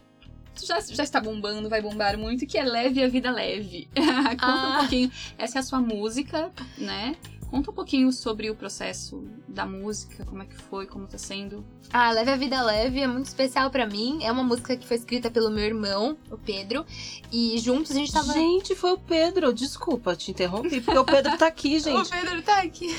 já, 0.66 0.80
já 0.80 1.02
está 1.02 1.20
bombando, 1.20 1.68
vai 1.68 1.80
bombar 1.82 2.16
muito, 2.18 2.46
que 2.46 2.56
é 2.58 2.64
Leve 2.64 3.02
a 3.02 3.08
Vida 3.08 3.30
Leve. 3.30 3.88
Conta 3.94 4.36
Ah. 4.46 4.74
um 4.76 4.80
pouquinho. 4.80 5.10
Essa 5.36 5.58
é 5.58 5.60
a 5.60 5.62
sua 5.62 5.80
música, 5.80 6.50
né? 6.76 7.16
Conta 7.50 7.70
um 7.70 7.74
pouquinho 7.74 8.12
sobre 8.12 8.50
o 8.50 8.54
processo 8.54 9.24
da 9.48 9.64
música, 9.64 10.22
como 10.26 10.42
é 10.42 10.44
que 10.44 10.54
foi, 10.54 10.86
como 10.86 11.06
tá 11.06 11.16
sendo. 11.16 11.64
Ah, 11.90 12.10
Leve 12.10 12.30
a 12.30 12.36
Vida 12.36 12.60
Leve 12.62 13.00
é 13.00 13.06
muito 13.06 13.24
especial 13.24 13.70
pra 13.70 13.86
mim. 13.86 14.22
É 14.22 14.30
uma 14.30 14.42
música 14.44 14.76
que 14.76 14.86
foi 14.86 14.98
escrita 14.98 15.30
pelo 15.30 15.48
meu 15.50 15.64
irmão, 15.64 16.18
o 16.30 16.36
Pedro. 16.36 16.84
E 17.32 17.56
juntos 17.58 17.92
a 17.92 17.94
gente 17.94 18.12
tava. 18.12 18.34
Gente, 18.34 18.74
foi 18.74 18.92
o 18.92 18.98
Pedro. 18.98 19.50
Desculpa 19.54 20.14
te 20.14 20.30
interromper, 20.30 20.82
porque 20.82 20.98
o 20.98 21.04
Pedro 21.06 21.38
tá 21.38 21.46
aqui, 21.46 21.76
o 21.78 21.80
gente. 21.80 22.10
Pedro 22.10 22.42
tá 22.42 22.60
aqui. 22.60 22.94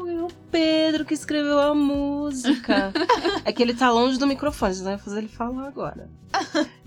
Foi 0.00 0.16
o 0.16 0.28
Pedro 0.50 1.04
que 1.04 1.12
escreveu 1.12 1.58
a 1.60 1.74
música. 1.74 2.90
é 3.44 3.52
que 3.52 3.62
ele 3.62 3.74
tá 3.74 3.90
longe 3.90 4.18
do 4.18 4.26
microfone, 4.26 4.74
você 4.74 4.82
vai 4.82 4.96
fazer 4.96 5.18
ele 5.18 5.28
falar 5.28 5.68
agora. 5.68 6.08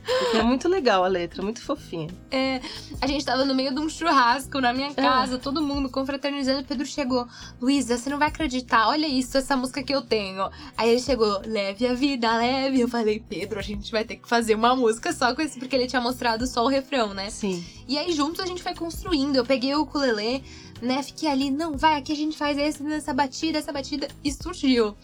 Porque 0.03 0.37
é 0.37 0.41
muito 0.41 0.67
legal 0.67 1.03
a 1.03 1.07
letra, 1.07 1.43
muito 1.43 1.61
fofinha. 1.61 2.09
É, 2.31 2.59
a 2.99 3.05
gente 3.05 3.23
tava 3.23 3.45
no 3.45 3.53
meio 3.53 3.71
de 3.71 3.79
um 3.79 3.87
churrasco 3.87 4.59
na 4.59 4.73
minha 4.73 4.91
casa, 4.95 5.37
todo 5.37 5.61
mundo 5.61 5.89
confraternizando. 5.89 6.61
O 6.61 6.65
Pedro 6.65 6.87
chegou: 6.87 7.27
Luísa, 7.61 7.99
você 7.99 8.09
não 8.09 8.17
vai 8.17 8.29
acreditar, 8.29 8.87
olha 8.87 9.07
isso, 9.07 9.37
essa 9.37 9.55
música 9.55 9.83
que 9.83 9.93
eu 9.93 10.01
tenho. 10.01 10.49
Aí 10.75 10.89
ele 10.89 10.99
chegou: 10.99 11.39
Leve 11.45 11.85
a 11.85 11.93
vida, 11.93 12.35
leve. 12.35 12.81
Eu 12.81 12.87
falei: 12.87 13.23
Pedro, 13.29 13.59
a 13.59 13.61
gente 13.61 13.91
vai 13.91 14.03
ter 14.03 14.15
que 14.15 14.27
fazer 14.27 14.55
uma 14.55 14.75
música 14.75 15.13
só 15.13 15.35
com 15.35 15.41
esse, 15.41 15.59
porque 15.59 15.75
ele 15.75 15.87
tinha 15.87 16.01
mostrado 16.01 16.47
só 16.47 16.65
o 16.65 16.67
refrão, 16.67 17.13
né? 17.13 17.29
Sim. 17.29 17.63
E 17.87 17.97
aí 17.97 18.11
juntos 18.11 18.39
a 18.39 18.45
gente 18.45 18.63
foi 18.63 18.73
construindo. 18.73 19.35
Eu 19.35 19.45
peguei 19.45 19.73
o 19.75 19.83
ukulele, 19.83 20.43
né? 20.83 21.01
Fiquei 21.01 21.29
ali, 21.29 21.49
não, 21.49 21.77
vai, 21.77 21.97
aqui 21.97 22.11
a 22.11 22.15
gente 22.15 22.37
faz 22.37 22.57
esse, 22.57 22.83
nessa 22.83 23.13
batida, 23.13 23.57
essa 23.57 23.71
batida. 23.71 24.07
E 24.23 24.31
surgiu. 24.31 24.95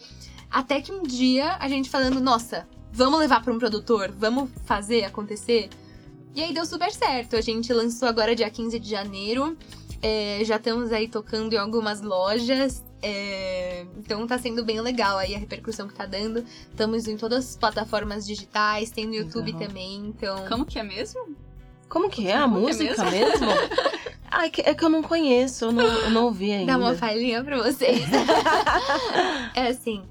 Até 0.51 0.81
que 0.81 0.91
um 0.91 1.03
dia 1.03 1.55
a 1.59 1.67
gente 1.69 1.89
falando, 1.89 2.19
nossa, 2.19 2.67
vamos 2.91 3.19
levar 3.19 3.41
pra 3.41 3.53
um 3.53 3.59
produtor, 3.59 4.11
vamos 4.11 4.49
fazer 4.65 5.03
acontecer. 5.05 5.69
E 6.35 6.41
aí 6.43 6.53
deu 6.53 6.65
super 6.65 6.91
certo. 6.91 7.35
A 7.35 7.41
gente 7.41 7.71
lançou 7.73 8.07
agora 8.07 8.35
dia 8.35 8.49
15 8.49 8.79
de 8.79 8.89
janeiro. 8.89 9.57
É, 10.01 10.41
já 10.43 10.55
estamos 10.55 10.91
aí 10.91 11.07
tocando 11.07 11.53
em 11.53 11.57
algumas 11.57 12.01
lojas. 12.01 12.83
é, 13.01 13.85
então 13.97 14.25
tá 14.27 14.37
sendo 14.37 14.63
bem 14.63 14.79
legal 14.81 15.17
aí 15.17 15.33
a 15.35 15.37
repercussão 15.37 15.87
que 15.87 15.93
tá 15.93 16.05
dando. 16.05 16.43
Estamos 16.69 17.07
em 17.07 17.17
todas 17.17 17.49
as 17.49 17.57
plataformas 17.57 18.25
digitais, 18.25 18.91
tem 18.91 19.05
no 19.05 19.15
YouTube 19.15 19.51
Legal. 19.51 19.67
também, 19.67 19.97
então. 20.07 20.47
Como 20.47 20.65
que 20.65 20.79
é 20.79 20.83
mesmo? 20.83 21.35
Como 21.89 22.09
que 22.09 22.27
é 22.27 22.35
a 22.35 22.43
Como 22.43 22.53
que 22.53 22.59
é 22.59 22.67
música 22.67 23.03
mesmo? 23.09 23.47
Ah, 24.29 24.45
é 24.47 24.49
que, 24.49 24.61
é 24.61 24.75
que 24.75 24.85
eu 24.85 24.89
não 24.89 25.01
conheço, 25.01 25.65
eu 25.65 25.71
não, 25.71 25.83
eu 25.83 26.11
não 26.11 26.25
ouvi 26.25 26.51
ainda. 26.53 26.71
Dá 26.71 26.77
uma 26.77 26.93
palhinha 26.93 27.43
pra 27.43 27.57
vocês. 27.57 28.03
é 29.55 29.67
assim. 29.67 30.03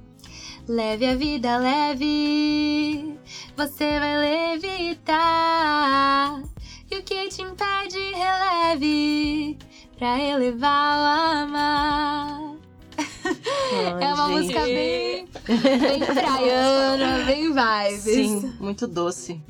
Leve 0.67 1.07
a 1.07 1.15
vida 1.15 1.57
leve, 1.57 3.17
você 3.57 3.99
vai 3.99 4.19
levitar. 4.53 6.43
E 6.91 6.97
o 6.97 7.03
que 7.03 7.29
te 7.29 7.43
impede, 7.43 7.99
releve, 8.15 9.57
pra 9.97 10.21
elevar 10.21 10.99
o 10.99 11.05
amar. 11.45 12.55
Ai, 12.99 14.03
é 14.09 14.15
uma 14.15 14.27
gente. 14.27 14.37
música 14.37 14.61
bem, 14.61 15.29
bem 15.47 16.01
praiana, 16.01 17.25
bem 17.25 17.53
vibes. 17.53 18.03
Sim, 18.03 18.55
muito 18.59 18.87
doce. 18.87 19.41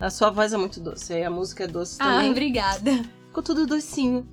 A 0.00 0.10
sua 0.10 0.30
voz 0.30 0.52
é 0.52 0.56
muito 0.56 0.78
doce, 0.80 1.12
aí 1.12 1.24
a 1.24 1.30
música 1.30 1.64
é 1.64 1.66
doce 1.66 1.96
Ah, 2.00 2.04
também. 2.04 2.30
obrigada. 2.30 2.92
Ficou 3.28 3.42
tudo 3.42 3.66
docinho. 3.66 4.26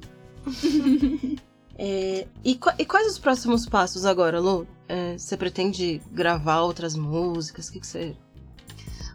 É, 1.78 2.26
e, 2.42 2.58
e 2.80 2.86
quais 2.86 3.06
os 3.12 3.20
próximos 3.20 3.66
passos 3.68 4.06
agora, 4.06 4.40
Lu? 4.40 4.66
É, 4.88 5.18
você 5.18 5.36
pretende 5.36 6.02
gravar 6.10 6.62
outras 6.62 6.96
músicas? 6.96 7.68
O 7.68 7.74
que, 7.74 7.82
que 7.82 7.88
você 7.88 8.16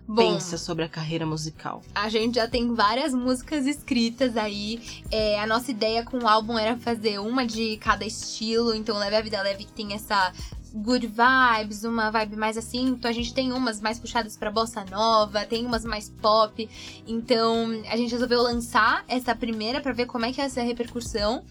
Bom, 0.07 0.35
pensa 0.35 0.59
sobre 0.59 0.85
a 0.85 0.89
carreira 0.89 1.25
musical? 1.25 1.81
A 1.95 2.11
gente 2.11 2.35
já 2.35 2.47
tem 2.47 2.75
várias 2.75 3.15
músicas 3.15 3.67
escritas 3.67 4.37
aí. 4.37 4.79
É, 5.11 5.41
a 5.41 5.47
nossa 5.47 5.71
ideia 5.71 6.05
com 6.05 6.19
o 6.19 6.29
álbum 6.29 6.59
era 6.59 6.77
fazer 6.77 7.19
uma 7.19 7.47
de 7.47 7.79
cada 7.79 8.05
estilo. 8.05 8.75
Então, 8.75 8.99
Leve 8.99 9.17
a 9.17 9.23
Vida 9.23 9.43
Leve, 9.43 9.65
que 9.65 9.73
tem 9.73 9.95
essa 9.95 10.31
good 10.75 11.07
vibes, 11.07 11.85
uma 11.85 12.11
vibe 12.11 12.37
mais 12.37 12.57
assim. 12.57 12.89
Então 12.89 13.11
a 13.11 13.15
gente 13.15 13.33
tem 13.35 13.53
umas 13.53 13.81
mais 13.81 13.99
puxadas 13.99 14.37
pra 14.37 14.51
bossa 14.51 14.85
nova, 14.85 15.45
tem 15.45 15.67
umas 15.67 15.85
mais 15.85 16.09
pop. 16.09 16.69
Então 17.07 17.69
a 17.89 17.97
gente 17.97 18.11
resolveu 18.11 18.43
lançar 18.43 19.05
essa 19.09 19.35
primeira 19.35 19.81
pra 19.81 19.93
ver 19.93 20.07
como 20.07 20.25
é 20.25 20.33
que 20.33 20.41
é 20.41 20.45
essa 20.45 20.63
repercussão. 20.63 21.45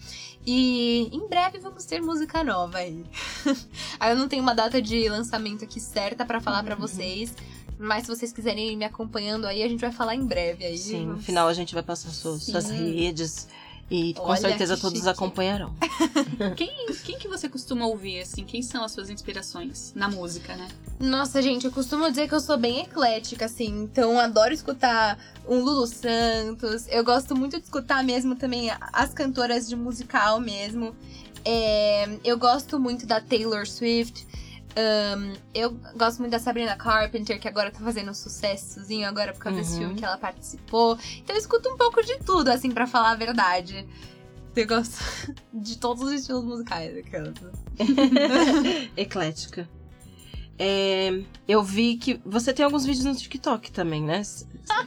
E 0.46 1.10
em 1.12 1.28
breve 1.28 1.58
vamos 1.58 1.84
ter 1.84 2.00
música 2.00 2.42
nova 2.42 2.78
aí. 2.78 3.04
aí 4.00 4.12
eu 4.12 4.16
não 4.16 4.28
tenho 4.28 4.42
uma 4.42 4.54
data 4.54 4.80
de 4.80 5.08
lançamento 5.08 5.64
aqui 5.64 5.78
certa 5.78 6.24
para 6.24 6.40
falar 6.40 6.62
para 6.62 6.74
vocês. 6.74 7.34
Mas 7.78 8.02
se 8.02 8.08
vocês 8.08 8.30
quiserem 8.30 8.72
ir 8.72 8.76
me 8.76 8.84
acompanhando 8.84 9.46
aí, 9.46 9.62
a 9.62 9.68
gente 9.68 9.80
vai 9.80 9.90
falar 9.90 10.14
em 10.14 10.24
breve 10.24 10.64
aí. 10.64 10.76
Sim, 10.76 11.06
no 11.06 11.18
final 11.18 11.48
a 11.48 11.54
gente 11.54 11.72
vai 11.72 11.82
passar 11.82 12.10
suas, 12.10 12.42
suas 12.42 12.68
redes 12.68 13.48
e 13.90 14.14
com 14.14 14.22
Olha 14.22 14.40
certeza 14.40 14.76
que 14.76 14.82
todos 14.82 14.98
chique. 14.98 15.10
acompanharão. 15.10 15.74
Quem, 16.56 16.70
quem 17.04 17.18
que 17.18 17.28
você 17.28 17.48
costuma 17.48 17.86
ouvir, 17.86 18.20
assim? 18.20 18.44
Quem 18.44 18.62
são 18.62 18.84
as 18.84 18.92
suas 18.92 19.10
inspirações 19.10 19.92
na 19.94 20.08
música, 20.08 20.54
né? 20.56 20.68
Nossa, 20.98 21.42
gente, 21.42 21.66
eu 21.66 21.72
costumo 21.72 22.08
dizer 22.08 22.28
que 22.28 22.34
eu 22.34 22.40
sou 22.40 22.56
bem 22.56 22.80
eclética, 22.80 23.44
assim. 23.46 23.82
Então, 23.82 24.12
eu 24.12 24.20
adoro 24.20 24.54
escutar 24.54 25.18
um 25.46 25.60
Lulu 25.60 25.86
Santos. 25.86 26.86
Eu 26.88 27.04
gosto 27.04 27.34
muito 27.36 27.58
de 27.58 27.64
escutar 27.64 28.02
mesmo 28.04 28.36
também 28.36 28.70
as 28.92 29.12
cantoras 29.12 29.68
de 29.68 29.76
musical 29.76 30.40
mesmo. 30.40 30.94
É, 31.44 32.08
eu 32.24 32.38
gosto 32.38 32.78
muito 32.78 33.06
da 33.06 33.20
Taylor 33.20 33.66
Swift. 33.66 34.26
Ahn, 34.76 35.32
eu 35.54 35.72
gosto 35.96 36.20
muito 36.20 36.32
da 36.32 36.38
Sabrina 36.38 36.76
Carpenter, 36.76 37.40
que 37.40 37.48
agora 37.48 37.70
tá 37.70 37.80
fazendo 37.80 38.10
um 38.10 38.14
sucessozinho 38.14 39.08
agora 39.08 39.32
por 39.32 39.40
causa 39.40 39.58
desse 39.58 39.72
Uhum. 39.74 39.78
filme 39.80 39.94
que 39.96 40.04
ela 40.04 40.16
participou. 40.18 40.98
Então 41.18 41.34
eu 41.34 41.40
escuto 41.40 41.68
um 41.68 41.76
pouco 41.76 42.02
de 42.04 42.18
tudo, 42.20 42.48
assim, 42.48 42.70
pra 42.70 42.86
falar 42.86 43.10
a 43.12 43.16
verdade. 43.16 43.86
Eu 44.54 44.66
gosto 44.66 44.98
de 45.52 45.76
todos 45.78 46.02
os 46.04 46.12
estilos 46.12 46.44
musicais. 46.44 46.96
aquelas. 46.96 47.34
Eclética. 48.96 49.68
É, 50.62 51.22
eu 51.48 51.62
vi 51.62 51.96
que 51.96 52.20
você 52.24 52.52
tem 52.52 52.64
alguns 52.64 52.84
vídeos 52.84 53.04
no 53.06 53.14
TikTok 53.14 53.72
também, 53.72 54.02
né? 54.02 54.20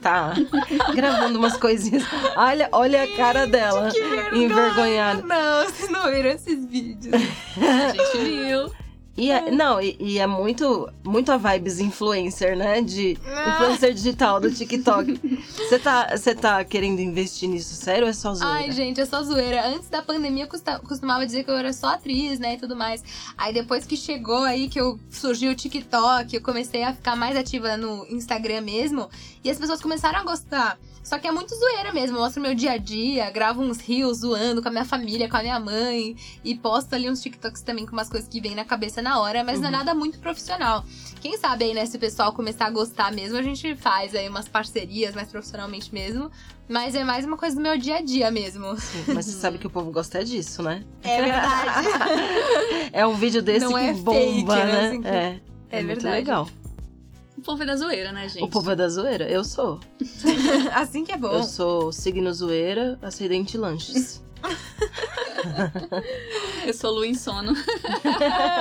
Tá 0.02 0.34
gravando 0.94 1.40
umas 1.40 1.58
coisinhas. 1.58 2.04
Olha, 2.38 2.70
olha 2.72 3.04
a 3.04 3.16
cara 3.16 3.48
dela. 3.48 3.90
Que 3.92 4.00
vergonha! 4.02 4.46
Envergonhada. 4.46 5.22
Não, 5.24 5.66
vocês 5.66 5.90
não 5.90 6.12
viram 6.12 6.30
esses 6.30 6.64
vídeos. 6.66 7.16
A 7.58 7.88
gente 7.92 8.18
viu. 8.24 8.72
E 9.16 9.30
é, 9.30 9.52
não, 9.52 9.80
e, 9.80 9.96
e 10.00 10.18
é 10.18 10.26
muito, 10.26 10.92
muito 11.04 11.32
a 11.32 11.38
vibes 11.38 11.80
influencer, 11.80 12.58
né? 12.58 12.82
De 12.82 13.12
influencer 13.48 13.94
digital 13.94 14.40
do 14.40 14.52
TikTok. 14.52 15.20
Você 15.56 15.80
tá, 15.80 16.08
tá 16.42 16.64
querendo 16.64 17.00
investir 17.00 17.48
nisso 17.48 17.76
sério 17.76 18.06
ou 18.06 18.10
é 18.10 18.14
só 18.14 18.34
zoeira? 18.34 18.56
Ai, 18.56 18.72
gente, 18.72 19.00
é 19.00 19.06
só 19.06 19.22
zoeira. 19.22 19.68
Antes 19.68 19.88
da 19.88 20.02
pandemia, 20.02 20.46
eu 20.46 20.80
costumava 20.80 21.26
dizer 21.28 21.44
que 21.44 21.52
eu 21.52 21.58
era 21.58 21.72
só 21.72 21.90
atriz, 21.94 22.40
né, 22.40 22.56
e 22.56 22.58
tudo 22.58 22.76
mais. 22.76 23.04
Aí 23.38 23.54
depois 23.54 23.86
que 23.86 23.96
chegou 23.96 24.44
aí, 24.44 24.68
que 24.68 24.82
eu 24.82 25.00
surgiu 25.12 25.52
o 25.52 25.56
TikTok, 25.56 26.36
eu 26.36 26.42
comecei 26.42 26.84
a 26.84 26.94
ficar 26.94 27.16
mais 27.16 27.38
ativa 27.38 27.78
no 27.78 28.08
Instagram 28.08 28.62
mesmo, 28.62 29.10
e 29.44 29.50
as 29.50 29.60
pessoas 29.60 29.80
começaram 29.80 30.20
a 30.20 30.24
gostar. 30.24 30.80
Só 31.04 31.20
que 31.20 31.28
é 31.28 31.32
muito 31.32 31.54
zoeira 31.54 31.92
mesmo, 31.92 32.16
eu 32.18 32.22
mostro 32.22 32.42
meu 32.42 32.56
dia 32.56 32.72
a 32.72 32.78
dia, 32.78 33.30
gravo 33.30 33.62
uns 33.62 33.80
rios 33.82 34.20
zoando 34.20 34.62
com 34.62 34.70
a 34.70 34.72
minha 34.72 34.86
família, 34.86 35.28
com 35.30 35.36
a 35.36 35.42
minha 35.42 35.60
mãe, 35.60 36.16
e 36.44 36.56
posto 36.56 36.94
ali 36.94 37.10
uns 37.10 37.22
TikToks 37.22 37.62
também 37.62 37.86
com 37.86 37.92
umas 37.92 38.08
coisas 38.10 38.28
que 38.30 38.40
vêm 38.40 38.56
na 38.56 38.64
cabeça 38.64 39.02
na 39.02 39.20
hora, 39.20 39.44
mas 39.44 39.60
não 39.60 39.68
é 39.68 39.72
Uhum. 39.72 39.78
nada 39.80 39.94
muito 39.94 40.18
profissional. 40.20 40.86
Quem 41.22 41.38
sabe 41.38 41.66
aí, 41.66 41.74
né, 41.74 41.86
se 41.86 41.98
o 41.98 42.00
pessoal 42.00 42.32
começar 42.32 42.68
a 42.68 42.70
gostar 42.70 43.12
mesmo, 43.12 43.38
a 43.38 43.42
gente 43.42 43.76
faz 43.76 44.16
aí 44.16 44.30
umas 44.30 44.48
parcerias 44.48 45.14
mais 45.14 45.28
profissionalmente 45.30 45.94
mesmo. 45.94 46.32
Mas 46.70 46.96
é 46.96 47.04
mais 47.04 47.26
uma 47.26 47.36
coisa 47.38 47.58
do 47.58 47.62
meu 47.62 47.78
dia 47.78 47.98
a 47.98 48.02
dia 48.02 48.32
mesmo. 48.32 48.78
Sim, 48.80 49.04
mas 49.14 49.26
você 49.26 49.34
sabe 49.34 49.58
que 49.58 49.68
o 49.68 49.70
povo 49.70 49.92
gosta 49.92 50.20
é 50.20 50.24
disso, 50.24 50.64
né? 50.64 50.84
É 51.04 51.22
verdade. 51.22 51.88
É 52.94 53.06
um 53.06 53.16
vídeo 53.16 53.42
desse 53.42 53.66
Não 53.66 53.74
que 53.74 53.80
é 53.80 53.94
bomba, 53.94 54.14
fake, 54.56 54.66
né, 54.66 54.66
né? 54.66 54.88
assim 54.88 55.02
É. 55.06 55.40
É 55.70 55.84
muito 55.84 55.88
verdade. 56.02 56.16
legal. 56.16 56.48
O 57.44 57.46
povo 57.46 57.62
é 57.62 57.66
da 57.66 57.76
zoeira, 57.76 58.14
né, 58.14 58.30
gente? 58.30 58.42
O 58.42 58.48
povo 58.48 58.72
é 58.72 58.76
da 58.76 58.88
zoeira? 58.88 59.30
Eu 59.30 59.44
sou. 59.44 59.78
assim 60.74 61.04
que 61.04 61.12
é 61.12 61.18
bom. 61.18 61.34
Eu 61.34 61.44
sou 61.44 61.92
signo 61.92 62.34
zoeira, 62.34 62.98
acidente 63.02 63.58
lanches. 63.58 64.24
Eu 66.66 66.74
sou 66.74 66.92
Lu 66.92 67.04
Insono. 67.04 67.54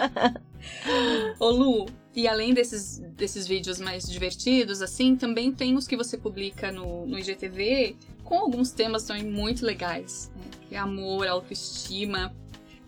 Ô 1.39 1.51
Lu, 1.51 1.87
e 2.13 2.27
além 2.27 2.53
desses, 2.53 2.99
desses 3.17 3.47
vídeos 3.47 3.79
mais 3.79 4.11
divertidos, 4.11 4.83
assim, 4.83 5.15
também 5.15 5.53
tem 5.53 5.77
os 5.77 5.87
que 5.87 5.97
você 5.97 6.19
publica 6.19 6.73
no, 6.73 7.07
no 7.07 7.17
IGTV 7.17 7.95
com 8.25 8.37
alguns 8.37 8.73
temas 8.73 9.05
também 9.05 9.25
muito 9.25 9.65
legais. 9.65 10.33
Né? 10.35 10.43
Que 10.69 10.75
é 10.75 10.79
amor, 10.79 11.29
autoestima. 11.29 12.35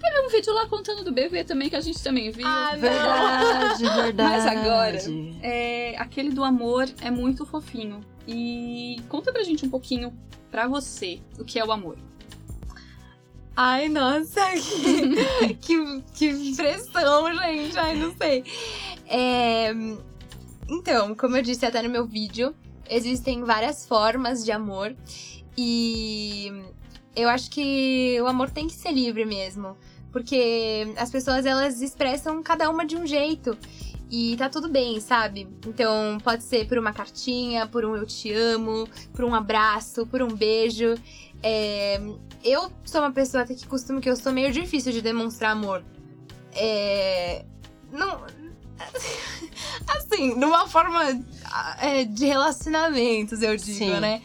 Teve 0.04 0.20
um 0.26 0.28
vídeo 0.28 0.52
lá 0.52 0.66
contando 0.66 1.02
do 1.02 1.10
BV 1.12 1.44
também, 1.44 1.70
que 1.70 1.76
a 1.76 1.80
gente 1.80 2.02
também 2.02 2.30
viu. 2.30 2.46
Ah, 2.46 2.76
Verdade, 2.76 3.82
verdade. 3.84 4.14
Mas 4.16 4.46
agora- 4.46 4.98
É, 5.42 5.96
aquele 5.98 6.30
do 6.30 6.44
amor 6.44 6.86
é 7.00 7.10
muito 7.10 7.46
fofinho. 7.46 8.00
E 8.28 9.00
conta 9.08 9.32
pra 9.32 9.42
gente 9.42 9.64
um 9.64 9.70
pouquinho, 9.70 10.12
pra 10.50 10.68
você, 10.68 11.20
o 11.38 11.44
que 11.44 11.58
é 11.58 11.64
o 11.64 11.72
amor. 11.72 11.96
Ai, 13.56 13.88
nossa, 13.88 14.40
que, 15.62 16.02
que, 16.14 16.32
que 16.32 16.56
pressão, 16.56 17.32
gente. 17.34 17.78
Ai, 17.78 17.94
não 17.96 18.14
sei. 18.16 18.44
É, 19.06 19.72
Então, 20.68 21.14
como 21.14 21.36
eu 21.36 21.42
disse 21.42 21.64
até 21.64 21.80
no 21.82 21.88
meu 21.88 22.04
vídeo, 22.06 22.54
existem 22.90 23.42
várias 23.44 23.86
formas 23.86 24.44
de 24.44 24.50
amor. 24.52 24.94
E 25.56 26.52
eu 27.14 27.28
acho 27.28 27.48
que 27.50 28.18
o 28.20 28.26
amor 28.26 28.50
tem 28.50 28.66
que 28.66 28.74
ser 28.74 28.90
livre 28.92 29.24
mesmo. 29.24 29.76
Porque 30.14 30.94
as 30.96 31.10
pessoas, 31.10 31.44
elas 31.44 31.82
expressam 31.82 32.40
cada 32.40 32.70
uma 32.70 32.86
de 32.86 32.96
um 32.96 33.04
jeito. 33.04 33.58
E 34.08 34.36
tá 34.36 34.48
tudo 34.48 34.68
bem, 34.68 35.00
sabe? 35.00 35.48
Então, 35.66 36.18
pode 36.22 36.44
ser 36.44 36.68
por 36.68 36.78
uma 36.78 36.92
cartinha, 36.92 37.66
por 37.66 37.84
um 37.84 37.96
eu 37.96 38.06
te 38.06 38.32
amo, 38.32 38.88
por 39.12 39.24
um 39.24 39.34
abraço, 39.34 40.06
por 40.06 40.22
um 40.22 40.28
beijo. 40.28 40.94
É, 41.42 42.00
eu 42.44 42.70
sou 42.84 43.00
uma 43.00 43.10
pessoa 43.10 43.42
até 43.42 43.54
que 43.54 43.66
costumo 43.66 44.00
que 44.00 44.08
eu 44.08 44.14
sou 44.14 44.32
meio 44.32 44.52
difícil 44.52 44.92
de 44.92 45.02
demonstrar 45.02 45.50
amor. 45.50 45.82
É. 46.52 47.44
Não. 47.90 48.22
Assim, 49.98 50.36
numa 50.36 50.68
forma 50.68 51.02
é, 51.80 52.04
de 52.04 52.24
relacionamentos, 52.24 53.42
eu 53.42 53.56
digo, 53.56 53.78
Sim. 53.78 53.98
né? 53.98 54.22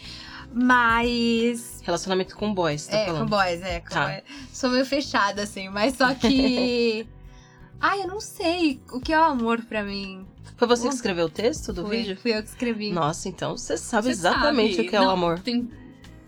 Mas. 0.54 1.82
Relacionamento 1.84 2.36
com 2.36 2.54
boys, 2.54 2.88
tá 2.88 2.98
é, 2.98 3.06
falando? 3.06 3.24
com 3.24 3.30
boys, 3.30 3.62
é. 3.62 3.80
Com 3.82 3.90
Tá. 3.90 4.06
boys. 4.08 4.24
Sou 4.54 4.70
meio 4.70 4.86
fechada, 4.86 5.44
assim, 5.44 5.70
mas 5.70 5.96
só 5.96 6.14
que. 6.14 7.08
Ai, 7.82 8.02
eu 8.02 8.08
não 8.08 8.20
sei 8.20 8.82
o 8.92 9.00
que 9.00 9.14
é 9.14 9.20
o 9.20 9.24
amor 9.24 9.62
pra 9.64 9.84
mim. 9.84 10.26
Foi 10.58 10.68
você 10.68 10.90
que 10.90 10.94
escreveu 10.96 11.28
o 11.28 11.30
texto 11.30 11.72
do 11.72 11.86
Fui, 11.86 11.98
vídeo? 11.98 12.18
fui 12.22 12.36
eu 12.36 12.44
que 12.44 12.50
escrevi. 12.50 12.92
Nossa, 12.92 13.30
então 13.30 13.56
você 13.56 13.78
sabe 13.78 14.08
Você 14.08 14.12
exatamente 14.12 14.76
sabe. 14.76 14.88
o 14.88 14.90
que 14.90 14.96
é 14.96 15.00
o 15.00 15.04
Não, 15.06 15.12
amor. 15.12 15.40
Tem 15.40 15.70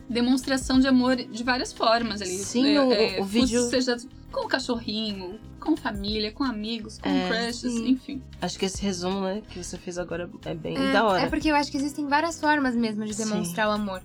demonstração 0.09 0.79
de 0.79 0.87
amor 0.87 1.17
de 1.17 1.43
várias 1.43 1.73
formas 1.73 2.21
ali. 2.21 2.37
Sim, 2.37 2.77
o- 2.77 3.21
o 3.21 3.25
vídeo- 3.25 3.63
Seja 3.69 3.97
com 4.31 4.45
o 4.45 4.47
cachorrinho, 4.47 5.37
com 5.61 5.77
família, 5.77 6.31
com 6.33 6.43
amigos, 6.43 6.97
com 6.97 7.07
É, 7.07 7.29
crushes, 7.29 7.71
sim. 7.73 7.89
enfim. 7.91 8.21
Acho 8.41 8.59
que 8.59 8.65
esse 8.65 8.81
resumo, 8.81 9.21
né, 9.21 9.41
que 9.49 9.63
você 9.63 9.77
fez 9.77 9.97
agora 9.97 10.29
é 10.45 10.53
bem 10.53 10.75
É, 10.77 10.91
da 10.91 11.05
hora. 11.05 11.21
é 11.21 11.29
porque 11.29 11.49
eu 11.49 11.55
acho 11.55 11.71
que 11.71 11.77
existem 11.77 12.07
várias 12.07 12.39
formas 12.39 12.75
mesmo 12.75 13.05
de 13.05 13.13
Sim. 13.13 13.23
demonstrar 13.29 13.69
o 13.69 13.71
amor. 13.71 14.01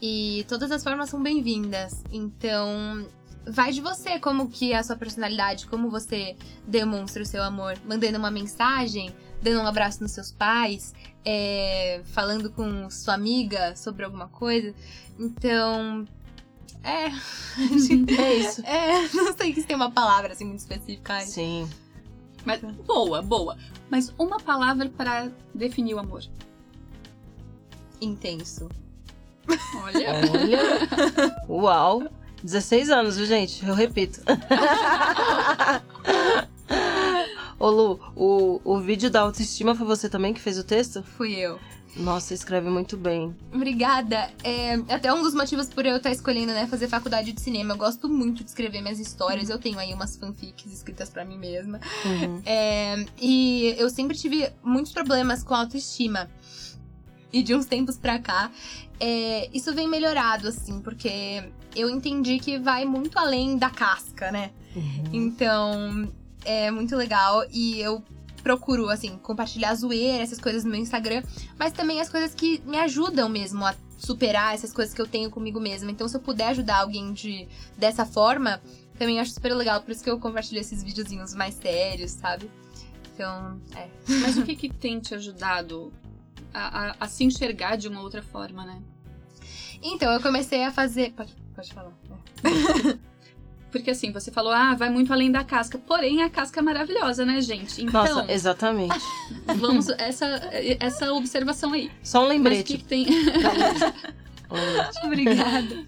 E 0.00 0.44
todas 0.48 0.70
as 0.70 0.82
formas 0.84 1.08
são 1.10 1.22
bem-vindas. 1.22 2.02
Então, 2.12 3.06
vai 3.46 3.72
de 3.72 3.80
você 3.80 4.18
como 4.18 4.48
que 4.48 4.72
é 4.72 4.78
a 4.78 4.82
sua 4.82 4.96
personalidade, 4.96 5.66
como 5.66 5.90
você 5.90 6.36
demonstra 6.66 7.22
o 7.22 7.26
seu 7.26 7.42
amor. 7.42 7.76
Mandando 7.86 8.18
uma 8.18 8.30
mensagem, 8.30 9.12
dando 9.40 9.60
um 9.60 9.66
abraço 9.66 10.02
nos 10.02 10.12
seus 10.12 10.30
pais, 10.32 10.92
é, 11.24 12.00
falando 12.04 12.50
com 12.50 12.90
sua 12.90 13.14
amiga 13.14 13.74
sobre 13.76 14.04
alguma 14.04 14.28
coisa. 14.28 14.74
Então, 15.18 16.04
é... 16.82 17.10
É 18.18 18.34
isso. 18.34 18.62
é, 18.64 19.08
não 19.14 19.36
sei 19.36 19.54
se 19.54 19.64
tem 19.64 19.76
uma 19.76 19.90
palavra 19.90 20.32
assim 20.32 20.44
muito 20.44 20.60
específica. 20.60 21.14
ai. 21.14 21.26
Sim. 21.26 21.68
Mas 22.44 22.60
boa, 22.60 23.22
boa. 23.22 23.56
Mas 23.90 24.12
uma 24.18 24.38
palavra 24.40 24.88
para 24.88 25.30
definir 25.54 25.94
o 25.94 25.98
amor. 25.98 26.22
Intenso. 28.00 28.68
Olha. 29.76 30.14
Olha. 30.32 31.46
Uau. 31.48 32.08
16 32.42 32.90
anos, 32.90 33.16
viu, 33.16 33.26
gente? 33.26 33.64
Eu 33.64 33.74
repito. 33.74 34.20
Ô, 37.58 37.70
Lu, 37.70 38.00
o, 38.16 38.60
o 38.64 38.80
vídeo 38.80 39.08
da 39.08 39.20
autoestima 39.20 39.74
foi 39.76 39.86
você 39.86 40.08
também 40.08 40.34
que 40.34 40.40
fez 40.40 40.58
o 40.58 40.64
texto? 40.64 41.04
Fui 41.04 41.34
eu. 41.34 41.60
Nossa, 41.96 42.32
escreve 42.32 42.70
muito 42.70 42.96
bem. 42.96 43.36
Obrigada. 43.52 44.30
É 44.42 44.74
até 44.88 45.12
um 45.12 45.22
dos 45.22 45.34
motivos 45.34 45.68
por 45.68 45.84
eu 45.84 45.96
estar 45.96 46.10
escolhendo, 46.10 46.52
né, 46.52 46.66
fazer 46.66 46.88
faculdade 46.88 47.32
de 47.32 47.40
cinema. 47.40 47.74
Eu 47.74 47.78
gosto 47.78 48.08
muito 48.08 48.42
de 48.42 48.50
escrever 48.50 48.80
minhas 48.80 48.98
histórias. 48.98 49.50
Eu 49.50 49.58
tenho 49.58 49.78
aí 49.78 49.92
umas 49.92 50.16
fanfics 50.16 50.72
escritas 50.72 51.10
pra 51.10 51.24
mim 51.24 51.38
mesma. 51.38 51.80
Uhum. 52.04 52.42
É, 52.46 53.04
e 53.20 53.74
eu 53.78 53.90
sempre 53.90 54.16
tive 54.16 54.50
muitos 54.62 54.92
problemas 54.92 55.42
com 55.44 55.54
autoestima. 55.54 56.30
E 57.32 57.42
de 57.42 57.54
uns 57.54 57.64
tempos 57.64 57.96
pra 57.96 58.18
cá, 58.18 58.50
é, 59.00 59.48
isso 59.52 59.72
vem 59.74 59.88
melhorado, 59.88 60.48
assim, 60.48 60.80
porque 60.80 61.42
eu 61.74 61.88
entendi 61.88 62.38
que 62.38 62.58
vai 62.58 62.84
muito 62.84 63.18
além 63.18 63.56
da 63.56 63.70
casca, 63.70 64.30
né? 64.30 64.50
Uhum. 64.76 65.04
Então, 65.12 66.12
é 66.44 66.70
muito 66.70 66.94
legal 66.94 67.44
e 67.50 67.80
eu 67.80 68.02
procuro, 68.42 68.88
assim, 68.88 69.16
compartilhar 69.18 69.74
zoeira, 69.74 70.22
essas 70.22 70.38
coisas 70.38 70.64
no 70.64 70.70
meu 70.70 70.80
Instagram, 70.80 71.22
mas 71.58 71.72
também 71.72 72.00
as 72.00 72.08
coisas 72.08 72.34
que 72.34 72.60
me 72.66 72.78
ajudam 72.78 73.28
mesmo 73.28 73.64
a 73.64 73.74
superar 73.98 74.54
essas 74.54 74.72
coisas 74.72 74.92
que 74.92 75.00
eu 75.00 75.06
tenho 75.06 75.30
comigo 75.30 75.60
mesma. 75.60 75.90
Então, 75.90 76.08
se 76.08 76.16
eu 76.16 76.20
puder 76.20 76.48
ajudar 76.48 76.78
alguém 76.78 77.12
de, 77.12 77.48
dessa 77.76 78.04
forma, 78.04 78.60
também 78.98 79.20
acho 79.20 79.32
super 79.32 79.54
legal. 79.54 79.80
Por 79.80 79.92
isso 79.92 80.02
que 80.02 80.10
eu 80.10 80.18
compartilho 80.18 80.60
esses 80.60 80.82
videozinhos 80.82 81.34
mais 81.34 81.54
sérios, 81.54 82.10
sabe? 82.10 82.50
Então, 83.14 83.60
é. 83.76 83.88
Mas 84.20 84.36
o 84.36 84.42
que, 84.42 84.56
que 84.56 84.68
tem 84.68 84.98
te 84.98 85.14
ajudado 85.14 85.92
a, 86.52 86.90
a, 86.90 86.96
a 87.00 87.08
se 87.08 87.24
enxergar 87.24 87.76
de 87.76 87.88
uma 87.88 88.00
outra 88.00 88.22
forma, 88.22 88.64
né? 88.64 88.82
Então, 89.82 90.12
eu 90.12 90.20
comecei 90.20 90.64
a 90.64 90.70
fazer. 90.70 91.12
Pode, 91.12 91.34
pode 91.54 91.72
falar. 91.72 91.92
Porque 93.72 93.90
assim, 93.90 94.12
você 94.12 94.30
falou, 94.30 94.52
ah, 94.52 94.74
vai 94.74 94.90
muito 94.90 95.10
além 95.12 95.32
da 95.32 95.42
casca. 95.42 95.78
Porém, 95.78 96.22
a 96.22 96.28
casca 96.28 96.60
é 96.60 96.62
maravilhosa, 96.62 97.24
né, 97.24 97.40
gente? 97.40 97.82
Então, 97.82 98.04
Nossa, 98.04 98.30
exatamente. 98.30 98.94
vamos, 99.58 99.88
essa, 99.88 100.26
essa 100.78 101.12
observação 101.14 101.72
aí. 101.72 101.90
Só 102.02 102.18
um 102.18 102.22
Mas 102.22 102.30
o 102.30 102.34
lembrete. 102.34 102.64
que, 102.64 102.78
que 102.78 102.84
tem. 102.84 103.06
Lembrete. 103.06 104.12
Obrigada. 105.02 105.84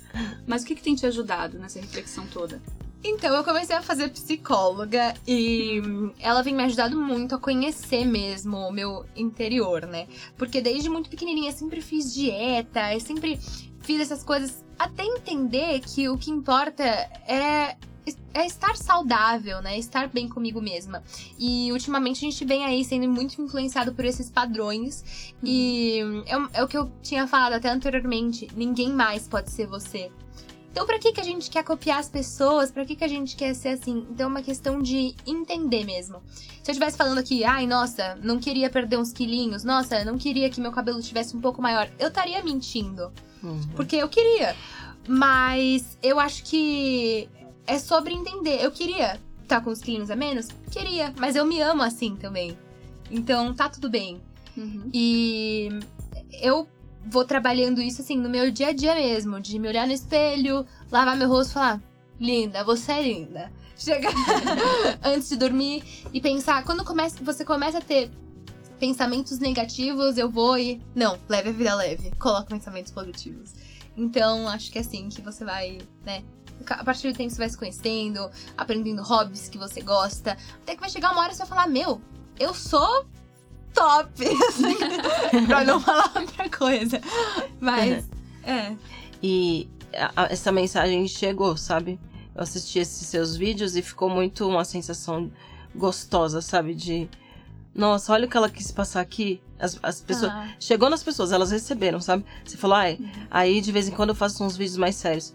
Mas 0.46 0.62
o 0.62 0.66
que, 0.66 0.74
que 0.74 0.82
tem 0.82 0.94
te 0.94 1.04
ajudado 1.04 1.58
nessa 1.58 1.78
reflexão 1.78 2.26
toda? 2.26 2.60
Então, 3.06 3.34
eu 3.34 3.44
comecei 3.44 3.76
a 3.76 3.82
fazer 3.82 4.08
psicóloga 4.08 5.12
e 5.28 5.82
ela 6.18 6.40
vem 6.42 6.54
me 6.54 6.62
ajudando 6.62 6.98
muito 6.98 7.34
a 7.34 7.38
conhecer 7.38 8.06
mesmo 8.06 8.56
o 8.56 8.72
meu 8.72 9.04
interior, 9.14 9.86
né? 9.86 10.08
Porque 10.38 10.62
desde 10.62 10.88
muito 10.88 11.10
pequenininha 11.10 11.50
eu 11.50 11.54
sempre 11.54 11.82
fiz 11.82 12.14
dieta, 12.14 12.94
eu 12.94 13.00
sempre 13.00 13.38
fiz 13.84 14.00
essas 14.00 14.24
coisas 14.24 14.64
até 14.78 15.04
entender 15.04 15.80
que 15.80 16.08
o 16.08 16.18
que 16.18 16.30
importa 16.30 16.82
é 16.82 17.76
é 18.34 18.44
estar 18.46 18.76
saudável, 18.76 19.62
né? 19.62 19.78
Estar 19.78 20.08
bem 20.08 20.28
comigo 20.28 20.60
mesma. 20.60 21.02
E 21.38 21.72
ultimamente 21.72 22.18
a 22.18 22.28
gente 22.30 22.44
vem 22.44 22.62
aí 22.62 22.84
sendo 22.84 23.08
muito 23.08 23.40
influenciado 23.40 23.94
por 23.94 24.04
esses 24.04 24.28
padrões. 24.28 25.32
E 25.42 26.00
é, 26.26 26.36
o- 26.36 26.50
é 26.52 26.62
o 26.62 26.68
que 26.68 26.76
eu 26.76 26.92
tinha 27.02 27.26
falado 27.26 27.54
até 27.54 27.70
anteriormente: 27.70 28.46
ninguém 28.54 28.90
mais 28.92 29.26
pode 29.26 29.50
ser 29.50 29.66
você. 29.66 30.10
Então, 30.70 30.84
pra 30.84 30.98
que, 30.98 31.12
que 31.12 31.20
a 31.20 31.24
gente 31.24 31.48
quer 31.48 31.62
copiar 31.64 31.98
as 32.00 32.08
pessoas? 32.10 32.70
Pra 32.70 32.84
que, 32.84 32.94
que 32.96 33.04
a 33.04 33.08
gente 33.08 33.36
quer 33.36 33.54
ser 33.54 33.68
assim? 33.68 34.06
Então, 34.10 34.24
é 34.26 34.28
uma 34.28 34.42
questão 34.42 34.82
de 34.82 35.14
entender 35.26 35.84
mesmo. 35.84 36.20
Se 36.62 36.70
eu 36.70 36.72
estivesse 36.72 36.98
falando 36.98 37.18
aqui, 37.18 37.42
ai, 37.44 37.64
nossa, 37.66 38.16
não 38.22 38.38
queria 38.38 38.68
perder 38.68 38.98
uns 38.98 39.12
quilinhos, 39.12 39.64
nossa, 39.64 40.04
não 40.04 40.18
queria 40.18 40.50
que 40.50 40.60
meu 40.60 40.72
cabelo 40.72 41.00
tivesse 41.00 41.34
um 41.36 41.40
pouco 41.40 41.62
maior, 41.62 41.88
eu 41.98 42.08
estaria 42.08 42.42
mentindo. 42.42 43.10
Uhum. 43.44 43.60
Porque 43.76 43.96
eu 43.96 44.08
queria. 44.08 44.56
Mas 45.06 45.98
eu 46.02 46.18
acho 46.18 46.44
que 46.44 47.28
é 47.66 47.78
sobre 47.78 48.14
entender. 48.14 48.62
Eu 48.62 48.70
queria 48.70 49.20
estar 49.42 49.60
com 49.60 49.70
uns 49.70 49.80
quilinhos 49.80 50.10
a 50.10 50.16
menos? 50.16 50.48
Queria. 50.70 51.12
Mas 51.18 51.36
eu 51.36 51.44
me 51.44 51.60
amo 51.60 51.82
assim 51.82 52.16
também. 52.16 52.56
Então 53.10 53.54
tá 53.54 53.68
tudo 53.68 53.90
bem. 53.90 54.20
Uhum. 54.56 54.88
E 54.92 55.68
eu 56.40 56.66
vou 57.06 57.24
trabalhando 57.24 57.80
isso 57.80 58.00
assim 58.00 58.16
no 58.16 58.30
meu 58.30 58.50
dia 58.50 58.68
a 58.68 58.72
dia 58.72 58.94
mesmo, 58.94 59.40
de 59.40 59.58
me 59.58 59.68
olhar 59.68 59.86
no 59.86 59.92
espelho, 59.92 60.66
lavar 60.90 61.16
meu 61.16 61.28
rosto 61.28 61.50
e 61.50 61.54
falar: 61.54 61.82
"Linda, 62.18 62.64
você 62.64 62.92
é 62.92 63.02
linda". 63.02 63.52
Chegar 63.76 64.12
antes 65.02 65.28
de 65.28 65.36
dormir 65.36 65.82
e 66.12 66.20
pensar, 66.20 66.64
quando 66.64 66.84
começa, 66.84 67.22
você 67.22 67.44
começa 67.44 67.78
a 67.78 67.80
ter 67.80 68.08
pensamentos 68.88 69.38
negativos, 69.38 70.18
eu 70.18 70.28
vou 70.30 70.58
e 70.58 70.78
não, 70.94 71.18
leve 71.26 71.48
a 71.48 71.52
vida 71.52 71.74
leve, 71.74 72.10
coloca 72.18 72.44
pensamentos 72.44 72.92
positivos. 72.92 73.54
Então, 73.96 74.46
acho 74.46 74.70
que 74.70 74.76
é 74.76 74.82
assim 74.82 75.08
que 75.08 75.22
você 75.22 75.42
vai, 75.42 75.78
né, 76.04 76.22
a 76.68 76.84
partir 76.84 77.10
do 77.10 77.16
tempo 77.16 77.30
você 77.30 77.38
vai 77.38 77.48
se 77.48 77.56
conhecendo, 77.56 78.30
aprendendo 78.58 79.02
hobbies 79.02 79.48
que 79.48 79.56
você 79.56 79.80
gosta, 79.80 80.36
até 80.62 80.74
que 80.74 80.80
vai 80.82 80.90
chegar 80.90 81.12
uma 81.12 81.22
hora 81.22 81.32
e 81.32 81.34
você 81.34 81.38
vai 81.38 81.48
falar: 81.48 81.66
"Meu, 81.66 81.98
eu 82.38 82.52
sou 82.52 83.06
top. 83.72 84.10
Assim, 84.48 84.76
pra 85.48 85.64
não 85.64 85.80
falar 85.80 86.12
outra 86.16 86.48
coisa. 86.50 87.00
Mas, 87.60 88.04
é. 88.44 88.76
E 89.22 89.66
a- 90.14 90.26
essa 90.30 90.52
mensagem 90.52 91.08
chegou, 91.08 91.56
sabe? 91.56 91.98
Eu 92.34 92.42
assisti 92.42 92.80
esses 92.80 93.06
seus 93.08 93.34
vídeos 93.34 93.76
e 93.76 93.82
ficou 93.82 94.10
muito 94.10 94.46
uma 94.46 94.64
sensação 94.64 95.32
gostosa, 95.74 96.42
sabe? 96.42 96.74
De. 96.74 97.08
Nossa, 97.74 98.12
olha 98.12 98.26
o 98.26 98.30
que 98.30 98.36
ela 98.36 98.48
quis 98.48 98.70
passar 98.70 99.00
aqui. 99.00 99.42
As, 99.58 99.78
as 99.82 100.00
pessoas. 100.00 100.30
Ah, 100.30 100.48
Chegou 100.60 100.88
nas 100.88 101.02
pessoas, 101.02 101.32
elas 101.32 101.50
receberam, 101.50 102.00
sabe? 102.00 102.24
Você 102.44 102.56
falou, 102.56 102.76
ai, 102.76 102.98
aí 103.30 103.60
de 103.60 103.72
vez 103.72 103.88
em 103.88 103.90
quando 103.90 104.10
eu 104.10 104.14
faço 104.14 104.44
uns 104.44 104.56
vídeos 104.56 104.76
mais 104.76 104.94
sérios. 104.94 105.34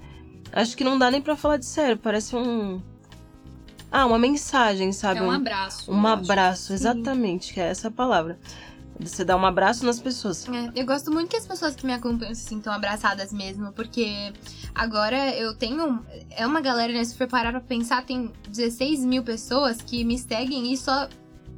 Acho 0.52 0.76
que 0.76 0.84
não 0.84 0.98
dá 0.98 1.12
nem 1.12 1.22
pra 1.22 1.36
falar 1.36 1.58
de 1.58 1.66
sério, 1.66 1.98
parece 1.98 2.36
um. 2.36 2.82
Ah, 3.92 4.06
uma 4.06 4.20
mensagem, 4.20 4.92
sabe? 4.92 5.20
É 5.20 5.24
um 5.24 5.32
abraço. 5.32 5.92
Um 5.92 6.08
acho. 6.08 6.24
abraço, 6.24 6.74
exatamente, 6.74 7.54
que 7.54 7.60
é 7.60 7.70
essa 7.70 7.88
a 7.88 7.92
palavra. 7.92 8.40
Você 9.00 9.24
dá 9.24 9.36
um 9.38 9.46
abraço 9.46 9.86
nas 9.86 10.00
pessoas. 10.00 10.48
é, 10.50 10.72
eu 10.76 10.86
gosto 10.86 11.10
muito 11.10 11.30
que 11.30 11.38
as 11.38 11.48
pessoas 11.48 11.74
que 11.74 11.86
me 11.86 11.94
acompanham 11.94 12.36
se 12.36 12.44
sintam 12.44 12.72
abraçadas 12.74 13.32
mesmo, 13.32 13.72
porque 13.72 14.34
agora 14.76 15.34
eu 15.36 15.56
tenho. 15.56 16.04
É 16.32 16.46
uma 16.46 16.60
galera, 16.62 16.92
né? 16.92 17.04
Se 17.04 17.16
for 17.16 17.28
parar 17.28 17.52
pra 17.52 17.62
pensar, 17.62 18.06
tem 18.06 18.32
16 18.50 19.06
mil 19.06 19.24
pessoas 19.24 19.82
que 19.82 20.04
me 20.04 20.18
seguem 20.20 20.74
e 20.74 20.78
só 20.78 21.08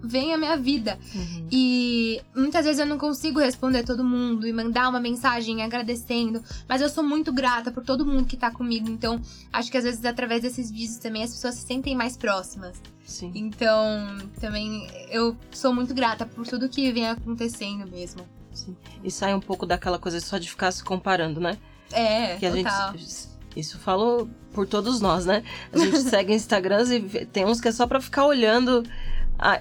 veem 0.04 0.34
a 0.34 0.38
minha 0.38 0.58
vida. 0.58 0.97
Uhum. 1.14 1.47
E 1.52 2.22
muitas 2.36 2.66
vezes 2.66 2.80
eu 2.80 2.86
não 2.86 2.97
consigo 2.97 3.39
responder 3.39 3.84
todo 3.84 4.04
mundo 4.04 4.47
e 4.47 4.54
mandar 4.54 4.89
uma 4.89 4.99
mensagem 4.99 5.62
agradecendo, 5.64 6.43
mas 6.68 6.82
eu 6.82 6.89
sou 6.89 7.04
muito 7.04 7.32
grata 7.32 7.72
por 7.72 7.84
todo 7.84 8.06
mundo 8.06 8.26
que 8.26 8.38
tá 8.38 8.52
comigo. 8.52 8.89
Então, 8.89 9.22
acho 9.52 9.72
que 9.72 9.78
às 9.78 9.84
vezes 9.84 10.04
através 10.06 10.41
desses 10.41 10.72
vídeos 10.72 10.97
também 10.97 11.24
as 11.24 11.32
pessoas 11.32 11.56
se 11.56 11.66
sentem 11.68 11.95
mais 11.95 12.18
próximas. 12.18 12.82
Sim. 13.06 13.32
Então, 13.36 14.18
também 14.39 14.88
eu 15.10 15.36
sou 15.52 15.74
muito 15.74 15.93
grata 15.93 16.26
por 16.26 16.47
tudo 16.47 16.70
que 16.70 16.91
vem 16.91 17.08
acontecendo 17.10 17.89
mesmo. 17.91 18.26
Sim. 18.54 18.76
E 19.04 19.12
sai 19.12 19.34
um 19.34 19.39
pouco 19.39 19.66
daquela 19.66 19.97
coisa 19.99 20.20
só 20.20 20.38
de 20.38 20.49
ficar 20.49 20.72
se 20.72 20.84
comparando, 20.84 21.39
né? 21.39 21.58
É, 21.91 22.38
Que 22.38 22.45
a 22.45 22.52
total. 22.52 22.97
gente. 22.97 23.32
Isso 23.56 23.78
falou 23.80 24.30
por 24.54 24.66
todos 24.66 25.02
nós, 25.02 25.26
né? 25.26 25.43
A 25.74 25.78
gente 25.78 25.99
segue 26.10 26.34
Instagrams 26.34 26.89
e 26.89 27.26
tem 27.26 27.45
uns 27.45 27.60
que 27.60 27.68
é 27.68 27.72
só 27.72 27.86
pra 27.86 27.99
ficar 27.99 28.26
olhando, 28.26 28.84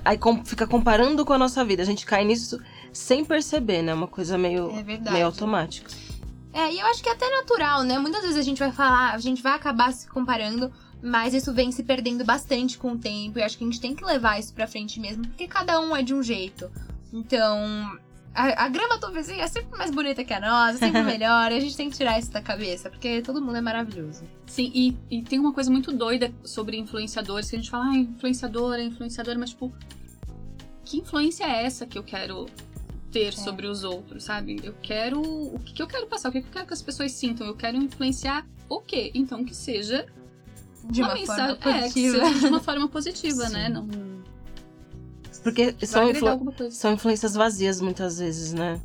aí 0.04 0.18
com- 0.18 0.44
fica 0.44 0.66
comparando 0.66 1.24
com 1.24 1.32
a 1.32 1.38
nossa 1.38 1.64
vida. 1.64 1.82
A 1.82 1.86
gente 1.86 2.04
cai 2.06 2.24
nisso 2.24 2.60
sem 2.92 3.24
perceber, 3.24 3.82
né? 3.82 3.94
Uma 3.94 4.06
coisa 4.06 4.36
meio, 4.36 4.70
É 4.70 4.82
meio 5.12 5.26
automática. 5.26 5.90
É, 6.52 6.72
e 6.72 6.80
eu 6.80 6.86
acho 6.88 7.02
que 7.02 7.08
é 7.08 7.12
até 7.12 7.28
natural, 7.30 7.82
né? 7.84 7.98
Muitas 7.98 8.22
vezes 8.22 8.36
a 8.36 8.42
gente 8.42 8.58
vai 8.58 8.72
falar, 8.72 9.14
a 9.14 9.18
gente 9.18 9.40
vai 9.42 9.52
acabar 9.54 9.92
se 9.92 10.08
comparando, 10.08 10.70
mas 11.02 11.32
isso 11.32 11.52
vem 11.54 11.70
se 11.72 11.82
perdendo 11.84 12.24
bastante 12.24 12.76
com 12.76 12.92
o 12.92 12.98
tempo. 12.98 13.38
E 13.38 13.42
acho 13.42 13.56
que 13.56 13.64
a 13.64 13.66
gente 13.66 13.80
tem 13.80 13.94
que 13.94 14.04
levar 14.04 14.38
isso 14.38 14.52
pra 14.52 14.66
frente 14.66 14.98
mesmo, 15.00 15.26
porque 15.28 15.46
cada 15.46 15.80
um 15.80 15.94
é 15.96 16.02
de 16.02 16.12
um 16.12 16.22
jeito. 16.22 16.68
Então, 17.12 17.96
a, 18.34 18.64
a 18.64 18.68
grama 18.68 18.98
do 18.98 19.12
vizinho 19.12 19.40
é 19.40 19.46
sempre 19.48 19.76
mais 19.76 19.90
bonita 19.90 20.22
que 20.24 20.32
a 20.32 20.40
nossa, 20.40 20.78
sempre 20.78 21.02
melhor. 21.04 21.50
e 21.52 21.56
a 21.56 21.60
gente 21.60 21.76
tem 21.76 21.90
que 21.90 21.96
tirar 21.96 22.18
isso 22.18 22.30
da 22.30 22.40
cabeça, 22.40 22.88
porque 22.90 23.22
todo 23.22 23.40
mundo 23.42 23.56
é 23.56 23.60
maravilhoso. 23.60 24.22
Sim, 24.46 24.70
e, 24.74 24.96
e 25.10 25.22
tem 25.22 25.38
uma 25.38 25.52
coisa 25.52 25.70
muito 25.70 25.92
doida 25.92 26.32
sobre 26.44 26.76
influenciadores, 26.78 27.50
que 27.50 27.56
a 27.56 27.58
gente 27.58 27.70
fala, 27.70 27.86
ah, 27.86 27.96
influenciadora, 27.96 28.82
influenciadora, 28.82 29.38
mas 29.38 29.50
tipo, 29.50 29.72
que 30.84 30.98
influência 30.98 31.44
é 31.44 31.64
essa 31.64 31.86
que 31.86 31.98
eu 31.98 32.02
quero 32.02 32.46
ter 33.12 33.32
sobre 33.32 33.66
os 33.66 33.82
outros, 33.82 34.22
sabe? 34.24 34.60
Eu 34.62 34.74
quero. 34.80 35.20
O 35.20 35.58
que, 35.64 35.72
que 35.74 35.82
eu 35.82 35.86
quero 35.88 36.06
passar? 36.06 36.28
O 36.28 36.32
que, 36.32 36.40
que 36.42 36.46
eu 36.48 36.52
quero 36.52 36.66
que 36.66 36.72
as 36.72 36.82
pessoas 36.82 37.10
sintam? 37.10 37.44
Eu 37.46 37.56
quero 37.56 37.76
influenciar 37.76 38.46
o 38.68 38.80
quê? 38.80 39.10
Então 39.14 39.44
que 39.44 39.52
seja 39.54 40.06
De 40.84 41.02
uma, 41.02 41.14
mensagem. 41.14 41.56
forma 41.56 41.76
É, 41.76 41.80
positiva. 41.82 42.24
seja 42.24 42.38
de 42.38 42.46
uma 42.46 42.60
forma 42.62 42.88
positiva, 42.88 43.48
né? 43.48 43.68
Não. 43.68 43.88
Porque 45.43 45.74
são, 45.86 46.11
influ- 46.11 46.70
são 46.70 46.93
influências 46.93 47.34
vazias 47.34 47.80
muitas 47.80 48.18
vezes, 48.18 48.53
né? 48.53 48.80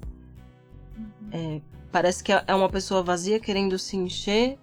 É, 1.31 1.61
parece 1.91 2.23
que 2.23 2.31
é 2.31 2.55
uma 2.55 2.69
pessoa 2.69 3.03
vazia 3.03 3.39
querendo 3.39 3.77
se 3.77 3.97
encher 3.97 4.57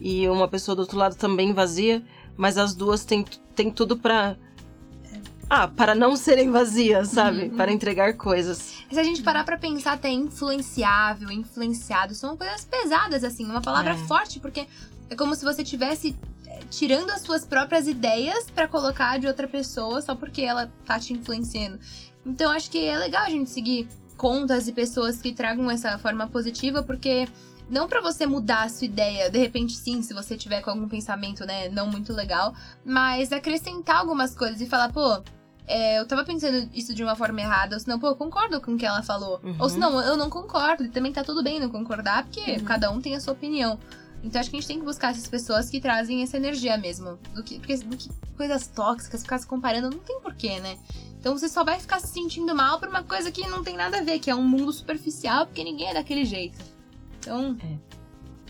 e 0.00 0.28
uma 0.28 0.46
pessoa 0.48 0.74
do 0.76 0.80
outro 0.80 0.96
lado 0.96 1.16
também 1.16 1.52
vazia, 1.52 2.02
mas 2.36 2.56
as 2.58 2.74
duas 2.74 3.04
têm, 3.04 3.24
têm 3.56 3.70
tudo 3.70 3.96
pra. 3.96 4.36
Ah, 5.50 5.68
para 5.68 5.94
não 5.94 6.16
serem 6.16 6.50
vazias, 6.50 7.08
sabe? 7.08 7.42
Uhum. 7.48 7.56
Para 7.56 7.70
entregar 7.72 8.14
coisas. 8.16 8.74
Se 8.90 8.98
a 8.98 9.04
gente 9.04 9.22
parar 9.22 9.44
pra 9.44 9.58
pensar 9.58 9.92
até 9.92 10.10
influenciável, 10.10 11.30
influenciado, 11.30 12.14
são 12.14 12.36
coisas 12.36 12.64
pesadas, 12.64 13.22
assim, 13.22 13.44
uma 13.44 13.60
palavra 13.60 13.92
É. 13.92 13.96
forte, 14.06 14.40
porque 14.40 14.66
é 15.10 15.14
como 15.14 15.34
se 15.34 15.44
você 15.44 15.62
tivesse 15.62 16.16
tirando 16.70 17.10
as 17.10 17.22
suas 17.22 17.44
próprias 17.44 17.86
ideias 17.86 18.50
pra 18.50 18.66
colocar 18.68 19.18
de 19.18 19.26
outra 19.26 19.46
pessoa 19.46 20.00
só 20.00 20.14
porque 20.14 20.42
ela 20.42 20.70
tá 20.84 20.98
te 20.98 21.12
influenciando. 21.12 21.78
Então 22.24 22.50
acho 22.50 22.70
que 22.70 22.84
é 22.84 22.96
legal 22.98 23.24
a 23.24 23.30
gente 23.30 23.50
seguir 23.50 23.88
contas 24.16 24.68
e 24.68 24.72
pessoas 24.72 25.20
que 25.20 25.32
tragam 25.32 25.70
essa 25.70 25.98
forma 25.98 26.26
positiva, 26.28 26.82
porque 26.82 27.26
não 27.68 27.88
pra 27.88 28.00
você 28.00 28.26
mudar 28.26 28.64
a 28.64 28.68
sua 28.68 28.84
ideia, 28.84 29.30
de 29.30 29.38
repente 29.38 29.72
sim, 29.74 30.02
se 30.02 30.14
você 30.14 30.36
tiver 30.36 30.60
com 30.60 30.70
algum 30.70 30.88
pensamento, 30.88 31.44
né, 31.44 31.68
não 31.68 31.86
muito 31.86 32.12
legal, 32.12 32.54
mas 32.84 33.32
acrescentar 33.32 33.96
algumas 33.96 34.34
coisas 34.34 34.60
e 34.60 34.66
falar, 34.66 34.92
pô, 34.92 35.22
é, 35.66 35.98
eu 35.98 36.06
tava 36.06 36.24
pensando 36.24 36.68
isso 36.74 36.94
de 36.94 37.02
uma 37.02 37.16
forma 37.16 37.40
errada, 37.40 37.76
ou 37.76 37.80
senão, 37.80 37.98
pô, 37.98 38.08
eu 38.08 38.16
concordo 38.16 38.60
com 38.60 38.74
o 38.74 38.76
que 38.76 38.84
ela 38.84 39.02
falou. 39.02 39.40
Uhum. 39.42 39.56
Ou 39.58 39.68
senão, 39.68 40.00
eu 40.02 40.16
não 40.16 40.28
concordo, 40.28 40.84
e 40.84 40.88
também 40.88 41.12
tá 41.12 41.24
tudo 41.24 41.42
bem 41.42 41.58
não 41.58 41.70
concordar, 41.70 42.24
porque 42.24 42.52
Uhum. 42.52 42.64
cada 42.64 42.90
um 42.90 43.00
tem 43.00 43.14
a 43.14 43.20
sua 43.20 43.32
opinião. 43.32 43.78
Então 44.22 44.40
acho 44.40 44.50
que 44.50 44.56
a 44.56 44.60
gente 44.60 44.68
tem 44.68 44.78
que 44.78 44.84
buscar 44.84 45.10
essas 45.10 45.26
pessoas 45.26 45.68
que 45.68 45.80
trazem 45.80 46.22
essa 46.22 46.36
energia 46.36 46.76
mesmo. 46.76 47.18
Do 47.34 47.42
que, 47.42 47.58
porque 47.58 47.76
do 47.78 47.96
que 47.96 48.08
coisas 48.36 48.66
tóxicas, 48.68 49.22
ficar 49.22 49.38
se 49.38 49.46
comparando, 49.46 49.90
não 49.90 49.98
tem 49.98 50.20
porquê, 50.20 50.60
né? 50.60 50.78
Então 51.18 51.36
você 51.36 51.48
só 51.48 51.64
vai 51.64 51.78
ficar 51.78 52.00
se 52.00 52.08
sentindo 52.08 52.54
mal 52.54 52.78
por 52.78 52.88
uma 52.88 53.02
coisa 53.02 53.30
que 53.30 53.46
não 53.48 53.62
tem 53.62 53.76
nada 53.76 53.98
a 53.98 54.02
ver, 54.02 54.18
que 54.18 54.30
é 54.30 54.34
um 54.34 54.42
mundo 54.42 54.72
superficial, 54.72 55.46
porque 55.46 55.62
ninguém 55.64 55.88
é 55.88 55.94
daquele 55.94 56.24
jeito. 56.24 56.58
Então. 57.18 57.56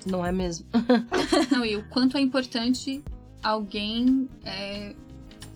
Não 0.06 0.24
é 0.24 0.32
mesmo? 0.32 0.66
Não, 1.50 1.64
e 1.64 1.76
o 1.76 1.88
quanto 1.88 2.16
é 2.16 2.20
importante 2.20 3.04
alguém 3.42 4.28
é, 4.44 4.96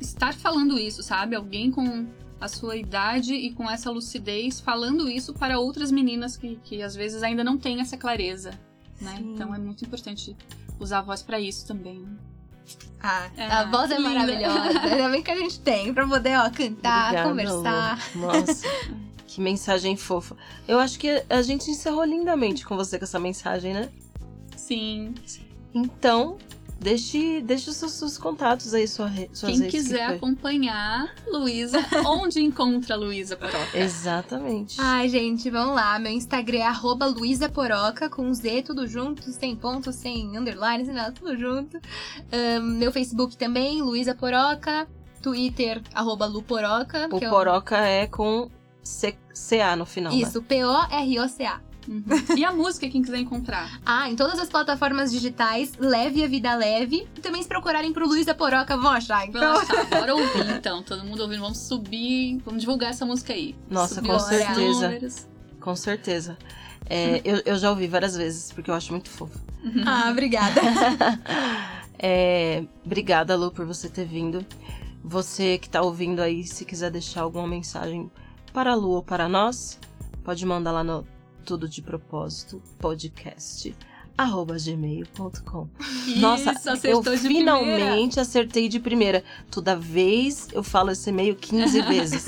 estar 0.00 0.34
falando 0.34 0.78
isso, 0.78 1.02
sabe? 1.02 1.34
Alguém 1.34 1.70
com 1.70 2.06
a 2.40 2.48
sua 2.48 2.76
idade 2.76 3.34
e 3.34 3.52
com 3.52 3.68
essa 3.68 3.90
lucidez 3.90 4.60
falando 4.60 5.08
isso 5.08 5.32
para 5.32 5.58
outras 5.58 5.90
meninas 5.90 6.36
que, 6.36 6.56
que 6.62 6.82
às 6.82 6.94
vezes 6.94 7.22
ainda 7.22 7.42
não 7.42 7.56
têm 7.56 7.80
essa 7.80 7.96
clareza, 7.96 8.58
né? 9.00 9.16
Sim. 9.18 9.34
Então 9.34 9.54
é 9.54 9.58
muito 9.58 9.84
importante 9.84 10.36
usar 10.78 10.98
a 10.98 11.02
voz 11.02 11.22
para 11.22 11.38
isso 11.40 11.66
também. 11.66 12.06
Ah, 13.00 13.28
Ah, 13.38 13.60
a 13.60 13.64
voz 13.66 13.90
é 13.90 13.96
linda. 13.98 14.08
maravilhosa. 14.10 14.80
Ainda 14.82 15.08
bem 15.08 15.22
que 15.22 15.30
a 15.30 15.36
gente 15.36 15.60
tem 15.60 15.94
pra 15.94 16.06
poder, 16.06 16.36
ó, 16.38 16.50
cantar, 16.50 17.08
Obrigada, 17.12 17.28
conversar. 17.28 17.98
Lu. 18.14 18.20
Nossa, 18.22 18.68
que 19.26 19.40
mensagem 19.40 19.96
fofa. 19.96 20.36
Eu 20.66 20.78
acho 20.80 20.98
que 20.98 21.22
a 21.30 21.42
gente 21.42 21.70
encerrou 21.70 22.04
lindamente 22.04 22.66
com 22.66 22.74
você 22.76 22.98
com 22.98 23.04
essa 23.04 23.20
mensagem, 23.20 23.72
né? 23.74 23.88
Sim. 24.56 25.14
Então, 25.72 26.38
deixe, 26.78 27.40
deixe 27.40 27.70
os 27.70 27.76
seus, 27.76 27.92
seus 27.92 28.18
contatos 28.18 28.72
aí, 28.74 28.86
sua, 28.86 29.10
suas 29.32 29.58
Quem 29.58 29.68
quiser 29.68 30.08
que 30.08 30.14
acompanhar 30.14 31.14
Luísa, 31.26 31.78
onde 32.06 32.40
encontra 32.42 32.94
a 32.94 32.98
Luísa 32.98 33.36
Poroca? 33.36 33.58
Exatamente. 33.76 34.76
Ai, 34.80 35.08
gente, 35.08 35.48
vamos 35.50 35.74
lá. 35.74 35.98
Meu 35.98 36.12
Instagram 36.12 36.58
é 36.58 36.66
arroba 36.66 37.06
Luísa 37.06 37.48
Poroca, 37.48 38.08
com 38.08 38.32
Z, 38.32 38.62
tudo 38.62 38.86
junto, 38.86 39.22
sem 39.32 39.56
ponto, 39.56 39.92
sem 39.92 40.36
underline, 40.36 40.84
sem 40.84 40.94
nada, 40.94 41.12
tudo 41.12 41.36
junto. 41.38 41.78
Ahn, 42.32 42.60
meu 42.78 42.92
Facebook 42.92 43.36
também, 43.36 43.82
Luísa 43.82 44.14
Poroca. 44.14 44.86
Twitter, 45.22 45.82
arroba 45.92 46.24
Lu 46.26 46.40
Poroca. 46.40 47.08
o 47.10 47.18
que 47.18 47.24
é 47.24 47.28
Poroca 47.28 47.76
é 47.78 48.06
com 48.06 48.48
C- 48.80 49.16
CA 49.34 49.74
no 49.74 49.84
final. 49.84 50.12
né? 50.12 50.20
Isso, 50.20 50.40
P-O-R-O-C-A. 50.40 51.60
Uhum. 51.88 52.04
E 52.36 52.44
a 52.44 52.52
música, 52.52 52.88
quem 52.88 53.02
quiser 53.02 53.18
encontrar? 53.18 53.80
Ah, 53.84 54.10
em 54.10 54.16
todas 54.16 54.38
as 54.38 54.48
plataformas 54.48 55.10
digitais, 55.12 55.72
Leve 55.78 56.24
a 56.24 56.28
Vida 56.28 56.54
Leve. 56.54 57.06
E 57.16 57.20
também 57.20 57.42
se 57.42 57.48
procurarem 57.48 57.92
pro 57.92 58.06
Luísa 58.06 58.34
Poroca, 58.34 58.76
vão 58.76 58.90
achar. 58.90 59.26
Então, 59.26 59.40
Vamos 59.40 59.70
achar, 59.70 59.84
bora 59.90 60.14
ouvir 60.14 60.50
então. 60.56 60.82
Todo 60.82 61.04
mundo 61.04 61.20
ouvindo, 61.20 61.40
vamos 61.40 61.58
subir, 61.58 62.40
vamos 62.44 62.60
divulgar 62.60 62.90
essa 62.90 63.06
música 63.06 63.32
aí. 63.32 63.54
Nossa, 63.70 63.96
Subir 63.96 64.08
com 64.08 64.18
certeza. 64.18 64.88
números. 64.88 65.26
Com 65.60 65.76
certeza. 65.76 66.36
É, 66.88 67.20
eu, 67.24 67.42
eu 67.44 67.58
já 67.58 67.70
ouvi 67.70 67.86
várias 67.86 68.16
vezes, 68.16 68.52
porque 68.52 68.70
eu 68.70 68.74
acho 68.74 68.92
muito 68.92 69.08
fofo. 69.10 69.38
ah, 69.86 70.08
obrigada. 70.10 70.60
É, 71.98 72.62
obrigada, 72.84 73.34
Lu, 73.36 73.50
por 73.50 73.64
você 73.64 73.88
ter 73.88 74.04
vindo. 74.04 74.44
Você 75.02 75.56
que 75.56 75.68
tá 75.68 75.80
ouvindo 75.80 76.20
aí, 76.20 76.44
se 76.44 76.64
quiser 76.64 76.90
deixar 76.90 77.22
alguma 77.22 77.46
mensagem 77.46 78.10
para 78.52 78.72
a 78.72 78.74
Lu 78.74 78.90
ou 78.90 79.02
para 79.02 79.28
nós, 79.28 79.78
pode 80.22 80.44
mandar 80.44 80.72
lá 80.72 80.84
no 80.84 81.06
Tudo 81.46 81.68
de 81.68 81.80
Propósito 81.80 82.60
Podcast 82.80 83.72
arroba 84.18 84.56
gmail.com 84.58 85.68
Nossa, 86.16 86.50
eu 86.64 86.72
acertou 86.72 87.14
de 87.14 87.20
primeira. 87.20 87.58
finalmente 87.58 88.18
acertei 88.18 88.68
de 88.68 88.80
primeira. 88.80 89.22
Toda 89.48 89.76
vez 89.76 90.48
eu 90.52 90.62
falo 90.64 90.90
esse 90.90 91.08
e-mail 91.10 91.36
15 91.36 91.82
vezes. 91.86 92.24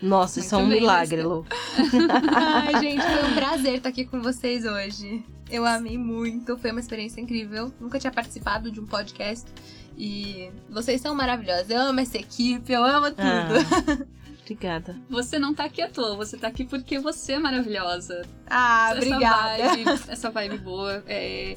Nossa, 0.00 0.38
isso 0.38 0.54
é 0.54 0.58
um 0.58 0.66
Muito 0.66 0.78
milagre, 0.78 1.22
Lúcia. 1.22 1.50
Lu. 1.98 2.06
Ai, 2.32 2.80
gente, 2.80 3.02
foi 3.02 3.30
um 3.30 3.34
prazer 3.34 3.74
estar 3.76 3.88
aqui 3.88 4.04
com 4.04 4.20
vocês 4.22 4.64
hoje. 4.64 5.24
Eu 5.50 5.66
amei 5.66 5.98
muito, 5.98 6.56
foi 6.56 6.70
uma 6.70 6.80
experiência 6.80 7.20
incrível. 7.20 7.72
Nunca 7.80 7.98
tinha 7.98 8.12
participado 8.12 8.70
de 8.70 8.78
um 8.78 8.86
podcast. 8.86 9.50
E 9.98 10.48
vocês 10.70 11.00
são 11.00 11.12
maravilhosos. 11.12 11.70
Eu 11.70 11.80
amo 11.80 11.98
essa 12.00 12.18
equipe, 12.18 12.72
eu 12.72 12.84
amo 12.84 13.08
tudo. 13.10 13.20
Ah, 13.20 14.04
obrigada. 14.44 14.96
Você 15.08 15.38
não 15.38 15.54
tá 15.54 15.64
aqui 15.64 15.82
à 15.82 15.88
toa, 15.88 16.14
você 16.14 16.36
tá 16.36 16.48
aqui 16.48 16.64
porque 16.64 16.98
você 16.98 17.32
é 17.32 17.38
maravilhosa. 17.38 18.22
Ah, 18.46 18.90
essa 18.90 18.96
obrigada. 18.96 19.68
Vibe, 19.68 19.90
essa 20.08 20.30
vibe 20.30 20.58
boa. 20.58 21.02
É, 21.06 21.54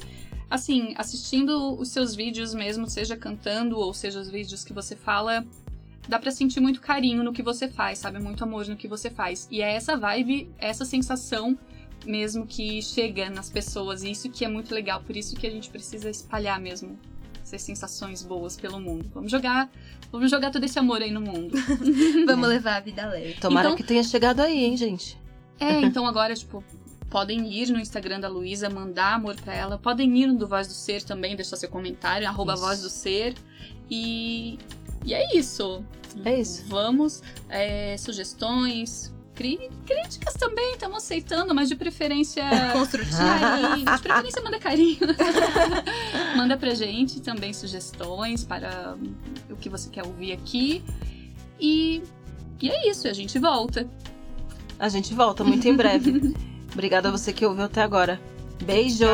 assim, 0.50 0.94
assistindo 0.96 1.78
os 1.78 1.88
seus 1.90 2.14
vídeos 2.14 2.54
mesmo, 2.54 2.88
seja 2.88 3.16
cantando 3.16 3.78
ou 3.78 3.92
seja 3.92 4.18
os 4.18 4.30
vídeos 4.30 4.64
que 4.64 4.72
você 4.72 4.96
fala, 4.96 5.44
dá 6.08 6.18
pra 6.18 6.30
sentir 6.30 6.60
muito 6.60 6.80
carinho 6.80 7.22
no 7.22 7.32
que 7.32 7.42
você 7.42 7.68
faz, 7.68 7.98
sabe? 7.98 8.18
Muito 8.18 8.42
amor 8.42 8.66
no 8.66 8.76
que 8.76 8.88
você 8.88 9.10
faz. 9.10 9.46
E 9.50 9.60
é 9.62 9.74
essa 9.74 9.96
vibe, 9.96 10.50
essa 10.58 10.84
sensação 10.84 11.56
mesmo 12.06 12.46
que 12.46 12.80
chega 12.80 13.28
nas 13.28 13.50
pessoas. 13.50 14.02
E 14.02 14.10
isso 14.10 14.30
que 14.30 14.44
é 14.44 14.48
muito 14.48 14.74
legal. 14.74 15.02
Por 15.02 15.16
isso 15.16 15.36
que 15.36 15.46
a 15.46 15.50
gente 15.50 15.68
precisa 15.68 16.08
espalhar 16.08 16.58
mesmo 16.60 16.98
essas 17.48 17.62
sensações 17.62 18.22
boas 18.22 18.56
pelo 18.56 18.78
mundo. 18.80 19.10
Vamos 19.14 19.30
jogar, 19.30 19.70
vamos 20.12 20.30
jogar 20.30 20.50
todo 20.50 20.64
esse 20.64 20.78
amor 20.78 21.00
aí 21.02 21.10
no 21.10 21.20
mundo. 21.20 21.56
Vamos 22.26 22.48
levar 22.48 22.76
a 22.76 22.80
vida 22.80 23.06
leve. 23.06 23.34
Tomara 23.40 23.68
Então- 23.68 23.76
que 23.76 23.82
tenha 23.82 24.02
chegado 24.04 24.40
aí, 24.40 24.64
hein, 24.64 24.76
gente? 24.76 25.18
É, 25.58 25.80
então 25.82 26.06
agora, 26.06 26.34
tipo, 26.34 26.62
podem 27.10 27.50
ir 27.52 27.70
no 27.70 27.80
Instagram 27.80 28.20
da 28.20 28.28
Luísa, 28.28 28.68
mandar 28.68 29.14
amor 29.14 29.34
pra 29.36 29.54
ela. 29.54 29.78
Podem 29.78 30.16
ir 30.18 30.26
no 30.26 30.36
do 30.36 30.46
Voz 30.46 30.66
do 30.66 30.74
Ser 30.74 31.02
também, 31.02 31.34
deixar 31.34 31.56
seu 31.56 31.68
comentário, 31.68 32.28
arroba. 32.28 32.54
Voz 32.54 32.82
do 32.82 32.90
Ser. 32.90 33.34
E, 33.90 34.58
e 35.04 35.14
é 35.14 35.36
isso. 35.36 35.82
É 36.24 36.38
isso. 36.38 36.64
Vamos, 36.68 37.22
é, 37.48 37.96
sugestões, 37.96 39.12
cri- 39.38 39.70
críticas 39.86 40.34
também, 40.34 40.72
estamos 40.72 40.98
aceitando, 40.98 41.54
mas 41.54 41.68
de 41.68 41.76
preferência 41.76 42.44
Construtivo. 42.72 43.16
carinho. 43.16 43.84
De 43.86 44.02
preferência 44.02 44.42
manda 44.42 44.58
carinho. 44.58 44.98
manda 46.36 46.56
pra 46.56 46.74
gente 46.74 47.20
também 47.20 47.52
sugestões 47.52 48.44
para 48.44 48.96
o 49.48 49.56
que 49.56 49.68
você 49.68 49.88
quer 49.88 50.04
ouvir 50.04 50.32
aqui. 50.32 50.82
E, 51.60 52.02
e 52.60 52.68
é 52.68 52.90
isso, 52.90 53.06
a 53.08 53.12
gente 53.12 53.38
volta. 53.38 53.88
A 54.78 54.88
gente 54.88 55.14
volta 55.14 55.42
muito 55.44 55.66
em 55.66 55.74
breve. 55.74 56.34
Obrigada 56.72 57.08
a 57.08 57.12
você 57.12 57.32
que 57.32 57.46
ouviu 57.46 57.64
até 57.64 57.82
agora. 57.82 58.20
Beijo! 58.62 59.06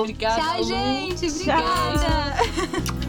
Obrigada, 0.00 0.40
Tchau, 0.42 0.64
gente. 0.64 1.26
Tchau. 1.44 1.56
Obrigada. 1.56 3.07